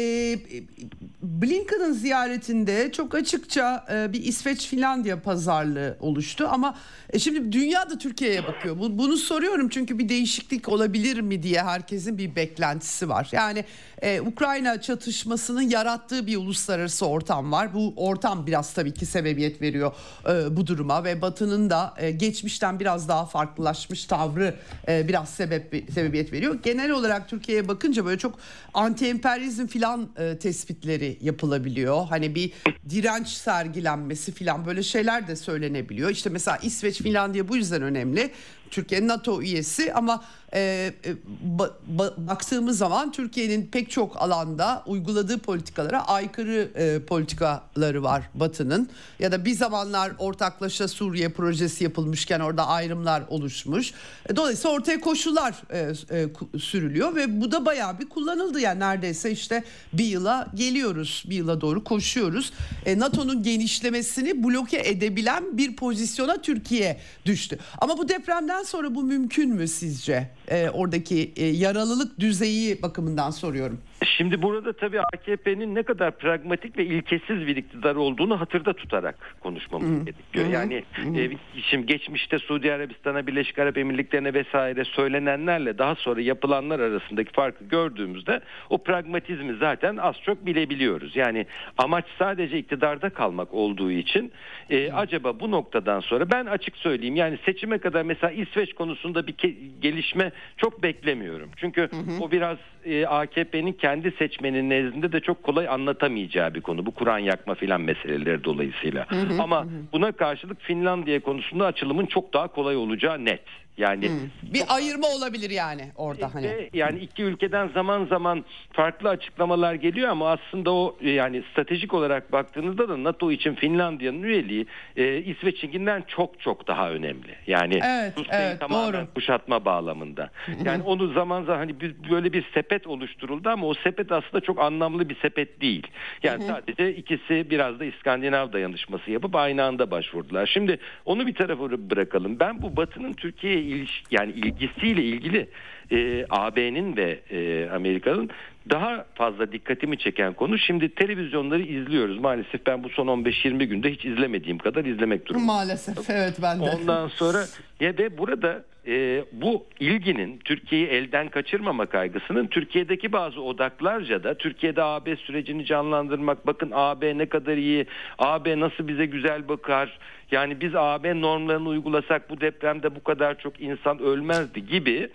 Blinken'ın 1.23 1.93
ziyaretinde 1.93 2.93
çok 2.93 3.15
açıkça 3.15 3.87
e, 3.93 4.13
bir 4.13 4.23
İsveç-Finlandiya 4.25 5.23
pazarlığı 5.23 5.97
oluştu. 6.01 6.49
Ama 6.51 6.79
e, 7.11 7.19
şimdi 7.19 7.53
dünya 7.53 7.91
da 7.91 7.99
Türkiye'ye 7.99 8.47
bakıyor. 8.47 8.79
Bu, 8.79 8.99
bunu 8.99 9.17
soruyorum 9.17 9.69
çünkü 9.69 9.99
bir 9.99 10.09
değişiklik 10.09 10.69
olabilir 10.69 11.21
mi 11.21 11.43
diye 11.43 11.63
herkesin 11.63 12.19
bir 12.19 12.37
beklentisi 12.37 13.09
var. 13.09 13.29
Yani 13.33 13.65
e, 14.03 14.21
Ukrayna 14.21 14.81
çatışmasının 14.81 15.63
yarattığı 15.63 16.27
bir 16.27 16.37
uluslararası 16.37 17.07
ortam 17.07 17.53
var. 17.53 17.75
Bu 17.75 17.93
ortam 17.97 18.47
biraz 18.47 18.73
tabii 18.75 18.95
ki 18.95 19.07
sebebiyet 19.07 19.63
veriyor 19.63 19.93
e, 20.29 20.57
bu 20.57 20.67
duruma 20.67 21.05
ve 21.05 21.23
Batı'nın 21.23 21.71
da 21.71 21.95
e, 21.99 22.11
geçmişten 22.11 22.81
biraz 22.81 23.09
daha 23.09 23.27
farklılaşmış 23.27 24.08
tavrı 24.09 24.55
e, 24.89 25.09
biraz 25.09 25.29
sebep 25.29 25.85
sebebiyet 25.95 26.33
veriyor. 26.33 26.59
Genel 26.63 26.91
olarak 26.91 27.29
Türkiye'ye 27.29 27.69
bakınca 27.69 28.05
böyle 28.05 28.19
çok 28.19 28.39
anti-emperyalizm 28.75 29.67
filan 29.67 30.09
e, 30.17 30.39
tespitleri 30.39 31.19
yapılabiliyor. 31.21 32.07
Hani 32.07 32.35
bir 32.35 32.53
direnç 32.91 33.29
sergilenmesi 33.29 34.33
filan 34.33 34.67
böyle 34.67 34.83
şeyler 34.83 35.29
de 35.29 35.37
söylenebiliyor. 35.37 36.11
İşte 36.11 36.31
mesela 36.31 36.57
İsveç, 36.57 37.03
Finlandiya 37.03 37.49
bu 37.49 37.57
yüzden 37.57 37.83
önemli. 37.83 38.31
Türkiye 38.71 39.07
NATO 39.07 39.43
üyesi 39.43 39.93
ama 39.93 40.25
e, 40.55 40.61
e, 41.05 41.11
ba- 41.59 41.73
ba- 41.97 42.27
baktığımız 42.29 42.79
zaman 42.79 43.13
Türkiye'nin 43.13 43.67
pek 43.67 43.91
çok 43.91 44.23
alanda 44.23 44.83
uyguladığı 44.87 45.39
politikalara 45.39 46.07
aykırı 46.07 46.71
e, 46.75 47.07
politikaları 47.07 48.03
var 48.03 48.23
Batı'nın. 48.35 48.89
Ya 49.19 49.33
da 49.33 49.45
bir 49.45 49.55
zamanlar 49.55 50.13
ortaklaşa 50.19 50.89
Suriye 50.89 51.29
projesi 51.29 51.85
yapılmışken 51.85 52.41
orada 52.41 52.67
ayrımlar 52.67 53.23
oluşmuş. 53.29 53.93
E, 54.29 54.37
dolayısıyla 54.37 54.77
ortaya 54.77 55.01
koşullar 55.01 55.55
e, 55.71 55.93
e, 56.11 56.29
sürülüyor 56.59 57.15
ve 57.15 57.41
bu 57.41 57.53
da 57.53 57.67
bayağı 57.67 57.99
bir 57.99 58.09
kullanıldı. 58.09 58.61
Yani 58.61 58.81
neredeyse 58.81 59.31
işte 59.31 59.65
bir 59.93 60.05
yıla 60.05 60.47
geliyoruz, 60.55 61.25
bir 61.31 61.37
yıla 61.37 61.61
doğru 61.61 61.85
koşuyoruz. 61.85 62.53
E, 62.87 62.99
NATO'nun 62.99 63.43
genişlemesini 63.43 64.45
bloke 64.45 64.79
edebilen 64.79 65.59
bir 65.59 65.77
pozisyona 65.77 66.43
Türkiye 66.43 67.01
düştü. 67.27 67.59
Ama 67.79 67.99
bu 67.99 68.09
depremden 68.09 68.58
sonra 68.63 68.95
bu 68.95 69.03
mümkün 69.03 69.55
mü 69.55 69.69
sizce? 69.69 70.31
E, 70.49 70.71
oradaki 70.71 71.33
e, 71.37 71.47
yaralılık 71.47 72.21
düzeyi 72.21 72.83
bakımından 72.83 73.31
soruyorum. 73.31 73.79
Şimdi 74.05 74.43
burada 74.43 74.73
tabii 74.73 75.01
AKP'nin 75.01 75.75
ne 75.75 75.83
kadar 75.83 76.19
pragmatik 76.19 76.79
ve 76.79 76.85
ilkesiz 76.85 77.47
bir 77.47 77.57
iktidar 77.57 77.97
olduğunu 77.97 78.41
hatırda 78.41 78.73
tutarak 78.73 79.37
konuşmamız 79.41 80.05
gerekiyor. 80.05 80.47
Yani 80.47 80.85
e, 81.17 81.31
şimdi 81.71 81.87
geçmişte 81.87 82.39
Suudi 82.39 82.73
Arabistan'a, 82.73 83.27
Birleşik 83.27 83.59
Arap 83.59 83.79
Emirlikleri'ne 83.79 84.35
vesaire 84.35 84.85
söylenenlerle 84.85 85.79
daha 85.79 85.95
sonra 85.95 86.21
yapılanlar 86.21 86.81
arasındaki 86.81 87.33
farkı 87.33 87.65
gördüğümüzde 87.65 88.41
o 88.71 88.79
pragmatizmi 88.79 89.57
zaten 89.57 89.97
az 89.97 90.17
çok 90.25 90.47
bilebiliyoruz. 90.47 91.17
Yani 91.17 91.47
amaç 91.79 92.05
sadece 92.19 92.59
iktidarda 92.59 93.11
kalmak 93.11 93.55
olduğu 93.55 93.91
için 93.91 94.33
e, 94.71 94.93
acaba 94.93 95.41
bu 95.41 95.51
noktadan 95.51 96.01
sonra 96.01 96.31
ben 96.31 96.47
açık 96.47 96.77
söyleyeyim 96.77 97.17
yani 97.17 97.39
seçime 97.45 97.79
kadar 97.79 98.03
mesela 98.03 98.31
İsveç 98.31 98.73
konusunda 98.73 99.27
bir 99.27 99.35
gelişme 99.81 100.33
çok 100.57 100.83
beklemiyorum. 100.83 101.51
Çünkü 101.57 101.89
o 102.21 102.31
biraz 102.31 102.59
e, 102.85 103.07
AKP'nin 103.07 103.73
kendi 103.73 103.88
seçmenin 104.19 104.71
nezdinde 104.71 105.13
de 105.13 105.21
çok 105.21 105.43
kolay 105.43 105.69
anlatamayacağı 105.69 106.55
bir 106.55 106.61
konu. 106.61 106.87
Bu 106.87 106.91
Kur'an 106.91 107.19
yakma 107.19 107.55
filan 107.55 107.81
meseleleri 107.81 108.45
dolayısıyla. 108.45 109.07
Ama 109.39 109.67
buna 109.93 110.13
karşılık 110.13 110.61
Finlandiya 110.61 111.21
konusunda 111.21 111.67
açılımın 111.67 112.07
çok 112.07 112.35
daha 112.35 112.49
kolay 112.49 112.77
olacağı 112.77 113.25
net. 113.25 113.43
Yani 113.79 114.11
Bir 114.43 114.63
ayırma 114.69 115.07
olabilir 115.09 115.51
yani 115.51 115.83
orada 115.97 116.35
hani. 116.35 116.47
ve 116.47 116.71
yani 116.73 116.99
iki 116.99 117.23
ülkeden 117.23 117.69
zaman 117.69 118.07
zaman 118.07 118.45
farklı 118.73 119.09
açıklamalar 119.09 119.75
geliyor 119.75 120.09
ama 120.09 120.31
aslında 120.31 120.73
o 120.73 120.97
e, 121.01 121.11
yani 121.11 121.43
stratejik 121.53 121.95
olarak 121.95 122.33
baktığınızda 122.33 122.89
da 122.89 123.05
NATO 123.05 123.33
için 123.33 123.55
Finlandiya'nın 123.55 124.23
üyeliği 124.23 124.67
e, 124.97 125.17
İsveç'inkinden 125.19 126.05
çok 126.09 126.41
çok 126.41 126.67
daha 126.69 126.91
önemli. 126.91 127.35
Yani 127.47 127.81
Evet, 127.85 128.13
evet, 128.31 128.61
tamamen 128.61 128.93
doğru. 128.93 129.15
kuşatma 129.15 129.65
bağlamında. 129.65 130.31
Yani 130.65 130.83
onu 130.83 131.13
zaman 131.13 131.45
zaman 131.45 131.59
hani 131.59 131.81
böyle 132.11 132.33
bir 132.33 132.45
sepet 132.55 132.87
oluşturuldu 132.87 133.49
ama 133.49 133.67
o 133.67 133.75
sepet 133.75 134.13
aslında 134.13 134.41
çok 134.41 134.59
anlamlı 134.61 135.09
bir 135.09 135.17
sepet 135.23 135.61
değil. 135.61 135.87
Yani 136.23 136.45
sadece 136.45 136.95
ikisi 136.95 137.51
biraz 137.51 137.81
da 137.81 137.85
İskandinav 137.85 138.53
dayanışması 138.53 139.11
yapıp 139.11 139.37
aynı 139.37 139.65
anda 139.65 139.91
başvurdular. 139.91 140.47
Şimdi 140.47 140.79
onu 141.05 141.27
bir 141.27 141.35
tarafa 141.35 141.71
bırakalım. 141.71 142.41
Ben 142.41 142.63
bu 142.63 142.77
Batı'nın 142.77 143.13
Türkiye'ye 143.13 143.68
iliş, 143.69 144.03
yani 144.11 144.33
ilgisiyle 144.33 145.03
ilgili 145.03 145.49
e, 145.91 146.27
AB'nin 146.31 146.97
ve 146.97 147.21
e, 147.31 147.71
Amerika'nın 147.71 148.31
daha 148.71 149.07
fazla 149.15 149.53
dikkatimi 149.53 149.99
çeken 149.99 150.33
konu 150.33 150.59
şimdi 150.59 150.95
televizyonları 150.95 151.63
izliyoruz. 151.63 152.19
Maalesef 152.19 152.67
ben 152.67 152.85
bu 152.85 152.89
son 152.89 153.07
15-20 153.07 153.65
günde 153.65 153.93
hiç 153.93 154.05
izlemediğim 154.05 154.59
kadar 154.59 154.85
izlemek 154.85 155.27
durumundayım. 155.27 155.47
Maalesef 155.47 156.11
evet 156.11 156.35
ben 156.43 156.61
de. 156.61 156.63
Ondan 156.63 157.09
sonra 157.09 157.45
ya 157.81 157.99
ve 157.99 158.19
burada 158.19 158.65
e, 158.89 159.25
bu 159.33 159.67
ilginin 159.81 160.39
Türkiye'yi 160.45 160.87
elden 160.87 161.29
kaçırmama 161.29 161.87
kaygısının 161.87 162.47
Türkiye'deki 162.47 163.13
bazı 163.13 163.43
odaklarca 163.43 164.25
da 164.25 164.35
Türkiye'de 164.35 164.83
AB 164.83 165.17
sürecini 165.17 165.67
canlandırmak 165.67 166.47
bakın 166.47 166.71
AB 166.75 167.19
ne 167.19 167.27
kadar 167.27 167.57
iyi 167.57 167.87
AB 168.19 168.61
nasıl 168.61 168.89
bize 168.89 169.07
güzel 169.07 169.49
bakar 169.49 169.99
yani 170.31 170.61
biz 170.61 170.75
AB 170.75 171.21
normlarını 171.21 171.69
uygulasak 171.69 172.31
bu 172.31 172.41
depremde 172.41 172.95
bu 172.95 173.05
kadar 173.05 173.39
çok 173.39 173.61
insan 173.61 173.99
ölmezdi 173.99 174.67
gibi 174.67 175.09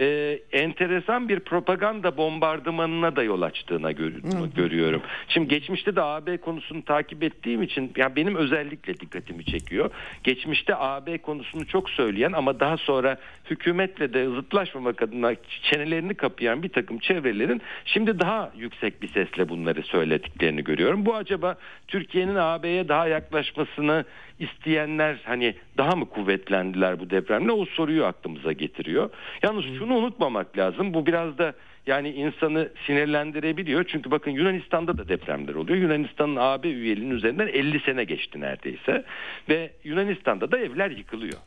e, 0.00 0.38
enteresan 0.52 1.28
bir 1.28 1.40
propaganda 1.40 2.16
bombardımanına 2.16 3.16
da 3.16 3.22
yol 3.22 3.42
açtığına 3.42 3.92
gör- 3.92 4.12
görüyorum. 4.56 5.02
Şimdi 5.28 5.48
geçmişte 5.48 5.96
de 5.96 6.02
AB 6.02 6.36
konusunu 6.36 6.84
takip 6.84 7.22
ettiğim 7.22 7.62
için 7.62 7.92
yani 7.96 8.16
benim 8.16 8.36
özellikle 8.36 9.00
dikkatimi 9.00 9.44
çekiyor. 9.44 9.90
Geçmişte 10.24 10.76
AB 10.76 11.18
konusunu 11.18 11.66
çok 11.66 11.90
söyleyen 11.90 12.32
ama 12.32 12.60
daha 12.60 12.76
sonra 12.76 13.18
hükümetle 13.50 14.14
de 14.14 14.26
zıtlaşmamak 14.28 15.02
adına 15.02 15.32
çenelerini 15.62 16.14
kapayan 16.14 16.62
bir 16.62 16.68
takım 16.68 16.98
çevrelerin 16.98 17.62
şimdi 17.84 18.18
daha 18.20 18.52
yüksek 18.56 19.02
bir 19.02 19.08
sesle 19.08 19.48
bunları 19.48 19.82
söylediklerini 19.82 20.64
görüyorum. 20.64 21.06
Bu 21.06 21.14
acaba 21.14 21.56
Türkiye'nin 21.88 22.34
AB'ye 22.34 22.88
daha 22.88 23.08
yaklaşmasını 23.08 24.04
isteyenler 24.38 25.16
hani 25.24 25.54
daha 25.76 25.96
mı 25.96 26.08
kuvvetlendiler 26.08 27.00
bu 27.00 27.10
depremle 27.10 27.52
o 27.52 27.64
soruyu 27.64 28.04
aklımıza 28.04 28.52
getiriyor. 28.52 29.10
Yalnız 29.42 29.64
şunu 29.64 29.94
unutmamak 29.94 30.58
lazım. 30.58 30.94
Bu 30.94 31.06
biraz 31.06 31.38
da 31.38 31.54
yani 31.86 32.10
insanı 32.10 32.68
sinirlendirebiliyor. 32.86 33.84
Çünkü 33.84 34.10
bakın 34.10 34.30
Yunanistan'da 34.30 34.98
da 34.98 35.08
depremler 35.08 35.54
oluyor. 35.54 35.78
Yunanistan'ın 35.78 36.36
AB 36.36 36.68
üyeliğinin 36.68 37.14
üzerinden 37.14 37.46
50 37.46 37.80
sene 37.80 38.04
geçti 38.04 38.40
neredeyse. 38.40 39.04
Ve 39.48 39.70
Yunanistan'da 39.84 40.50
da 40.50 40.58
evler 40.58 40.90
yıkılıyor. 40.90 41.38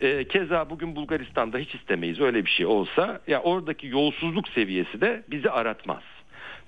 E, 0.00 0.24
keza 0.24 0.70
bugün 0.70 0.96
Bulgaristan'da 0.96 1.58
hiç 1.58 1.74
istemeyiz 1.74 2.20
öyle 2.20 2.44
bir 2.44 2.50
şey 2.50 2.66
olsa 2.66 3.20
ya 3.26 3.42
oradaki 3.42 3.86
yolsuzluk 3.86 4.48
seviyesi 4.48 5.00
de 5.00 5.22
bizi 5.28 5.50
aratmaz. 5.50 6.02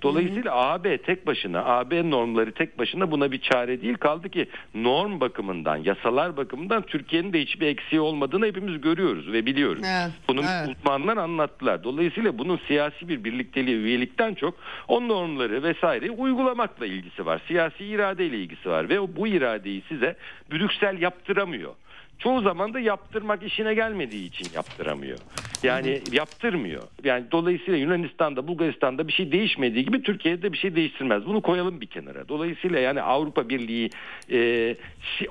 Dolayısıyla 0.03 0.55
AB 0.55 0.97
tek 0.97 1.27
başına, 1.27 1.65
AB 1.65 2.09
normları 2.09 2.51
tek 2.51 2.79
başına 2.79 3.11
buna 3.11 3.31
bir 3.31 3.41
çare 3.41 3.81
değil. 3.81 3.97
Kaldı 3.97 4.29
ki 4.29 4.47
norm 4.75 5.19
bakımından, 5.19 5.77
yasalar 5.77 6.37
bakımından 6.37 6.81
Türkiye'nin 6.81 7.33
de 7.33 7.41
hiçbir 7.41 7.67
eksiği 7.67 8.01
olmadığını 8.01 8.45
hepimiz 8.45 8.81
görüyoruz 8.81 9.31
ve 9.31 9.45
biliyoruz. 9.45 9.83
Evet, 9.85 10.11
Bunu 10.27 10.41
evet. 10.41 10.77
uzmanlar 10.77 11.17
anlattılar. 11.17 11.83
Dolayısıyla 11.83 12.37
bunun 12.37 12.59
siyasi 12.67 13.07
bir 13.09 13.23
birlikteliğe, 13.23 13.77
üyelikten 13.77 14.33
çok 14.33 14.55
o 14.87 15.07
normları 15.07 15.63
vesaireyi 15.63 16.11
uygulamakla 16.11 16.85
ilgisi 16.85 17.25
var. 17.25 17.41
Siyasi 17.47 17.85
iradeyle 17.85 18.37
ilgisi 18.37 18.69
var 18.69 18.89
ve 18.89 19.15
bu 19.15 19.27
iradeyi 19.27 19.83
size 19.89 20.15
Brüksel 20.51 21.01
yaptıramıyor. 21.01 21.71
Çoğu 22.19 22.41
zaman 22.41 22.73
da 22.73 22.79
yaptırmak 22.79 23.43
işine 23.43 23.73
gelmediği 23.73 24.27
için 24.27 24.47
yaptıramıyor. 24.55 25.17
Yani 25.63 26.01
yaptırmıyor. 26.11 26.83
Yani 27.03 27.25
dolayısıyla 27.31 27.79
Yunanistan'da, 27.79 28.47
Bulgaristan'da 28.47 29.07
bir 29.07 29.13
şey 29.13 29.31
değişmediği 29.31 29.85
gibi 29.85 30.01
Türkiye'de 30.01 30.53
bir 30.53 30.57
şey 30.57 30.75
değiştirmez. 30.75 31.25
Bunu 31.25 31.41
koyalım 31.41 31.81
bir 31.81 31.85
kenara. 31.85 32.27
Dolayısıyla 32.29 32.79
yani 32.79 33.01
Avrupa 33.01 33.49
Birliği 33.49 33.89
e, 34.31 34.75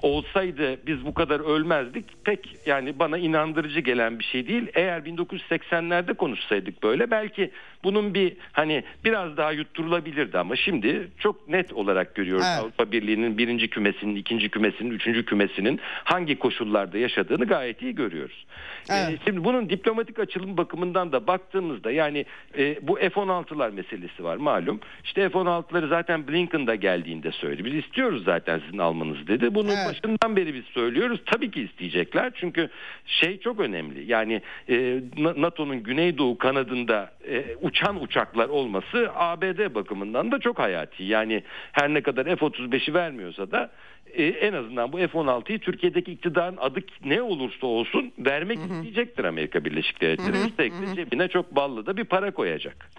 olsaydı 0.03 0.87
biz 0.87 1.07
bu 1.07 1.15
kadar 1.15 1.41
ölmezdik. 1.41 2.05
Pek 2.25 2.57
yani 2.67 2.99
bana 2.99 3.19
inandırıcı 3.19 3.81
gelen 3.81 4.19
bir 4.19 4.25
şey 4.25 4.49
değil. 4.49 4.67
Eğer 4.75 5.01
1980'lerde 5.01 6.15
konuşsaydık 6.15 6.83
böyle 6.83 7.11
belki 7.11 7.51
bunun 7.85 8.15
bir 8.15 8.37
hani 8.53 8.85
biraz 9.05 9.37
daha 9.37 9.53
yutturulabilirdi 9.53 10.39
ama 10.39 10.57
şimdi 10.57 11.09
çok 11.19 11.49
net 11.49 11.73
olarak 11.73 12.15
görüyoruz 12.15 12.47
Evet. 12.49 12.61
Avrupa 12.61 12.93
Birliği'nin 12.93 13.39
birinci 13.39 13.71
kümesinin, 13.71 14.17
ikinci 14.17 14.49
kümesinin, 14.49 14.91
üçüncü 14.91 15.25
kümesinin 15.25 15.81
hangi 16.05 16.39
koşullarda 16.73 16.99
yaşadığını 16.99 17.45
gayet 17.45 17.83
iyi 17.83 17.95
görüyoruz. 17.95 18.47
Evet. 18.91 19.09
Ee, 19.13 19.19
şimdi 19.25 19.45
bunun 19.45 19.69
diplomatik 19.71 20.19
açılım 20.19 20.57
bakımından 20.57 21.13
da 21.13 21.27
baktığımızda 21.27 21.91
yani 21.91 22.25
e, 22.59 22.77
bu 22.83 22.97
F-16'lar 22.97 23.73
meselesi 23.73 24.25
var 24.25 24.37
malum. 24.37 24.81
İşte 25.05 25.29
F-16'ları 25.29 25.89
zaten 25.89 26.29
Blinken 26.29 26.67
da 26.67 26.75
geldiğinde 26.75 27.33
söyledi. 27.33 27.65
Biz 27.65 27.75
istiyoruz 27.75 28.25
zaten 28.25 28.61
sizin 28.65 28.79
almanızı 28.79 29.27
dedi. 29.27 29.55
Bunu 29.55 29.73
Evet. 29.73 29.87
başından 29.89 30.37
beri 30.37 30.55
biz 30.55 30.65
söylüyoruz. 30.65 31.21
Tabii 31.27 31.51
ki 31.51 31.63
isteyecekler. 31.63 32.33
Çünkü 32.35 32.69
şey 33.07 33.41
çok 33.41 33.61
önemli. 33.61 34.11
Yani 34.11 34.43
e, 34.69 35.01
Na- 35.19 35.35
NATO'nun 35.43 35.83
Güneydoğu 35.83 36.39
kanadında 36.39 37.13
e, 37.29 37.45
uçan 37.63 38.03
uçaklar 38.03 38.49
olması 38.49 39.11
ABD 39.15 39.75
bakımından 39.75 40.33
da 40.33 40.39
çok 40.39 40.59
hayati. 40.59 41.05
Yani 41.05 41.43
her 41.73 41.89
ne 41.95 42.01
kadar 42.01 42.25
F-35'i 42.25 42.95
vermiyorsa 42.95 43.51
da 43.51 43.71
e, 44.15 44.25
en 44.25 44.53
azından 44.53 44.93
bu 44.93 44.97
F-16'yı 44.97 45.59
Türkiye'deki 45.59 46.13
iktidarın 46.13 46.57
adı 46.57 46.81
ne 47.05 47.23
olursa 47.23 47.67
olsun 47.67 48.13
vermek 48.19 48.59
isteyecektir 48.59 49.25
Amerika 49.25 49.65
Birleşik 49.65 50.01
Devletleri. 50.01 50.37
Üstelik 50.49 50.73
de 50.73 50.95
cebine 50.95 51.29
çok 51.29 51.57
ballı 51.57 51.87
da 51.87 51.97
bir 51.97 52.05
para 52.05 52.31
koyacak. 52.31 52.91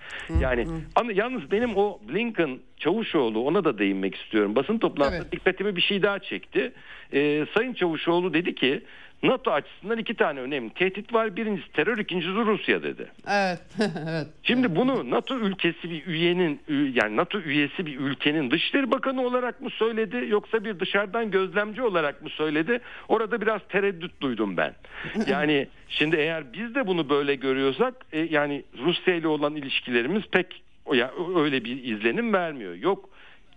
Yani 0.42 0.68
ama 0.96 1.12
yalnız 1.12 1.52
benim 1.52 1.78
o 1.78 2.00
Blinken 2.10 2.60
Çavuşoğlu 2.78 3.40
ona 3.40 3.64
da 3.64 3.78
değinmek 3.78 4.16
istiyorum. 4.16 4.56
Basın 4.56 4.78
toplantısında 4.78 5.24
Evet. 5.24 5.32
dikkatimi 5.32 5.76
bir 5.76 5.82
şey 5.82 6.02
daha 6.04 6.20
çekti. 6.20 6.74
Ee, 7.14 7.46
Sayın 7.54 7.74
Çavuşoğlu 7.74 8.34
dedi 8.34 8.56
ki 8.56 8.82
NATO 9.24 9.52
açısından 9.52 9.98
iki 9.98 10.14
tane 10.14 10.40
önemli 10.40 10.70
tehdit 10.70 11.14
var. 11.14 11.36
Birincisi 11.36 11.72
terör, 11.72 11.98
ikincisi 11.98 12.34
Rusya 12.34 12.84
dedi. 12.84 13.08
Evet. 13.28 13.60
evet. 13.80 14.28
Şimdi 14.44 14.76
bunu 14.76 15.10
NATO 15.10 15.40
ülkesi 15.40 15.90
bir 15.90 16.06
üyenin 16.06 16.60
yani 16.94 17.16
NATO 17.16 17.40
üyesi 17.40 17.86
bir 17.86 18.00
ülkenin 18.00 18.52
Dışişleri 18.52 18.92
Bakanı 18.92 19.22
olarak 19.22 19.62
mı 19.62 19.70
söyledi 19.70 20.26
yoksa 20.28 20.66
bir 20.66 20.80
dışarıdan 20.80 21.32
gözlemci 21.32 21.82
olarak 21.82 22.22
mı 22.22 22.30
söyledi? 22.30 22.80
Orada 23.08 23.42
biraz 23.42 23.62
tereddüt 23.70 24.22
duydum 24.22 24.58
ben. 24.58 24.74
Yani 25.28 25.68
şimdi 25.90 26.16
eğer 26.16 26.54
biz 26.54 26.76
de 26.76 26.88
bunu 26.88 27.10
böyle 27.10 27.36
görüyorsak 27.36 27.94
e, 28.12 28.20
yani 28.20 28.64
Rusya 28.86 29.16
ile 29.16 29.28
olan 29.28 29.56
ilişkilerimiz 29.56 30.24
pek 30.32 30.64
ya 30.94 31.12
öyle 31.36 31.66
bir 31.66 31.84
izlenim 31.84 32.34
vermiyor. 32.34 32.76
Yok 32.76 33.10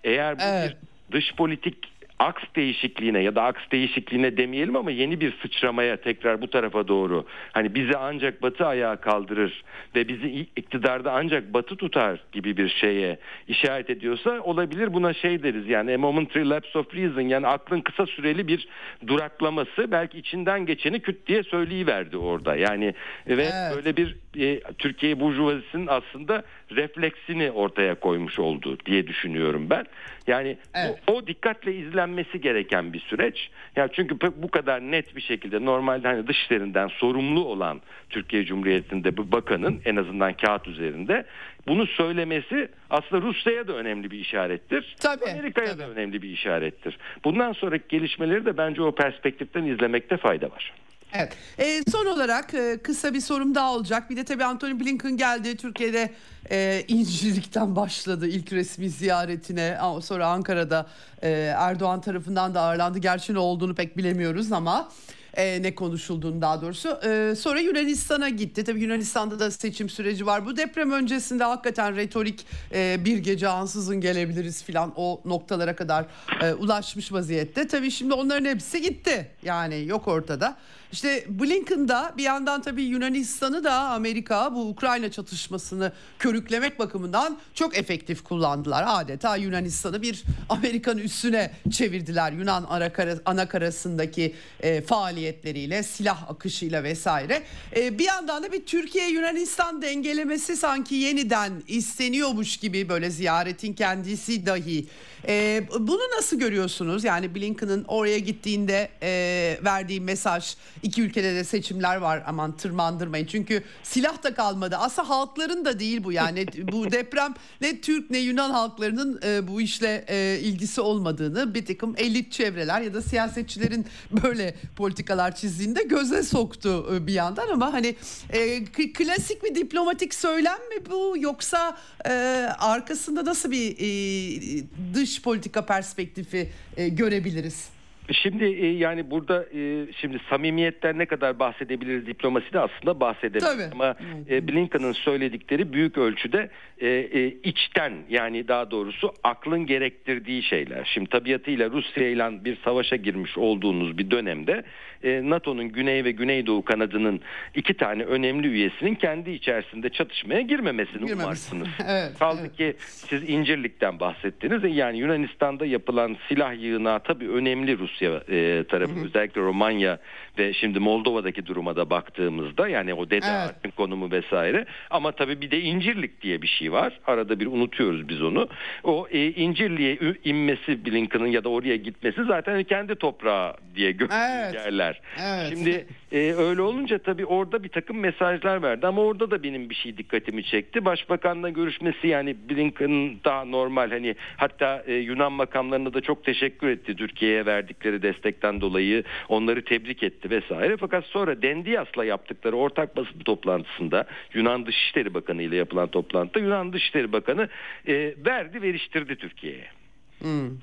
eğer 0.05 0.39
bu 0.39 0.43
Evet. 0.43 0.77
bir 1.11 1.17
dış 1.17 1.35
politik 1.35 1.96
aks 2.19 2.43
değişikliğine 2.57 3.23
ya 3.23 3.35
da 3.35 3.43
aks 3.43 3.63
değişikliğine 3.73 4.37
demeyelim 4.37 4.77
ama 4.77 4.91
yeni 4.91 5.21
bir 5.21 5.35
sıçramaya 5.43 5.97
tekrar 5.97 6.43
bu 6.43 6.51
tarafa 6.51 6.89
doğru 6.89 7.27
hani 7.53 7.75
bizi 7.75 7.97
ancak 7.97 8.43
batı 8.43 8.67
ayağa 8.67 8.97
kaldırır 8.97 9.65
ve 9.95 10.09
bizi 10.09 10.29
iktidarda 10.57 11.13
ancak 11.13 11.55
batı 11.55 11.77
tutar 11.77 12.21
gibi 12.33 12.57
bir 12.57 12.69
şeye 12.69 13.19
işaret 13.49 13.91
ediyorsa 13.91 14.41
olabilir 14.41 14.95
buna 14.95 15.15
şey 15.15 15.43
deriz 15.43 15.69
yani 15.69 15.95
a 15.95 15.99
momentary 15.99 16.51
lapse 16.51 16.79
of 16.79 16.95
reason 16.95 17.21
yani 17.21 17.47
aklın 17.47 17.81
kısa 17.81 18.07
süreli 18.07 18.49
bir 18.49 18.69
duraklaması 19.07 19.91
belki 19.91 20.19
içinden 20.19 20.67
geçeni 20.67 21.01
küt 21.01 21.27
diye 21.27 21.43
söyleyiverdi 21.43 22.17
orada 22.17 22.57
yani 22.57 22.95
ve 23.27 23.47
Evet. 23.47 23.77
böyle 23.77 23.97
bir 23.97 24.17
e, 24.41 24.61
Türkiye 24.79 25.21
burjuvazisinin 25.21 25.87
aslında 25.87 26.43
refleksini 26.71 27.51
ortaya 27.51 27.95
koymuş 27.95 28.39
oldu 28.39 28.79
diye 28.87 29.07
düşünüyorum 29.07 29.71
ben. 29.71 29.87
Yani 30.27 30.57
bu- 30.75 30.79
Evet. 30.79 30.99
o 31.07 31.27
dikkatle 31.27 31.75
izlenmesi 31.75 32.41
gereken 32.41 32.93
bir 32.93 33.01
süreç. 33.01 33.51
Ya 33.77 33.89
çünkü 33.89 34.17
bu 34.37 34.49
kadar 34.51 34.81
net 34.81 35.17
bir 35.17 35.21
şekilde 35.21 35.65
normalde 35.65 36.09
hani 36.09 36.27
dışişlerinden 36.29 36.89
sorumlu 36.89 37.45
olan 37.45 37.81
Türkiye 38.11 38.45
Cumhuriyeti'nde 38.45 39.17
bu 39.17 39.33
bakanın 39.33 39.81
en 39.85 39.97
azından 39.97 40.33
kağıt 40.33 40.69
üzerinde 40.69 41.25
bunu 41.67 41.87
söylemesi 41.87 42.69
aslında 42.91 43.23
Rusya'ya 43.27 43.69
da 43.69 43.73
önemli 43.73 44.11
bir 44.11 44.19
işarettir. 44.19 44.97
Tabii, 45.01 45.31
Amerika'ya 45.31 45.79
da 45.79 45.89
önemli 45.91 46.23
bir 46.23 46.29
işarettir. 46.31 46.99
Bundan 47.25 47.53
sonraki 47.53 47.85
gelişmeleri 47.89 48.45
de 48.47 48.57
bence 48.57 48.83
o 48.83 48.95
perspektiften 48.95 49.65
izlemekte 49.65 50.17
fayda 50.17 50.51
var. 50.51 50.73
Evet. 51.19 51.33
E, 51.59 51.83
son 51.91 52.07
olarak 52.07 52.55
e, 52.55 52.79
kısa 52.83 53.15
bir 53.15 53.21
sorum 53.21 53.55
daha 53.55 53.73
olacak. 53.73 54.11
Bir 54.11 54.17
de 54.17 54.25
tabii 54.25 54.45
Anthony 54.45 54.81
Blinken 54.81 55.17
geldi. 55.17 55.57
Türkiye'de 55.57 56.11
e, 56.51 56.85
İncirlik'ten 56.89 57.77
başladı 57.77 58.29
ilk 58.29 58.53
resmi 58.53 58.91
ziyaretine. 58.91 59.79
Sonra 60.03 60.27
Ankara'da 60.27 60.87
e, 61.23 61.31
Erdoğan 61.57 62.01
tarafından 62.01 62.55
da 62.55 62.61
ağırlandı. 62.61 62.99
Gerçi 62.99 63.35
ne 63.35 63.39
olduğunu 63.39 63.75
pek 63.75 63.97
bilemiyoruz 63.97 64.53
ama 64.53 64.89
e, 65.37 65.63
ne 65.63 65.75
konuşulduğunu 65.75 66.41
daha 66.43 66.63
doğrusu. 66.63 67.01
E, 67.05 67.35
sonra 67.35 67.61
Yunanistan'a 67.61 68.29
gitti. 68.29 68.65
Tabii 68.65 68.81
Yunanistan'da 68.81 69.39
da 69.39 69.51
seçim 69.51 69.89
süreci 69.89 70.27
var. 70.27 70.47
Bu 70.47 70.57
deprem 70.57 70.93
öncesinde 70.93 71.45
hakikaten 71.45 71.97
retorik 71.97 72.47
e, 72.75 73.05
bir 73.05 73.19
gece 73.19 73.49
ansızın 73.49 74.01
gelebiliriz 74.01 74.65
filan 74.65 74.93
o 74.97 75.21
noktalara 75.25 75.77
kadar 75.77 76.07
e, 76.43 76.55
ulaşmış 76.55 77.13
vaziyette. 77.13 77.69
Tabii 77.69 77.91
şimdi 77.91 78.15
onların 78.15 78.45
hepsi 78.45 78.83
gitti. 78.83 79.31
Yani 79.43 79.85
yok 79.87 80.09
ortada. 80.09 80.57
İşte 80.93 81.25
Blinken 81.29 81.89
da 81.89 82.15
bir 82.17 82.23
yandan 82.23 82.63
tabii 82.63 82.83
Yunanistan'ı 82.83 83.65
da 83.65 83.73
Amerika 83.73 84.55
bu 84.55 84.69
Ukrayna 84.69 85.11
çatışmasını 85.11 85.93
körüklemek 86.19 86.79
bakımından 86.79 87.39
çok 87.55 87.79
efektif 87.79 88.25
kullandılar. 88.25 88.85
Adeta 88.89 89.37
Yunanistan'ı 89.37 90.03
bir 90.03 90.25
Amerikan 90.49 90.99
üssüne 90.99 91.51
çevirdiler. 91.71 92.33
Yunan 92.33 92.65
arakara, 92.69 93.15
anakarasındaki 93.25 94.35
e, 94.61 94.83
faaliyetleriyle, 94.83 95.83
silah 95.83 96.31
akışıyla 96.31 96.85
vesaire. 96.85 97.43
E, 97.77 97.99
bir 97.99 98.05
yandan 98.05 98.43
da 98.43 98.53
bir 98.53 98.67
Türkiye-Yunanistan 98.67 99.83
dengelemesi 99.83 100.57
sanki 100.57 100.95
yeniden 100.95 101.53
isteniyormuş 101.69 102.57
gibi 102.57 102.89
böyle 102.89 103.11
ziyaretin 103.11 103.73
kendisi 103.73 104.47
dahi. 104.47 104.87
E, 105.29 105.63
bunu 105.79 106.03
nasıl 106.17 106.39
görüyorsunuz? 106.39 107.05
Yani 107.05 107.35
Blinken'ın 107.35 107.85
oraya 107.89 108.19
gittiğinde 108.19 108.89
e, 109.03 109.59
verdiği 109.65 110.01
mesaj 110.01 110.55
iki 110.83 111.03
ülkede 111.03 111.35
de 111.35 111.45
seçimler 111.45 111.97
var 111.97 112.23
aman 112.27 112.57
tırmandırmayın. 112.57 113.27
Çünkü 113.27 113.63
silah 113.83 114.23
da 114.23 114.35
kalmadı. 114.35 114.77
Aslında 114.77 115.09
halkların 115.09 115.65
da 115.65 115.79
değil 115.79 116.05
bu 116.05 116.13
yani. 116.13 116.47
bu 116.73 116.91
deprem 116.91 117.35
ne 117.61 117.81
Türk 117.81 118.11
ne 118.11 118.19
Yunan 118.19 118.51
halklarının 118.51 119.21
e, 119.25 119.49
bu 119.49 119.61
işle 119.61 120.05
e, 120.09 120.39
ilgisi 120.41 120.81
olmadığını 120.81 121.55
bir 121.55 121.67
takım 121.67 121.95
elit 121.97 122.33
çevreler 122.33 122.81
ya 122.81 122.95
da 122.95 123.03
siyasetçilerin 123.03 123.87
böyle 124.23 124.55
politikalar 124.77 125.35
çizdiğinde 125.35 125.83
göze 125.83 126.23
soktu 126.23 126.95
e, 126.95 127.07
bir 127.07 127.13
yandan 127.13 127.49
ama 127.49 127.73
hani 127.73 127.97
e, 128.31 128.65
klasik 128.65 129.45
bir 129.45 129.55
diplomatik 129.55 130.15
söylem 130.15 130.59
mi 130.69 130.91
bu 130.91 131.15
yoksa 131.19 131.79
e, 132.07 132.11
arkasında 132.59 133.25
nasıl 133.25 133.51
bir 133.51 133.77
e, 133.79 134.65
dış 134.95 135.23
politika 135.23 135.67
perspektifi 135.67 136.53
e, 136.77 136.89
görebiliriz? 136.89 137.76
Şimdi 138.13 138.45
e, 138.45 138.67
yani 138.67 139.11
burada 139.11 139.47
e, 139.55 139.87
şimdi 140.01 140.21
samimiyetten 140.31 140.99
ne 140.99 141.07
kadar 141.07 141.39
bahsedebiliriz 141.39 142.07
diplomaside 142.07 142.61
aslında 142.61 143.01
bahsedebiliriz. 143.01 143.53
Tabii. 143.53 143.73
Ama 143.73 143.97
e, 144.31 144.49
Blinken'ın 144.49 144.93
söyledikleri 144.93 145.73
büyük 145.73 145.99
ölçüde 145.99 146.51
e, 146.79 146.89
e, 146.89 147.27
içten 147.27 147.93
yani 148.09 148.49
daha 148.49 148.71
doğrusu 148.71 149.13
aklın 149.25 149.67
gerektirdiği 149.67 150.43
şeyler. 150.43 150.91
Şimdi 150.95 151.11
tabiatıyla 151.11 151.71
Rusya 151.71 152.09
ile 152.09 152.45
bir 152.45 152.59
savaşa 152.65 152.97
girmiş 152.97 153.39
olduğunuz 153.39 153.99
bir 153.99 154.11
dönemde 154.11 154.65
e, 155.07 155.31
NATO'nun 155.31 155.69
güney 155.69 156.05
ve 156.05 156.11
güneydoğu 156.11 156.65
kanadının 156.65 157.21
iki 157.55 157.75
tane 157.75 158.03
önemli 158.05 158.47
üyesinin 158.49 158.95
kendi 158.95 159.31
içerisinde 159.31 159.89
çatışmaya 159.91 160.41
girmemesini 160.41 160.93
Girmemesi. 161.07 161.25
umarsınız. 161.25 161.69
Evet, 161.89 162.19
Kaldı 162.19 162.41
evet. 162.41 162.57
ki 162.57 162.75
siz 162.79 163.31
İncirlik'ten 163.31 164.01
bahsettiniz. 164.01 164.77
Yani 164.77 164.99
Yunanistan'da 164.99 165.67
yapılan 165.67 166.17
silah 166.29 166.63
yığınağı 166.63 167.01
tabii 167.01 167.29
önemli 167.29 167.79
Rus 167.79 167.97
Rusya 167.97 168.23
e, 168.29 168.65
tarafı 168.65 169.05
özellikle 169.05 169.41
Romanya 169.41 169.99
ve 170.39 170.53
şimdi 170.53 170.79
Moldova'daki 170.79 171.47
duruma 171.47 171.77
da 171.77 171.91
baktığımızda 171.91 172.69
yani 172.69 172.95
o 172.95 173.07
Dede 173.07 173.17
Evet. 173.17 173.25
Art'ın 173.25 173.71
konumu 173.71 174.11
vesaire 174.11 174.65
ama 174.91 175.13
tabii 175.13 175.41
bir 175.41 175.51
de 175.51 175.61
İncirlik 175.61 176.23
diye 176.23 176.43
bir 176.43 176.47
şey 176.47 176.73
var. 176.73 177.01
Arada 177.07 177.41
bir 177.41 177.47
unutuyoruz 177.47 178.09
biz 178.09 178.23
onu. 178.23 178.49
O 178.85 179.07
e, 179.11 179.27
İncirli'ye 179.31 179.99
inmesi 180.25 180.85
Blinken'ın 180.85 181.27
ya 181.27 181.45
da 181.45 181.49
oraya 181.49 181.77
gitmesi 181.77 182.25
zaten 182.25 182.65
kendi 182.65 182.95
toprağı 182.95 183.55
diye 183.77 183.93
gördüğü 183.93 184.15
Evet. 184.15 184.55
yerler. 184.55 184.96
Evet. 185.21 185.49
Şimdi 185.49 185.87
e, 186.13 186.33
öyle 186.33 186.63
olunca 186.63 186.99
tabii 186.99 187.27
orada 187.27 187.63
bir 187.63 187.69
takım 187.69 187.99
mesajlar 187.99 188.63
verdi 188.63 188.87
ama 188.87 189.03
orada 189.03 189.31
da 189.31 189.43
benim 189.43 189.71
bir 189.71 189.75
şey 189.75 189.97
dikkatimi 189.97 190.45
çekti. 190.45 190.85
Başbakanla 190.85 191.49
görüşmesi 191.49 192.09
yani 192.09 192.37
Blinken 192.51 193.17
daha 193.25 193.45
normal 193.45 193.91
hani 193.91 194.15
hatta 194.37 194.83
e, 194.87 194.95
Yunan 194.95 195.33
makamlarına 195.33 195.95
da 195.95 196.01
çok 196.01 196.25
teşekkür 196.25 196.69
etti 196.69 196.97
Türkiye'ye 196.97 197.47
verdikleri 197.47 198.03
destekten 198.03 198.61
dolayı 198.61 199.05
onları 199.29 199.65
tebrik 199.65 200.03
etti 200.03 200.31
vesaire. 200.31 200.77
Fakat 200.77 201.05
sonra 201.05 201.43
Dendias'la 201.43 202.05
yaptıkları 202.05 202.57
ortak 202.57 202.97
basın 202.97 203.19
toplantısında 203.19 204.07
Yunan 204.35 204.67
Dışişleri 204.67 205.15
Bakanı 205.15 205.43
ile 205.43 205.57
yapılan 205.57 205.89
toplantıda 205.89 206.39
Yunan 206.39 206.73
Dışişleri 206.73 207.13
Bakanı 207.13 207.49
e, 207.89 208.15
verdi 208.27 208.63
veriştirdi 208.63 209.17
Türkiye'ye. 209.17 209.76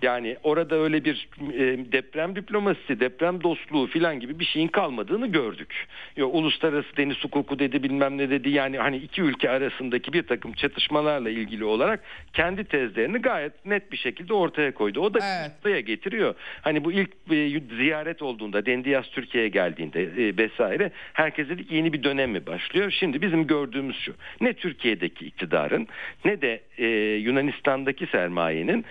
Yani 0.02 0.38
orada 0.44 0.76
öyle 0.76 1.06
bir 1.06 1.28
e, 1.54 1.92
deprem 1.92 2.36
diplomasisi, 2.36 3.00
deprem 3.00 3.44
dostluğu 3.44 3.88
filan 3.88 4.20
gibi 4.20 4.40
bir 4.40 4.46
şeyin 4.46 4.68
kalmadığını 4.68 5.28
gördük. 5.28 5.88
Yo, 6.18 6.28
uluslararası 6.28 6.98
deniz 6.98 7.24
hukuku 7.24 7.60
dedi 7.60 7.84
bilmem 7.84 8.18
ne 8.18 8.30
dedi. 8.30 8.50
Yani 8.50 8.78
hani 8.78 8.98
iki 8.98 9.22
ülke 9.22 9.50
arasındaki 9.50 10.14
bir 10.14 10.24
takım 10.24 10.54
çatışmalarla 10.54 11.30
ilgili 11.30 11.64
olarak 11.66 12.04
kendi 12.34 12.64
tezlerini 12.64 13.18
gayet 13.18 13.66
net 13.66 13.92
bir 13.92 13.98
şekilde 13.98 14.34
ortaya 14.34 14.74
koydu. 14.74 15.00
O 15.00 15.14
da 15.14 15.20
Evet. 15.66 15.86
getiriyor. 15.88 16.36
Hani 16.62 16.84
bu 16.84 16.92
ilk 16.92 17.10
e, 17.32 17.76
ziyaret 17.78 18.22
olduğunda 18.22 18.66
Dendias 18.66 19.10
Türkiye'ye 19.10 19.50
geldiğinde 19.50 20.02
e, 20.02 20.38
vesaire 20.38 20.92
herkes 21.14 21.50
dedik 21.50 21.72
yeni 21.72 21.94
bir 21.94 22.04
dönem 22.04 22.32
mi 22.32 22.46
başlıyor? 22.46 22.92
Şimdi 22.92 23.22
bizim 23.22 23.48
gördüğümüz 23.48 23.98
şu. 23.98 24.14
Ne 24.42 24.54
Türkiye'deki 24.54 25.26
iktidarın 25.26 25.88
ne 26.26 26.42
de 26.42 26.62
e, 26.78 26.88
Yunanistan'daki 27.16 28.06
sermayenin 28.06 28.86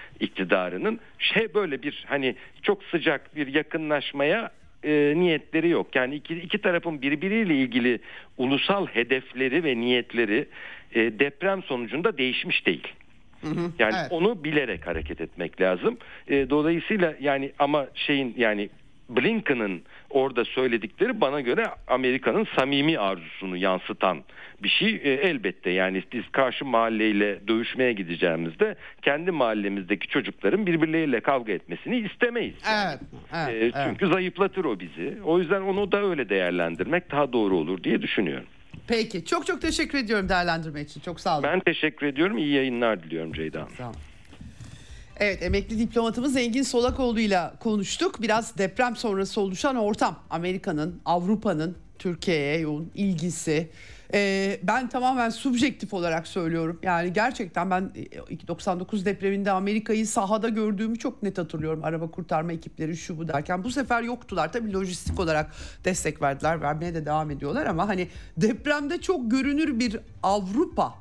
iktidarının 0.62 1.00
şey 1.18 1.54
böyle 1.54 1.82
bir 1.82 2.04
hani 2.06 2.34
çok 2.62 2.84
sıcak 2.84 3.36
bir 3.36 3.46
yakınlaşmaya 3.46 4.50
e, 4.84 5.14
niyetleri 5.16 5.68
yok. 5.68 5.96
Yani 5.96 6.14
iki, 6.14 6.34
iki 6.34 6.58
tarafın 6.58 7.02
birbiriyle 7.02 7.54
ilgili 7.54 8.00
ulusal 8.38 8.86
hedefleri 8.86 9.64
ve 9.64 9.76
niyetleri 9.76 10.48
e, 10.94 11.00
deprem 11.00 11.62
sonucunda 11.62 12.18
değişmiş 12.18 12.66
değil. 12.66 12.88
Yani 13.78 13.94
evet. 14.00 14.12
onu 14.12 14.44
bilerek 14.44 14.86
hareket 14.86 15.20
etmek 15.20 15.60
lazım. 15.60 15.98
E, 16.28 16.50
dolayısıyla 16.50 17.14
yani 17.20 17.52
ama 17.58 17.86
şeyin 17.94 18.34
yani 18.36 18.68
Blinken'ın 19.09 19.82
orada 20.11 20.44
söyledikleri 20.44 21.20
bana 21.20 21.40
göre 21.40 21.66
Amerika'nın 21.88 22.46
samimi 22.57 22.98
arzusunu 22.98 23.57
yansıtan 23.57 24.22
bir 24.62 24.68
şey. 24.68 24.94
E, 24.94 25.12
elbette 25.12 25.70
yani 25.70 26.03
biz 26.12 26.22
karşı 26.32 26.64
mahalleyle 26.64 27.48
dövüşmeye 27.48 27.92
gideceğimizde 27.92 28.76
kendi 29.03 29.30
mahallemizdeki 29.30 30.09
çocukların 30.09 30.66
birbirleriyle 30.66 31.20
kavga 31.20 31.53
etmesini 31.53 31.98
istemeyiz. 31.98 32.55
Evet. 32.72 32.98
Evet. 33.34 33.48
E, 33.55 33.59
evet. 33.59 33.74
çünkü 33.88 34.07
zayıflatır 34.07 34.64
o 34.64 34.80
bizi. 34.80 35.16
O 35.24 35.38
yüzden 35.38 35.61
onu 35.61 35.92
da 35.92 36.03
öyle 36.03 36.28
değerlendirmek 36.28 37.11
daha 37.11 37.32
doğru 37.32 37.57
olur 37.57 37.84
diye 37.84 38.03
düşünüyorum. 38.03 38.46
Peki. 38.88 39.24
Çok 39.24 39.46
çok 39.46 39.62
teşekkür 39.62 39.98
ediyorum 39.98 40.28
değerlendirme 40.28 40.80
için. 40.80 41.00
Çok 41.00 41.20
sağ 41.20 41.34
olun. 41.34 41.42
Ben 41.42 41.61
teşekkür 41.61 42.07
ediyorum. 42.07 42.38
İyi 42.38 42.53
yayınlar 42.53 43.03
diliyorum 43.03 43.32
Ceyda 43.32 43.61
Hanım. 43.61 43.72
Sağ 43.76 43.84
olun. 43.84 43.96
Evet 45.22 45.42
emekli 45.42 45.78
diplomatımız 45.78 46.36
Engin 46.36 46.62
Solakoğlu 46.62 47.20
ile 47.20 47.50
konuştuk. 47.60 48.22
Biraz 48.22 48.58
deprem 48.58 48.96
sonrası 48.96 49.40
oluşan 49.40 49.76
ortam. 49.76 50.18
Amerika'nın, 50.30 51.00
Avrupa'nın 51.04 51.76
Türkiye'ye 51.98 52.58
yoğun 52.58 52.90
ilgisi. 52.94 53.70
Ee, 54.14 54.60
ben 54.62 54.88
tamamen 54.88 55.30
subjektif 55.30 55.94
olarak 55.94 56.26
söylüyorum. 56.26 56.78
Yani 56.82 57.12
gerçekten 57.12 57.70
ben 57.70 57.90
e, 58.30 58.48
99 58.48 59.06
depreminde 59.06 59.50
Amerika'yı 59.50 60.06
sahada 60.06 60.48
gördüğümü 60.48 60.98
çok 60.98 61.22
net 61.22 61.38
hatırlıyorum. 61.38 61.84
Araba 61.84 62.10
kurtarma 62.10 62.52
ekipleri 62.52 62.96
şu 62.96 63.18
bu 63.18 63.28
derken. 63.28 63.64
Bu 63.64 63.70
sefer 63.70 64.02
yoktular. 64.02 64.52
Tabii 64.52 64.72
lojistik 64.72 65.20
olarak 65.20 65.52
destek 65.84 66.22
verdiler. 66.22 66.60
Vermeye 66.60 66.94
de 66.94 67.06
devam 67.06 67.30
ediyorlar 67.30 67.66
ama 67.66 67.88
hani 67.88 68.08
depremde 68.36 69.00
çok 69.00 69.30
görünür 69.30 69.78
bir 69.78 69.98
Avrupa 70.22 70.94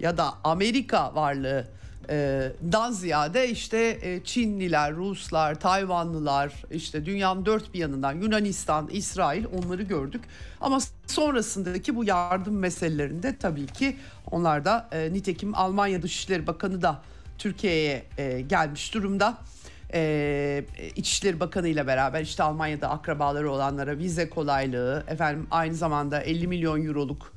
ya 0.00 0.16
da 0.16 0.34
Amerika 0.44 1.14
varlığı 1.14 1.76
e, 2.10 2.52
dan 2.72 2.92
ziyade 2.92 3.48
işte 3.48 3.98
e, 4.02 4.24
Çinliler, 4.24 4.94
Ruslar, 4.94 5.60
Tayvanlılar, 5.60 6.52
işte 6.70 7.06
dünyanın 7.06 7.46
dört 7.46 7.74
bir 7.74 7.78
yanından 7.78 8.12
Yunanistan, 8.12 8.88
İsrail 8.92 9.44
onları 9.44 9.82
gördük. 9.82 10.24
Ama 10.60 10.78
sonrasındaki 11.06 11.96
bu 11.96 12.04
yardım 12.04 12.58
meselelerinde 12.58 13.36
tabii 13.36 13.66
ki 13.66 13.96
onlar 14.30 14.64
da 14.64 14.88
e, 14.92 15.12
nitekim 15.12 15.54
Almanya 15.54 16.02
Dışişleri 16.02 16.46
Bakanı 16.46 16.82
da 16.82 17.02
Türkiye'ye 17.38 18.04
e, 18.18 18.40
gelmiş 18.40 18.94
durumda. 18.94 19.38
E, 19.94 20.64
İçişleri 20.96 21.40
Bakanı 21.40 21.68
ile 21.68 21.86
beraber 21.86 22.22
işte 22.22 22.42
Almanya'da 22.42 22.90
akrabaları 22.90 23.50
olanlara 23.50 23.98
vize 23.98 24.30
kolaylığı, 24.30 25.04
efendim 25.08 25.46
aynı 25.50 25.74
zamanda 25.74 26.20
50 26.20 26.46
milyon 26.46 26.86
euroluk 26.86 27.35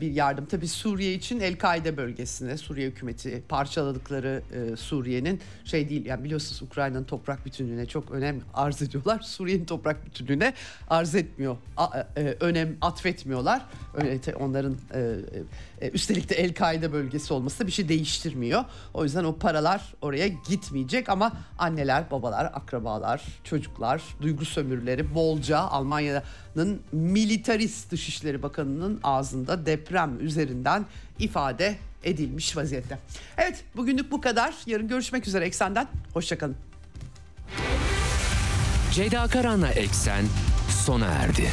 bir 0.00 0.12
yardım. 0.12 0.46
Tabii 0.46 0.68
Suriye 0.68 1.14
için 1.14 1.40
El-Kaide 1.40 1.96
bölgesine 1.96 2.56
Suriye 2.56 2.88
hükümeti 2.88 3.42
parçaladıkları 3.48 4.42
e, 4.72 4.76
Suriye'nin 4.76 5.40
şey 5.64 5.88
değil 5.88 6.06
yani 6.06 6.24
biliyorsunuz 6.24 6.62
Ukrayna'nın 6.62 7.04
toprak 7.04 7.46
bütünlüğüne 7.46 7.86
çok 7.86 8.10
önem 8.10 8.40
arz 8.54 8.82
ediyorlar. 8.82 9.20
Suriye'nin 9.24 9.64
toprak 9.64 10.06
bütünlüğüne 10.06 10.54
arz 10.90 11.14
etmiyor. 11.14 11.56
A- 11.76 11.98
e, 12.16 12.36
önem 12.40 12.76
atfetmiyorlar. 12.80 13.62
Öyle 13.94 14.20
onların 14.40 14.76
e, 14.94 15.16
e, 15.80 15.90
üstelik 15.90 16.28
de 16.28 16.34
El-Kaide 16.34 16.92
bölgesi 16.92 17.32
olması 17.32 17.66
bir 17.66 17.72
şey 17.72 17.88
değiştirmiyor. 17.88 18.64
O 18.94 19.04
yüzden 19.04 19.24
o 19.24 19.36
paralar 19.36 19.94
oraya 20.02 20.28
gitmeyecek 20.28 21.08
ama 21.08 21.32
anneler, 21.58 22.10
babalar, 22.10 22.44
akrabalar, 22.44 23.22
çocuklar, 23.44 24.02
duygu 24.22 24.44
sömürüleri 24.44 25.14
bolca 25.14 25.58
Almanya'nın 25.58 26.82
militarist 26.92 27.90
Dışişleri 27.90 28.42
Bakanı'nın 28.42 29.00
ağzında 29.02 29.66
deprem 29.66 30.20
üzerinden 30.20 30.86
ifade 31.18 31.76
edilmiş 32.04 32.56
vaziyette. 32.56 32.98
Evet 33.36 33.64
bugünlük 33.76 34.10
bu 34.10 34.20
kadar. 34.20 34.54
Yarın 34.66 34.88
görüşmek 34.88 35.28
üzere 35.28 35.44
Eksen'den. 35.44 35.88
Hoşçakalın. 36.14 36.56
Ceyda 38.92 39.26
Karan'la 39.26 39.68
Eksen 39.68 40.24
sona 40.84 41.06
erdi. 41.06 41.48